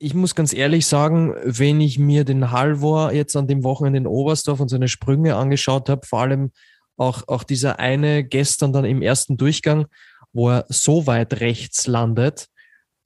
ich 0.03 0.13
muss 0.13 0.35
ganz 0.35 0.51
ehrlich 0.51 0.85
sagen, 0.85 1.33
wenn 1.45 1.79
ich 1.79 1.97
mir 1.97 2.25
den 2.25 2.51
Halvor 2.51 3.13
jetzt 3.13 3.37
an 3.37 3.47
dem 3.47 3.63
Wochenende 3.63 3.99
in 3.99 4.07
Oberstdorf 4.07 4.59
und 4.59 4.67
seine 4.67 4.89
Sprünge 4.89 5.37
angeschaut 5.37 5.87
habe, 5.87 6.05
vor 6.05 6.19
allem 6.19 6.51
auch, 6.97 7.25
auch 7.29 7.43
dieser 7.43 7.79
eine 7.79 8.25
gestern 8.25 8.73
dann 8.73 8.83
im 8.83 9.01
ersten 9.01 9.37
Durchgang, 9.37 9.85
wo 10.33 10.49
er 10.49 10.65
so 10.67 11.07
weit 11.07 11.39
rechts 11.39 11.87
landet, 11.87 12.49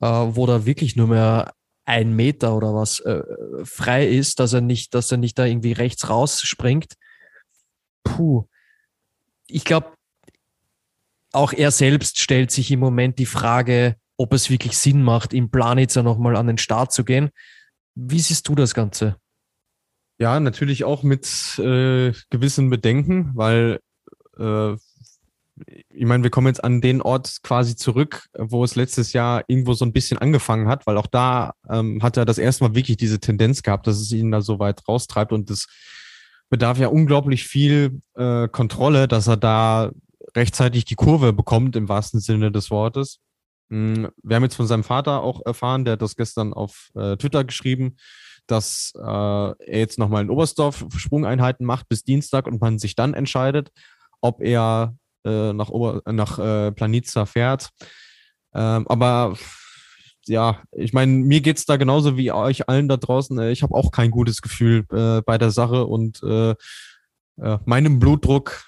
äh, 0.01 0.07
wo 0.07 0.47
da 0.47 0.65
wirklich 0.65 0.95
nur 0.95 1.09
mehr 1.09 1.53
ein 1.85 2.15
Meter 2.15 2.57
oder 2.57 2.73
was 2.73 2.99
äh, 3.01 3.21
frei 3.63 4.07
ist, 4.07 4.39
dass 4.39 4.53
er 4.53 4.61
nicht, 4.61 4.95
dass 4.95 5.11
er 5.11 5.19
nicht 5.19 5.37
da 5.37 5.45
irgendwie 5.45 5.73
rechts 5.73 6.09
rausspringt. 6.09 6.93
Puh. 8.03 8.47
Ich 9.45 9.65
glaube, 9.65 9.93
auch 11.31 11.53
er 11.53 11.69
selbst 11.69 12.19
stellt 12.19 12.49
sich 12.49 12.71
im 12.71 12.79
Moment 12.79 13.19
die 13.19 13.27
Frage, 13.27 13.97
ob 14.17 14.33
es 14.33 14.49
wirklich 14.49 14.77
Sinn 14.77 15.03
macht, 15.03 15.33
im 15.33 15.49
Planitzer 15.49 16.03
nochmal 16.03 16.35
an 16.35 16.47
den 16.47 16.57
Start 16.57 16.91
zu 16.91 17.05
gehen. 17.05 17.29
Wie 17.95 18.19
siehst 18.19 18.47
du 18.47 18.55
das 18.55 18.73
Ganze? 18.73 19.17
Ja, 20.19 20.39
natürlich 20.39 20.83
auch 20.83 21.03
mit 21.03 21.25
äh, 21.59 22.11
gewissen 22.29 22.69
Bedenken, 22.69 23.31
weil 23.35 23.79
äh, 24.37 24.75
ich 25.89 26.05
meine, 26.05 26.23
wir 26.23 26.29
kommen 26.29 26.47
jetzt 26.47 26.63
an 26.63 26.81
den 26.81 27.01
Ort 27.01 27.39
quasi 27.43 27.75
zurück, 27.75 28.29
wo 28.37 28.63
es 28.63 28.75
letztes 28.75 29.13
Jahr 29.13 29.43
irgendwo 29.47 29.73
so 29.73 29.85
ein 29.85 29.93
bisschen 29.93 30.17
angefangen 30.19 30.67
hat, 30.67 30.85
weil 30.85 30.97
auch 30.97 31.07
da 31.07 31.53
ähm, 31.69 32.03
hat 32.03 32.17
er 32.17 32.25
das 32.25 32.37
erste 32.37 32.63
Mal 32.63 32.75
wirklich 32.75 32.97
diese 32.97 33.19
Tendenz 33.19 33.63
gehabt, 33.63 33.87
dass 33.87 33.99
es 33.99 34.11
ihn 34.11 34.31
da 34.31 34.41
so 34.41 34.59
weit 34.59 34.87
raustreibt 34.87 35.31
und 35.31 35.49
das 35.49 35.67
bedarf 36.49 36.77
ja 36.77 36.87
unglaublich 36.87 37.43
viel 37.43 38.01
äh, 38.15 38.47
Kontrolle, 38.47 39.07
dass 39.07 39.27
er 39.27 39.37
da 39.37 39.91
rechtzeitig 40.35 40.85
die 40.85 40.95
Kurve 40.95 41.33
bekommt 41.33 41.75
im 41.75 41.89
wahrsten 41.89 42.19
Sinne 42.19 42.51
des 42.51 42.69
Wortes. 42.69 43.19
Hm, 43.69 44.09
wir 44.23 44.35
haben 44.35 44.43
jetzt 44.43 44.55
von 44.55 44.67
seinem 44.67 44.83
Vater 44.83 45.21
auch 45.21 45.45
erfahren, 45.45 45.85
der 45.85 45.93
hat 45.93 46.01
das 46.01 46.15
gestern 46.15 46.53
auf 46.53 46.89
äh, 46.95 47.17
Twitter 47.17 47.43
geschrieben, 47.43 47.97
dass 48.47 48.93
äh, 48.95 49.01
er 49.01 49.55
jetzt 49.79 49.99
nochmal 49.99 50.23
in 50.23 50.29
Oberstdorf 50.29 50.85
Sprungeinheiten 50.95 51.65
macht 51.65 51.89
bis 51.89 52.03
Dienstag 52.03 52.47
und 52.47 52.61
man 52.61 52.79
sich 52.79 52.95
dann 52.95 53.13
entscheidet, 53.13 53.71
ob 54.21 54.41
er 54.41 54.95
äh, 55.25 55.53
nach, 55.53 55.69
Ober 55.69 56.01
nach 56.11 56.39
äh, 56.39 56.71
Planica 56.71 57.25
fährt. 57.25 57.69
Ähm, 58.53 58.87
aber 58.87 59.35
ja, 60.27 60.63
ich 60.71 60.93
meine, 60.93 61.11
mir 61.11 61.41
geht's 61.41 61.65
da 61.65 61.77
genauso 61.77 62.17
wie 62.17 62.31
euch 62.31 62.69
allen 62.69 62.87
da 62.87 62.97
draußen. 62.97 63.37
Äh, 63.39 63.51
ich 63.51 63.63
habe 63.63 63.75
auch 63.75 63.91
kein 63.91 64.11
gutes 64.11 64.41
Gefühl 64.41 64.85
äh, 64.91 65.21
bei 65.21 65.37
der 65.37 65.51
Sache 65.51 65.85
und 65.85 66.21
äh, 66.23 66.55
meinem 67.65 67.99
Blutdruck 67.99 68.65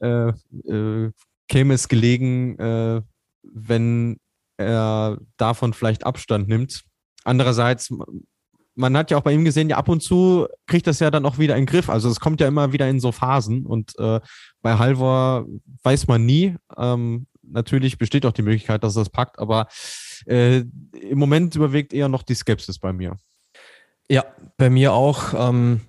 käme 0.00 1.74
es 1.74 1.88
gelegen, 1.88 3.04
wenn 3.42 4.18
er 4.56 5.18
davon 5.36 5.72
vielleicht 5.72 6.04
Abstand 6.04 6.48
nimmt. 6.48 6.82
Andererseits, 7.24 7.90
man 8.74 8.96
hat 8.96 9.10
ja 9.10 9.18
auch 9.18 9.22
bei 9.22 9.32
ihm 9.32 9.44
gesehen, 9.44 9.68
ja, 9.70 9.76
ab 9.76 9.88
und 9.88 10.02
zu 10.02 10.46
kriegt 10.66 10.86
das 10.86 11.00
ja 11.00 11.10
dann 11.10 11.26
auch 11.26 11.38
wieder 11.38 11.56
in 11.56 11.62
den 11.62 11.66
Griff. 11.66 11.88
Also 11.88 12.08
es 12.08 12.20
kommt 12.20 12.40
ja 12.40 12.48
immer 12.48 12.72
wieder 12.72 12.88
in 12.88 13.00
so 13.00 13.12
Phasen 13.12 13.66
und 13.66 13.98
äh, 13.98 14.20
bei 14.62 14.78
Halvor 14.78 15.46
weiß 15.82 16.06
man 16.08 16.24
nie. 16.24 16.56
Ähm, 16.76 17.26
natürlich 17.42 17.98
besteht 17.98 18.26
auch 18.26 18.32
die 18.32 18.42
Möglichkeit, 18.42 18.84
dass 18.84 18.94
das 18.94 19.10
packt, 19.10 19.38
aber 19.38 19.68
äh, 20.26 20.58
im 20.58 21.18
Moment 21.18 21.54
überwiegt 21.56 21.92
eher 21.92 22.08
noch 22.08 22.22
die 22.22 22.34
Skepsis 22.34 22.78
bei 22.78 22.92
mir. 22.92 23.16
Ja, 24.08 24.24
bei 24.56 24.70
mir 24.70 24.92
auch. 24.92 25.34
Ähm, 25.34 25.82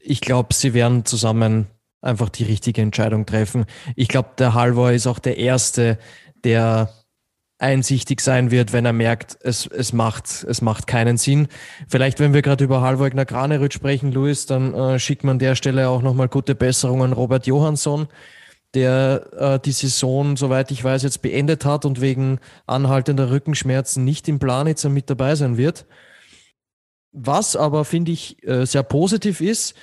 ich 0.00 0.20
glaube, 0.20 0.52
sie 0.52 0.74
werden 0.74 1.04
zusammen 1.04 1.66
einfach 2.00 2.28
die 2.28 2.44
richtige 2.44 2.82
Entscheidung 2.82 3.26
treffen. 3.26 3.66
Ich 3.94 4.08
glaube, 4.08 4.30
der 4.36 4.54
Halvor 4.54 4.90
ist 4.90 5.06
auch 5.06 5.20
der 5.20 5.38
Erste, 5.38 5.98
der 6.44 6.90
einsichtig 7.62 8.20
sein 8.20 8.50
wird, 8.50 8.72
wenn 8.72 8.84
er 8.84 8.92
merkt, 8.92 9.38
es, 9.40 9.66
es, 9.66 9.92
macht, 9.92 10.44
es 10.44 10.60
macht 10.60 10.86
keinen 10.86 11.16
Sinn. 11.16 11.46
Vielleicht, 11.88 12.18
wenn 12.18 12.34
wir 12.34 12.42
gerade 12.42 12.64
über 12.64 12.80
Halvogner 12.80 13.24
Granerüt 13.24 13.72
sprechen, 13.72 14.10
Luis, 14.12 14.46
dann 14.46 14.74
äh, 14.74 14.98
schickt 14.98 15.22
man 15.22 15.34
an 15.34 15.38
der 15.38 15.54
Stelle 15.54 15.88
auch 15.88 16.02
nochmal 16.02 16.28
gute 16.28 16.56
Besserung 16.56 17.02
an 17.02 17.12
Robert 17.12 17.46
Johansson, 17.46 18.08
der 18.74 19.26
äh, 19.38 19.58
die 19.60 19.72
Saison, 19.72 20.36
soweit 20.36 20.72
ich 20.72 20.82
weiß, 20.82 21.04
jetzt 21.04 21.22
beendet 21.22 21.64
hat 21.64 21.84
und 21.84 22.00
wegen 22.00 22.40
anhaltender 22.66 23.30
Rückenschmerzen 23.30 24.04
nicht 24.04 24.28
im 24.28 24.40
Planitzer 24.40 24.88
mit 24.88 25.08
dabei 25.08 25.36
sein 25.36 25.56
wird. 25.56 25.86
Was 27.12 27.54
aber, 27.54 27.84
finde 27.84 28.10
ich, 28.10 28.42
äh, 28.44 28.64
sehr 28.64 28.82
positiv 28.82 29.40
ist, 29.40 29.74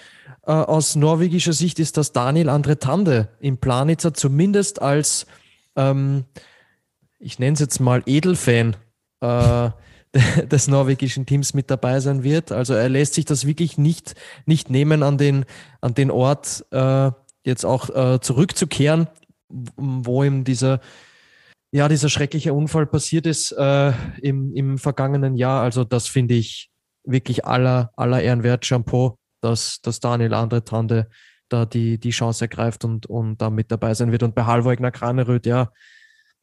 äh, 0.45 0.51
aus 0.51 0.95
norwegischer 0.95 1.53
Sicht, 1.53 1.80
ist, 1.80 1.95
dass 1.95 2.12
Daniel 2.12 2.49
Andretande 2.49 3.30
im 3.39 3.57
Planitzer 3.57 4.14
zumindest 4.14 4.82
als 4.82 5.28
ähm, 5.80 6.25
ich 7.19 7.39
nenne 7.39 7.53
es 7.53 7.59
jetzt 7.59 7.80
mal 7.80 8.03
Edelfan 8.05 8.75
äh, 9.21 9.69
des 10.45 10.67
norwegischen 10.67 11.25
Teams 11.25 11.53
mit 11.53 11.69
dabei 11.69 11.99
sein 11.99 12.23
wird. 12.23 12.51
Also 12.51 12.73
er 12.73 12.89
lässt 12.89 13.13
sich 13.13 13.25
das 13.25 13.45
wirklich 13.45 13.77
nicht, 13.77 14.15
nicht 14.45 14.69
nehmen, 14.69 15.03
an 15.03 15.17
den, 15.17 15.45
an 15.82 15.93
den 15.93 16.11
Ort 16.11 16.65
äh, 16.71 17.11
jetzt 17.45 17.65
auch 17.65 17.89
äh, 17.89 18.19
zurückzukehren, 18.19 19.07
wo 19.49 20.23
ihm 20.23 20.43
dieser, 20.43 20.80
ja, 21.71 21.88
dieser 21.88 22.09
schreckliche 22.09 22.53
Unfall 22.53 22.88
passiert 22.88 23.27
ist 23.27 23.51
äh, 23.51 23.93
im, 24.21 24.53
im 24.53 24.77
vergangenen 24.77 25.36
Jahr. 25.36 25.61
Also 25.61 25.84
das 25.84 26.07
finde 26.07 26.36
ich 26.36 26.69
wirklich 27.03 27.45
aller, 27.45 27.91
aller 27.95 28.21
Ehrenwert. 28.21 28.65
Shampoo, 28.65 29.15
dass, 29.41 29.80
dass 29.82 29.99
Daniel 29.99 30.34
Andre 30.34 30.63
Tande 30.63 31.09
da 31.50 31.66
die, 31.66 31.97
die 31.97 32.12
Chance 32.12 32.45
ergreift 32.45 32.86
und, 32.86 33.06
und 33.06 33.41
da 33.41 33.50
mit 33.50 33.72
dabei 33.72 33.93
sein 33.93 34.12
wird. 34.12 34.24
Und 34.24 34.36
bei 34.36 34.45
Halvoigner 34.45 34.91
Kraneröd, 34.91 35.45
ja, 35.45 35.72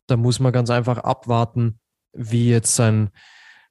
da 0.06 0.16
muss 0.16 0.40
man 0.40 0.52
ganz 0.52 0.70
einfach 0.70 0.98
abwarten, 0.98 1.80
wie 2.12 2.50
jetzt 2.50 2.74
sein, 2.74 3.10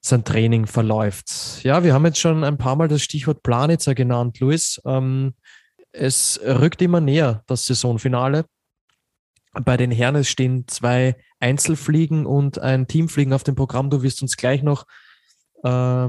sein 0.02 0.24
Training 0.24 0.66
verläuft. 0.66 1.64
Ja, 1.64 1.84
wir 1.84 1.94
haben 1.94 2.06
jetzt 2.06 2.20
schon 2.20 2.44
ein 2.44 2.58
paar 2.58 2.76
Mal 2.76 2.88
das 2.88 3.02
Stichwort 3.02 3.44
Planitzer 3.44 3.96
genannt, 3.96 4.40
Luis. 4.40 4.82
Ähm, 4.86 5.34
es 5.92 6.40
rückt 6.44 6.82
immer 6.82 7.00
näher, 7.00 7.44
das 7.48 7.66
Saisonfinale. 7.66 8.46
Bei 9.54 9.78
den 9.78 9.92
Herren 9.92 10.24
stehen 10.26 10.68
zwei 10.68 11.16
Einzelfliegen 11.40 12.26
und 12.26 12.60
ein 12.60 12.88
Teamfliegen 12.88 13.34
auf 13.34 13.44
dem 13.44 13.56
Programm. 13.56 13.90
Du 13.90 14.04
wirst 14.04 14.22
uns 14.22 14.36
gleich 14.36 14.64
noch 14.64 14.86
äh, 15.64 16.08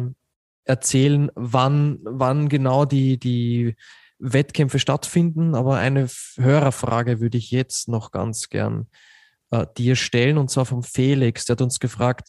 erzählen, 0.64 1.30
wann, 1.34 1.98
wann 2.02 2.48
genau 2.48 2.84
die, 2.84 3.18
die 3.18 3.76
Wettkämpfe 4.18 4.78
stattfinden. 4.78 5.54
Aber 5.54 5.76
eine 5.76 6.08
Hörerfrage 6.36 7.20
würde 7.20 7.38
ich 7.38 7.50
jetzt 7.50 7.88
noch 7.88 8.10
ganz 8.10 8.48
gern 8.48 8.86
äh, 9.50 9.66
dir 9.76 9.96
stellen, 9.96 10.38
und 10.38 10.50
zwar 10.50 10.66
vom 10.66 10.82
Felix. 10.82 11.44
Der 11.44 11.54
hat 11.54 11.62
uns 11.62 11.80
gefragt, 11.80 12.28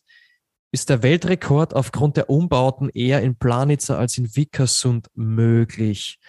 ist 0.71 0.89
der 0.89 1.01
Weltrekord 1.01 1.73
aufgrund 1.73 2.17
der 2.17 2.29
Umbauten 2.29 2.89
eher 2.89 3.21
in 3.21 3.37
Planitzer 3.37 3.97
als 3.97 4.17
in 4.17 4.35
Vickersund 4.35 5.07
möglich? 5.15 6.19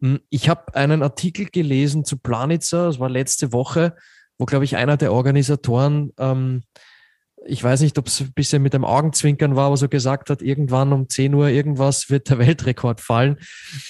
Hm, 0.00 0.20
ich 0.30 0.48
habe 0.48 0.74
einen 0.74 1.02
Artikel 1.02 1.46
gelesen 1.46 2.04
zu 2.04 2.18
Planitzer, 2.18 2.86
das 2.86 2.98
war 2.98 3.08
letzte 3.08 3.52
Woche, 3.52 3.96
wo, 4.38 4.44
glaube 4.44 4.64
ich, 4.64 4.76
einer 4.76 4.96
der 4.96 5.12
Organisatoren, 5.12 6.12
ähm, 6.18 6.62
ich 7.48 7.62
weiß 7.62 7.80
nicht, 7.80 7.98
ob 7.98 8.06
es 8.08 8.20
ein 8.20 8.32
bisschen 8.32 8.62
mit 8.62 8.72
dem 8.72 8.84
Augenzwinkern 8.84 9.56
war, 9.56 9.66
aber 9.66 9.76
so 9.76 9.88
gesagt 9.88 10.30
hat, 10.30 10.42
irgendwann 10.42 10.92
um 10.92 11.08
10 11.08 11.34
Uhr 11.34 11.48
irgendwas 11.48 12.10
wird 12.10 12.30
der 12.30 12.38
Weltrekord 12.38 13.00
fallen. 13.00 13.38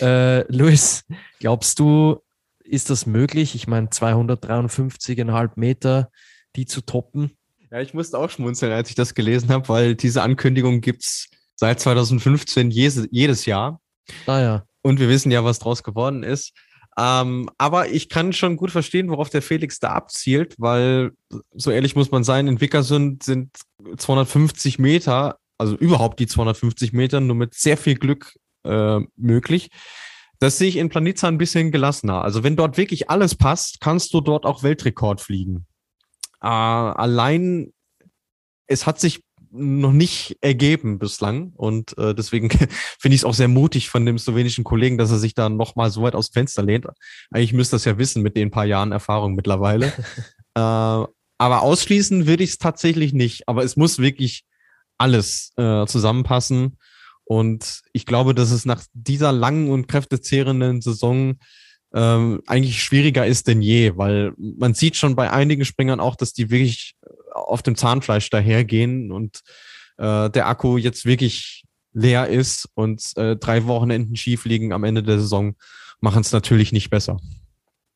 Äh, 0.01 0.51
Luis, 0.53 1.05
glaubst 1.41 1.79
du, 1.79 2.21
ist 2.65 2.91
das 2.91 3.07
möglich? 3.07 3.55
Ich 3.55 3.67
meine, 3.67 3.89
253,5 3.89 5.51
Meter, 5.57 6.11
die 6.57 6.67
zu 6.67 6.81
toppen. 6.81 7.37
Ja, 7.71 7.81
ich 7.81 7.95
musste 7.95 8.19
auch 8.19 8.31
schmunzeln, 8.31 8.73
als 8.73 8.89
ich 8.89 8.95
das 8.95 9.15
gelesen 9.15 9.51
habe, 9.51 9.69
weil 9.69 9.95
diese 9.95 10.23
Ankündigung 10.23 10.81
gibt 10.81 11.03
es 11.03 11.29
seit 11.57 11.81
2015 11.81 12.71
jedes, 12.71 13.09
jedes 13.11 13.47
Jahr. 13.47 13.81
Ah 14.27 14.41
ja. 14.41 14.65
Und 14.83 15.01
wir 15.01 15.09
wissen 15.09 15.33
ja, 15.33 15.43
was 15.45 15.59
draus 15.59 15.83
geworden 15.83 16.23
ist. 16.23 16.53
Ähm, 16.99 17.51
aber 17.59 17.90
ich 17.90 18.09
kann 18.09 18.32
schon 18.32 18.57
gut 18.57 18.70
verstehen, 18.70 19.11
worauf 19.11 19.28
der 19.28 19.42
Felix 19.42 19.78
da 19.78 19.90
abzielt, 19.90 20.55
weil, 20.59 21.12
so 21.55 21.70
ehrlich 21.70 21.94
muss 21.94 22.11
man 22.11 22.24
sein, 22.24 22.49
in 22.49 22.61
Wickersund 22.61 23.22
sind 23.22 23.51
250 23.97 24.78
Meter, 24.78 25.38
also 25.59 25.76
überhaupt 25.76 26.20
die 26.20 26.26
250 26.26 26.92
Meter, 26.92 27.20
nur 27.20 27.36
mit 27.36 27.55
sehr 27.55 27.76
viel 27.76 27.97
Glück 27.97 28.34
äh, 28.64 29.01
möglich. 29.16 29.70
Das 30.38 30.59
sehe 30.59 30.68
ich 30.68 30.76
in 30.76 30.88
Planitza 30.88 31.28
ein 31.28 31.38
bisschen 31.38 31.70
gelassener. 31.70 32.22
Also 32.22 32.42
wenn 32.42 32.57
dort 32.57 32.76
wirklich 32.76 33.11
alles 33.11 33.34
passt, 33.34 33.80
kannst 33.80 34.12
du 34.12 34.20
dort 34.20 34.44
auch 34.44 34.62
Weltrekord 34.62 35.20
fliegen. 35.20 35.66
Äh, 36.42 36.49
allein, 36.49 37.72
es 38.66 38.86
hat 38.86 39.01
sich 39.01 39.22
noch 39.51 39.92
nicht 39.92 40.36
ergeben 40.40 40.99
bislang. 40.99 41.53
Und 41.55 41.97
äh, 41.99 42.14
deswegen 42.14 42.51
finde 42.99 43.14
ich 43.14 43.20
es 43.20 43.24
auch 43.24 43.34
sehr 43.34 43.49
mutig 43.49 43.88
von 43.88 44.07
dem 44.07 44.18
slowenischen 44.18 44.64
Kollegen, 44.64 44.99
dass 44.99 45.11
er 45.11 45.18
sich 45.18 45.34
da 45.34 45.49
nochmal 45.49 45.90
so 45.90 46.03
weit 46.03 46.14
aus 46.14 46.28
Fenster 46.28 46.62
lehnt. 46.62 46.86
Eigentlich 47.30 47.53
müsste 47.53 47.76
das 47.76 47.84
ja 47.84 47.99
wissen 47.99 48.22
mit 48.22 48.36
den 48.36 48.51
paar 48.51 48.64
Jahren 48.64 48.92
Erfahrung 48.92 49.34
mittlerweile. 49.34 49.86
äh, 50.55 50.61
aber 51.38 51.62
ausschließen 51.62 52.26
würde 52.26 52.44
ich 52.44 52.51
es 52.51 52.59
tatsächlich 52.59 53.12
nicht. 53.12 53.49
Aber 53.49 53.64
es 53.64 53.76
muss 53.76 53.99
wirklich 53.99 54.44
alles 54.99 55.53
äh, 55.57 55.86
zusammenpassen. 55.86 56.78
Und 57.24 57.82
ich 57.92 58.07
glaube, 58.07 58.34
dass 58.34 58.51
es 58.51 58.64
nach 58.64 58.84
dieser 58.92 59.32
langen 59.32 59.70
und 59.70 59.88
kräftezehrenden 59.88 60.80
Saison 60.80 61.36
ähm, 61.94 62.42
eigentlich 62.47 62.82
schwieriger 62.82 63.26
ist 63.26 63.49
denn 63.49 63.62
je, 63.62 63.97
weil 63.97 64.32
man 64.36 64.74
sieht 64.74 64.97
schon 64.97 65.16
bei 65.16 65.30
einigen 65.30 65.64
Springern 65.64 66.01
auch, 66.01 66.16
dass 66.16 66.32
die 66.32 66.51
wirklich 66.51 66.94
auf 67.37 67.62
dem 67.62 67.76
Zahnfleisch 67.76 68.30
dahergehen 68.30 69.12
und 69.12 69.43
äh, 69.99 70.30
der 70.30 70.49
Akku 70.49 70.76
jetzt 70.76 71.05
wirklich 71.05 71.64
leer 71.93 72.28
ist 72.28 72.68
und 72.74 73.03
äh, 73.16 73.37
drei 73.37 73.66
Wochenenden 73.66 74.16
schief 74.16 74.45
liegen 74.45 74.72
am 74.72 74.84
Ende 74.84 75.03
der 75.03 75.18
Saison, 75.18 75.57
machen 76.01 76.20
es 76.20 76.32
natürlich 76.32 76.72
nicht 76.72 76.91
besser. 76.91 77.18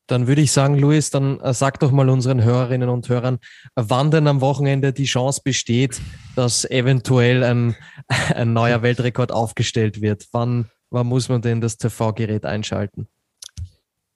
Dann 0.07 0.27
würde 0.27 0.41
ich 0.41 0.51
sagen, 0.51 0.77
Luis, 0.77 1.11
dann 1.11 1.39
äh, 1.39 1.53
sag 1.53 1.79
doch 1.79 1.91
mal 1.91 2.09
unseren 2.09 2.43
Hörerinnen 2.43 2.89
und 2.89 3.07
Hörern, 3.07 3.37
wann 3.75 4.11
denn 4.11 4.27
am 4.27 4.41
Wochenende 4.41 4.91
die 4.91 5.05
Chance 5.05 5.41
besteht, 5.43 6.01
dass 6.35 6.65
eventuell 6.69 7.43
ein, 7.43 7.75
ein 8.35 8.53
neuer 8.53 8.81
Weltrekord 8.81 9.31
aufgestellt 9.31 10.01
wird. 10.01 10.27
Wann, 10.31 10.69
wann 10.89 11.07
muss 11.07 11.29
man 11.29 11.41
denn 11.41 11.61
das 11.61 11.77
TV-Gerät 11.77 12.45
einschalten? 12.45 13.07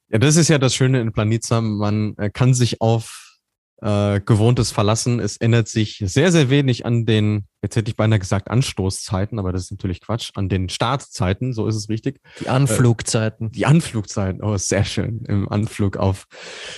Ja, 0.10 0.20
das 0.20 0.36
ist 0.36 0.50
ja 0.50 0.58
das 0.58 0.76
Schöne 0.76 1.00
in 1.00 1.14
Planitza. 1.14 1.62
Man 1.62 2.18
äh, 2.18 2.30
kann 2.30 2.54
sich 2.54 2.82
auf 2.82 3.25
äh, 3.86 4.20
Gewohntes 4.20 4.72
verlassen. 4.72 5.20
Es 5.20 5.38
ändert 5.38 5.68
sich 5.68 6.02
sehr, 6.04 6.32
sehr 6.32 6.50
wenig 6.50 6.88
an 6.88 7.06
den, 7.06 7.46
jetzt 7.62 7.76
hätte 7.76 7.90
ich 7.90 7.96
beinahe 7.96 8.18
gesagt 8.18 8.50
Anstoßzeiten, 8.50 9.38
aber 9.38 9.52
das 9.54 9.66
ist 9.66 9.72
natürlich 9.72 10.02
Quatsch, 10.02 10.32
an 10.34 10.50
den 10.50 10.70
Startzeiten, 10.70 11.54
so 11.54 11.68
ist 11.68 11.76
es 11.76 11.88
richtig. 11.88 12.20
Die 12.40 12.50
Anflugzeiten. 12.50 13.48
Äh, 13.48 13.52
die 13.52 13.66
Anflugzeiten, 13.68 14.42
oh, 14.42 14.58
sehr 14.58 14.86
schön, 14.86 15.24
im 15.28 15.48
Anflug 15.50 15.98
auf 15.98 16.26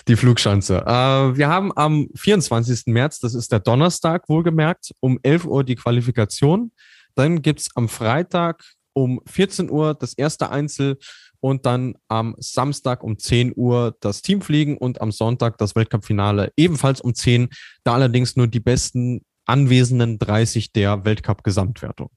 die 0.10 0.18
Flugschanze. 0.18 0.84
Äh, 0.86 1.38
wir 1.38 1.48
haben 1.48 1.72
am 1.78 2.10
24. 2.16 2.88
März, 2.88 3.20
das 3.20 3.36
ist 3.36 3.54
der 3.54 3.62
Donnerstag 3.62 4.28
wohlgemerkt, 4.28 4.92
um 5.00 5.18
11 5.24 5.46
Uhr 5.46 5.64
die 5.64 5.76
Qualifikation. 5.76 6.74
Dann 7.16 7.42
gibt's 7.42 7.70
am 7.76 7.88
Freitag 7.88 8.64
um 8.92 9.22
14 9.28 9.72
Uhr 9.72 9.94
das 9.94 10.14
erste 10.14 10.50
Einzel 10.50 10.98
und 11.40 11.66
dann 11.66 11.96
am 12.08 12.36
Samstag 12.40 13.04
um 13.04 13.18
10 13.18 13.54
Uhr 13.56 13.96
das 14.00 14.22
Teamfliegen 14.22 14.78
und 14.78 15.02
am 15.02 15.12
Sonntag 15.12 15.58
das 15.58 15.76
Weltcup-Finale 15.76 16.52
ebenfalls 16.58 17.02
um 17.02 17.14
10, 17.14 17.50
da 17.84 17.94
allerdings 17.94 18.36
nur 18.36 18.48
die 18.48 18.60
besten 18.60 19.22
anwesenden 19.46 20.20
30 20.20 20.74
der 20.74 21.06
Weltcup-Gesamtwertung. 21.06 22.10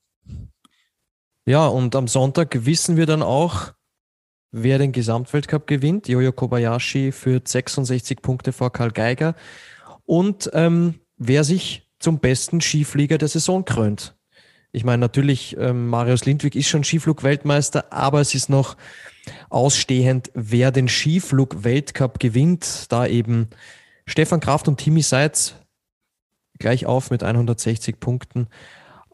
Ja, 1.46 1.66
und 1.66 1.96
am 1.96 2.08
Sonntag 2.08 2.64
wissen 2.66 2.96
wir 2.96 3.06
dann 3.06 3.22
auch, 3.22 3.72
wer 4.52 4.78
den 4.78 4.92
Gesamtweltcup 4.92 5.66
gewinnt. 5.66 6.08
Jojo 6.08 6.32
Kobayashi 6.32 7.12
führt 7.12 7.48
66 7.48 8.20
Punkte 8.20 8.52
vor 8.52 8.72
Karl 8.72 8.90
Geiger 8.90 9.34
und 10.04 10.50
ähm, 10.52 11.00
wer 11.16 11.44
sich 11.44 11.88
zum 11.98 12.18
besten 12.18 12.60
Skiflieger 12.60 13.18
der 13.18 13.28
Saison 13.28 13.64
krönt. 13.64 14.16
Ich 14.72 14.84
meine, 14.84 15.00
natürlich, 15.00 15.56
ähm, 15.58 15.88
Marius 15.88 16.24
Lindwig 16.24 16.54
ist 16.54 16.68
schon 16.68 16.84
Skiflug-Weltmeister, 16.84 17.92
aber 17.92 18.20
es 18.20 18.34
ist 18.34 18.48
noch 18.48 18.76
ausstehend, 19.48 20.30
wer 20.34 20.70
den 20.70 20.88
Skiflug-Weltcup 20.88 22.20
gewinnt. 22.20 22.86
Da 22.90 23.06
eben 23.06 23.48
Stefan 24.06 24.40
Kraft 24.40 24.68
und 24.68 24.78
Timmy 24.78 25.02
Seitz 25.02 25.54
gleich 26.58 26.86
auf 26.86 27.10
mit 27.10 27.22
160 27.22 27.98
Punkten 27.98 28.46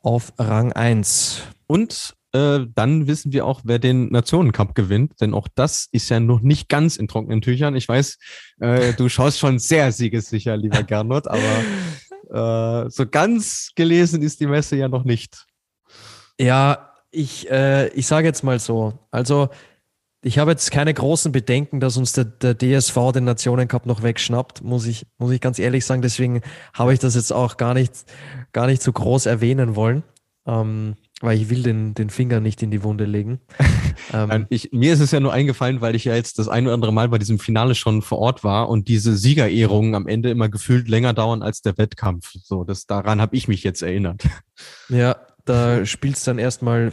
auf 0.03 0.33
Rang 0.39 0.73
1. 0.73 1.43
Und 1.67 2.15
äh, 2.33 2.67
dann 2.75 3.07
wissen 3.07 3.33
wir 3.33 3.47
auch, 3.47 3.63
wer 3.65 3.79
den 3.79 4.09
Nationencup 4.11 4.75
gewinnt, 4.75 5.21
denn 5.21 5.33
auch 5.33 5.49
das 5.55 5.89
ist 5.91 6.11
ja 6.11 6.21
noch 6.21 6.41
nicht 6.43 6.69
ganz 6.69 6.97
in 6.97 7.09
trockenen 7.09 7.41
Tüchern. 7.41 7.77
Ich 7.77 7.89
weiß, 7.89 8.19
äh, 8.61 8.93
du 8.93 9.09
schaust 9.09 9.39
schon 9.39 9.59
sehr 9.59 9.91
siegessicher, 9.91 10.57
lieber 10.57 10.83
Gernot, 10.85 11.29
aber 11.29 11.63
äh, 12.31 12.91
so 12.91 13.07
ganz 13.07 13.71
gelesen 13.75 14.23
ist 14.23 14.41
die 14.41 14.47
Messe 14.47 14.77
ja 14.77 14.89
noch 14.89 15.05
nicht. 15.05 15.47
Ja, 16.39 16.93
ich, 17.11 17.51
äh, 17.51 17.89
ich 17.89 18.07
sage 18.07 18.27
jetzt 18.27 18.43
mal 18.43 18.59
so. 18.59 18.99
Also 19.11 19.49
ich 20.23 20.39
habe 20.39 20.51
jetzt 20.51 20.71
keine 20.71 20.93
großen 20.93 21.31
Bedenken, 21.31 21.79
dass 21.79 21.97
uns 21.97 22.13
der, 22.13 22.25
der 22.25 22.57
DSV 22.59 23.13
den 23.15 23.25
Nationencup 23.25 23.87
noch 23.87 24.03
wegschnappt, 24.03 24.63
muss 24.63 24.87
ich, 24.87 25.07
muss 25.19 25.31
ich 25.31 25.41
ganz 25.41 25.59
ehrlich 25.59 25.87
sagen. 25.87 26.03
Deswegen 26.03 26.43
habe 26.75 26.93
ich 26.93 26.99
das 26.99 27.15
jetzt 27.15 27.33
auch 27.33 27.57
gar 27.57 27.75
nicht, 27.75 27.93
gar 28.53 28.67
nicht 28.67 28.83
so 28.83 28.93
groß 28.93 29.27
erwähnen 29.27 29.77
wollen, 29.77 30.03
ähm, 30.47 30.97
weil 31.23 31.41
ich 31.41 31.49
will 31.49 31.63
den, 31.63 31.95
den 31.95 32.11
Finger 32.11 32.41
nicht 32.41 32.63
in 32.63 32.71
die 32.71 32.83
Wunde 32.83 33.05
legen. 33.05 33.41
ähm, 34.13 34.47
ich, 34.51 34.73
mir 34.73 34.93
ist 34.93 35.01
es 35.01 35.13
ja 35.13 35.21
nur 35.21 35.33
eingefallen, 35.33 35.81
weil 35.81 35.95
ich 35.95 36.05
ja 36.05 36.15
jetzt 36.15 36.39
das 36.39 36.49
ein 36.49 36.67
oder 36.67 36.75
andere 36.75 36.93
Mal 36.93 37.09
bei 37.09 37.19
diesem 37.19 37.39
Finale 37.39 37.75
schon 37.75 38.03
vor 38.03 38.19
Ort 38.19 38.45
war 38.45 38.69
und 38.69 38.89
diese 38.89 39.17
Siegerehrungen 39.17 39.95
am 39.95 40.07
Ende 40.07 40.31
immer 40.31 40.49
gefühlt 40.49 40.89
länger 40.89 41.15
dauern 41.15 41.43
als 41.43 41.63
der 41.63 41.79
Wettkampf. 41.79 42.33
So, 42.43 42.65
das 42.65 42.87
daran 42.87 43.21
habe 43.21 43.35
ich 43.35 43.49
mich 43.49 43.63
jetzt 43.65 43.83
erinnert. 43.83 44.23
Ja, 44.89 45.17
da 45.45 45.85
spielst 45.85 46.27
dann 46.27 46.39
erstmal 46.39 46.91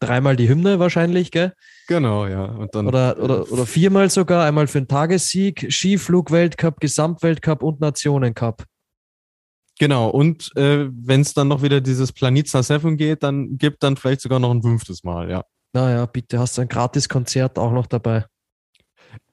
dreimal 0.00 0.34
die 0.34 0.48
Hymne 0.48 0.78
wahrscheinlich, 0.78 1.30
gell? 1.30 1.52
Genau, 1.86 2.26
ja. 2.26 2.44
Und 2.44 2.74
dann, 2.74 2.86
oder, 2.86 3.18
oder, 3.18 3.50
oder 3.52 3.64
viermal 3.64 4.10
sogar, 4.10 4.44
einmal 4.44 4.66
für 4.66 4.80
den 4.80 4.88
Tagessieg, 4.88 5.66
Skiflug-Weltcup, 5.70 6.80
Gesamtweltcup 6.80 7.62
und 7.62 7.80
Nationencup. 7.80 8.64
Genau, 9.78 10.08
und 10.08 10.50
äh, 10.56 10.88
wenn 10.90 11.20
es 11.20 11.34
dann 11.34 11.48
noch 11.48 11.62
wieder 11.62 11.80
dieses 11.80 12.12
Planitza 12.12 12.62
7 12.62 12.96
geht, 12.96 13.22
dann 13.22 13.58
gibt 13.58 13.82
dann 13.82 13.96
vielleicht 13.96 14.20
sogar 14.20 14.40
noch 14.40 14.50
ein 14.50 14.62
fünftes 14.62 15.04
Mal, 15.04 15.30
ja. 15.30 15.44
Naja, 15.72 16.06
bitte, 16.06 16.38
hast 16.38 16.58
du 16.58 16.62
ein 16.62 16.68
Gratis-Konzert 16.68 17.58
auch 17.58 17.72
noch 17.72 17.86
dabei. 17.86 18.24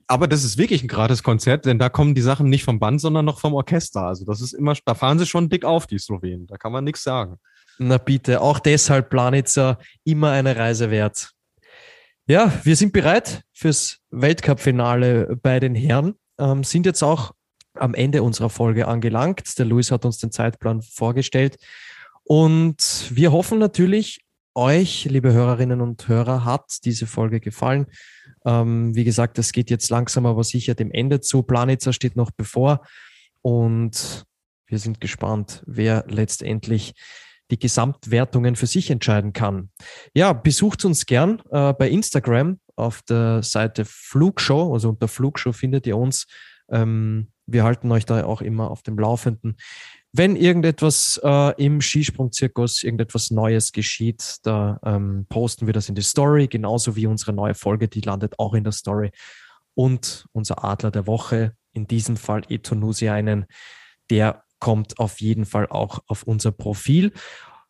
Aber 0.07 0.27
das 0.27 0.43
ist 0.43 0.57
wirklich 0.57 0.83
ein 0.83 0.87
Gratis-Konzert, 0.87 1.65
denn 1.65 1.79
da 1.79 1.89
kommen 1.89 2.13
die 2.13 2.21
Sachen 2.21 2.49
nicht 2.49 2.63
vom 2.63 2.79
Band, 2.79 3.01
sondern 3.01 3.25
noch 3.25 3.39
vom 3.39 3.55
Orchester. 3.55 4.01
Also 4.01 4.23
das 4.25 4.39
ist 4.41 4.53
immer, 4.53 4.75
da 4.85 4.93
fahren 4.93 5.17
sie 5.17 5.25
schon 5.25 5.49
dick 5.49 5.65
auf, 5.65 5.87
die 5.87 5.97
Slowenen. 5.97 6.45
Da 6.45 6.57
kann 6.57 6.71
man 6.71 6.83
nichts 6.83 7.03
sagen. 7.03 7.37
Na 7.79 7.97
bitte, 7.97 8.41
auch 8.41 8.59
deshalb 8.59 9.09
Planitzer 9.09 9.79
immer 10.03 10.31
eine 10.31 10.55
Reise 10.55 10.91
wert. 10.91 11.31
Ja, 12.27 12.51
wir 12.63 12.75
sind 12.75 12.93
bereit 12.93 13.43
fürs 13.53 13.99
Weltcup-Finale 14.11 15.37
bei 15.41 15.59
den 15.59 15.75
Herren, 15.75 16.15
ähm, 16.39 16.63
sind 16.63 16.85
jetzt 16.85 17.03
auch 17.03 17.31
am 17.77 17.93
Ende 17.93 18.23
unserer 18.23 18.49
Folge 18.49 18.87
angelangt. 18.87 19.57
Der 19.59 19.65
Luis 19.65 19.91
hat 19.91 20.05
uns 20.05 20.17
den 20.17 20.31
Zeitplan 20.31 20.81
vorgestellt 20.81 21.57
und 22.23 23.11
wir 23.11 23.31
hoffen 23.31 23.59
natürlich, 23.59 24.21
euch, 24.55 25.05
liebe 25.05 25.31
Hörerinnen 25.31 25.81
und 25.81 26.07
Hörer, 26.07 26.43
hat 26.43 26.85
diese 26.85 27.05
Folge 27.05 27.39
gefallen. 27.39 27.85
Ähm, 28.45 28.95
wie 28.95 29.03
gesagt, 29.03 29.37
es 29.37 29.51
geht 29.51 29.69
jetzt 29.69 29.89
langsam 29.89 30.25
aber 30.25 30.43
sicher 30.43 30.73
dem 30.73 30.91
Ende 30.91 31.19
zu. 31.21 31.43
Planitzer 31.43 31.93
steht 31.93 32.15
noch 32.15 32.31
bevor 32.31 32.81
und 33.41 34.25
wir 34.65 34.79
sind 34.79 35.01
gespannt, 35.01 35.61
wer 35.67 36.05
letztendlich 36.07 36.93
die 37.51 37.59
Gesamtwertungen 37.59 38.55
für 38.55 38.65
sich 38.65 38.89
entscheiden 38.89 39.33
kann. 39.33 39.69
Ja, 40.15 40.33
besucht 40.33 40.83
uns 40.83 41.05
gern 41.05 41.43
äh, 41.51 41.73
bei 41.73 41.89
Instagram 41.89 42.59
auf 42.75 43.03
der 43.03 43.43
Seite 43.43 43.85
Flugshow, 43.85 44.73
also 44.73 44.89
unter 44.89 45.07
Flugshow 45.07 45.51
findet 45.51 45.85
ihr 45.85 45.97
uns. 45.97 46.25
Ähm, 46.69 47.27
wir 47.47 47.63
halten 47.63 47.91
euch 47.91 48.05
da 48.05 48.23
auch 48.25 48.41
immer 48.41 48.71
auf 48.71 48.81
dem 48.81 48.97
Laufenden. 48.97 49.57
Wenn 50.11 50.35
irgendetwas 50.35 51.19
äh, 51.23 51.63
im 51.63 51.81
Skisprungzirkus, 51.81 52.83
irgendetwas 52.83 53.31
Neues 53.31 53.71
geschieht, 53.71 54.37
da 54.43 54.79
ähm, 54.83 55.25
posten 55.29 55.67
wir 55.67 55.73
das 55.73 55.89
in 55.89 55.95
die 55.95 56.01
Story, 56.01 56.47
genauso 56.47 56.95
wie 56.95 57.05
unsere 57.05 57.33
neue 57.33 57.53
Folge, 57.53 57.87
die 57.87 58.01
landet 58.01 58.39
auch 58.39 58.53
in 58.53 58.63
der 58.63 58.73
Story. 58.73 59.11
Und 59.73 60.25
unser 60.31 60.63
Adler 60.63 60.91
der 60.91 61.05
Woche, 61.05 61.53
in 61.73 61.85
diesem 61.85 62.15
Fall 62.15 62.43
einen, 63.09 63.45
der 64.09 64.43
kommt 64.59 64.99
auf 64.99 65.19
jeden 65.19 65.45
Fall 65.45 65.67
auch 65.67 65.99
auf 66.07 66.23
unser 66.23 66.51
Profil. 66.51 67.11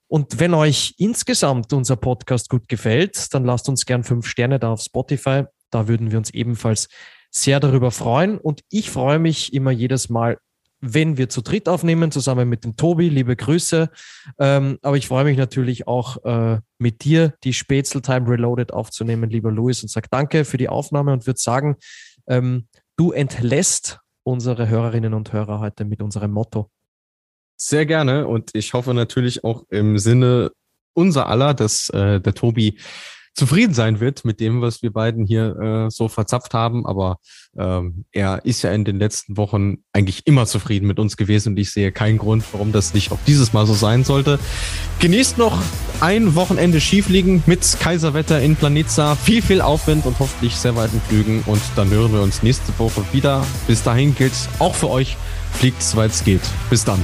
Und 0.08 0.40
wenn 0.40 0.54
euch 0.54 0.94
insgesamt 0.98 1.74
unser 1.74 1.96
Podcast 1.96 2.50
gut 2.50 2.68
gefällt, 2.70 3.34
dann 3.34 3.44
lasst 3.44 3.68
uns 3.68 3.86
gern 3.86 4.04
fünf 4.04 4.28
Sterne 4.28 4.60
da 4.60 4.72
auf 4.72 4.82
Spotify. 4.82 5.46
Da 5.72 5.88
würden 5.88 6.12
wir 6.12 6.20
uns 6.20 6.30
ebenfalls 6.30 6.88
sehr 7.36 7.60
darüber 7.60 7.92
freuen. 7.92 8.38
Und 8.38 8.62
ich 8.70 8.90
freue 8.90 9.20
mich 9.20 9.54
immer 9.54 9.72
jedes 9.72 10.10
Mal, 10.10 10.38
wenn 10.80 11.18
wir 11.18 11.28
zu 11.30 11.42
dritt 11.42 11.68
aufnehmen, 11.68 12.12
zusammen 12.12 12.48
mit 12.48 12.64
dem 12.64 12.78
Tobi. 12.78 13.10
Liebe 13.10 13.36
Grüße. 13.36 13.90
Ähm, 14.40 14.78
aber 14.82 14.96
ich 14.96 15.08
freue 15.08 15.26
mich 15.26 15.38
natürlich 15.38 15.88
auch 15.88 16.24
äh, 16.24 16.60
mit 16.78 17.04
dir 17.04 17.34
die 17.44 17.54
Spätzle 17.54 18.02
Time 18.02 18.30
Reloaded 18.30 18.72
aufzunehmen, 18.72 19.30
lieber 19.30 19.52
Luis, 19.52 19.84
und 19.84 19.90
sage 19.90 20.08
danke 20.10 20.46
für 20.46 20.58
die 20.58 20.70
Aufnahme 20.70 21.12
und 21.12 21.28
würde 21.28 21.40
sagen, 21.40 21.76
ähm, 22.28 22.68
du 22.96 23.12
entlässt 23.12 24.00
unsere 24.24 24.70
Hörerinnen 24.70 25.14
und 25.14 25.34
Hörer 25.34 25.60
heute 25.60 25.84
mit 25.84 26.02
unserem 26.02 26.32
Motto. 26.32 26.70
Sehr 27.58 27.86
gerne 27.86 28.28
und 28.28 28.52
ich 28.54 28.74
hoffe 28.74 28.94
natürlich 28.94 29.44
auch 29.44 29.64
im 29.70 29.98
Sinne 29.98 30.52
unser 30.94 31.28
aller, 31.28 31.54
dass 31.54 31.90
äh, 31.90 32.22
der 32.22 32.34
Tobi 32.34 32.78
zufrieden 33.36 33.74
sein 33.74 34.00
wird 34.00 34.26
mit 34.26 34.40
dem, 34.40 34.62
was 34.62 34.82
wir 34.82 34.92
beiden 34.92 35.26
hier 35.26 35.56
äh, 35.60 35.92
so 35.92 36.08
verzapft 36.08 36.54
haben. 36.54 36.86
Aber 36.86 37.18
ähm, 37.58 38.06
er 38.12 38.44
ist 38.46 38.62
ja 38.62 38.72
in 38.72 38.86
den 38.86 38.98
letzten 38.98 39.38
Wochen 39.38 39.78
eigentlich 39.94 40.26
immer 40.26 40.46
zufrieden 40.46 40.88
mit 40.88 41.00
uns 41.00 41.18
gewesen 41.18 41.50
und 41.50 41.60
ich 41.60 41.72
sehe 41.72 41.92
keinen 41.92 42.18
Grund, 42.18 42.44
warum 42.54 42.72
das 42.72 42.94
nicht 42.94 43.12
auch 43.12 43.20
dieses 43.28 43.54
Mal 43.54 43.68
so 43.68 43.74
sein 43.74 44.04
sollte. 44.04 44.40
Genießt 45.00 45.38
noch 45.38 45.62
ein 46.00 46.36
Wochenende 46.36 46.80
Skifliegen 46.80 47.44
mit 47.46 47.78
Kaiserwetter 47.80 48.42
in 48.42 48.56
Planitza. 48.56 49.16
Viel, 49.16 49.42
viel 49.42 49.62
Aufwind 49.62 50.06
und 50.06 50.18
hoffentlich 50.20 50.56
sehr 50.56 50.76
weiten 50.76 51.02
Flügen. 51.02 51.44
Und 51.46 51.62
dann 51.76 51.90
hören 51.90 52.14
wir 52.14 52.22
uns 52.22 52.42
nächste 52.42 52.78
Woche 52.80 53.04
wieder. 53.12 53.46
Bis 53.68 53.84
dahin 53.84 54.16
gilt 54.16 54.34
auch 54.60 54.76
für 54.76 54.90
euch, 54.90 55.18
fliegt 55.54 55.84
soweit 55.84 56.12
es 56.12 56.24
geht. 56.24 56.42
Bis 56.70 56.86
dann. 56.86 57.00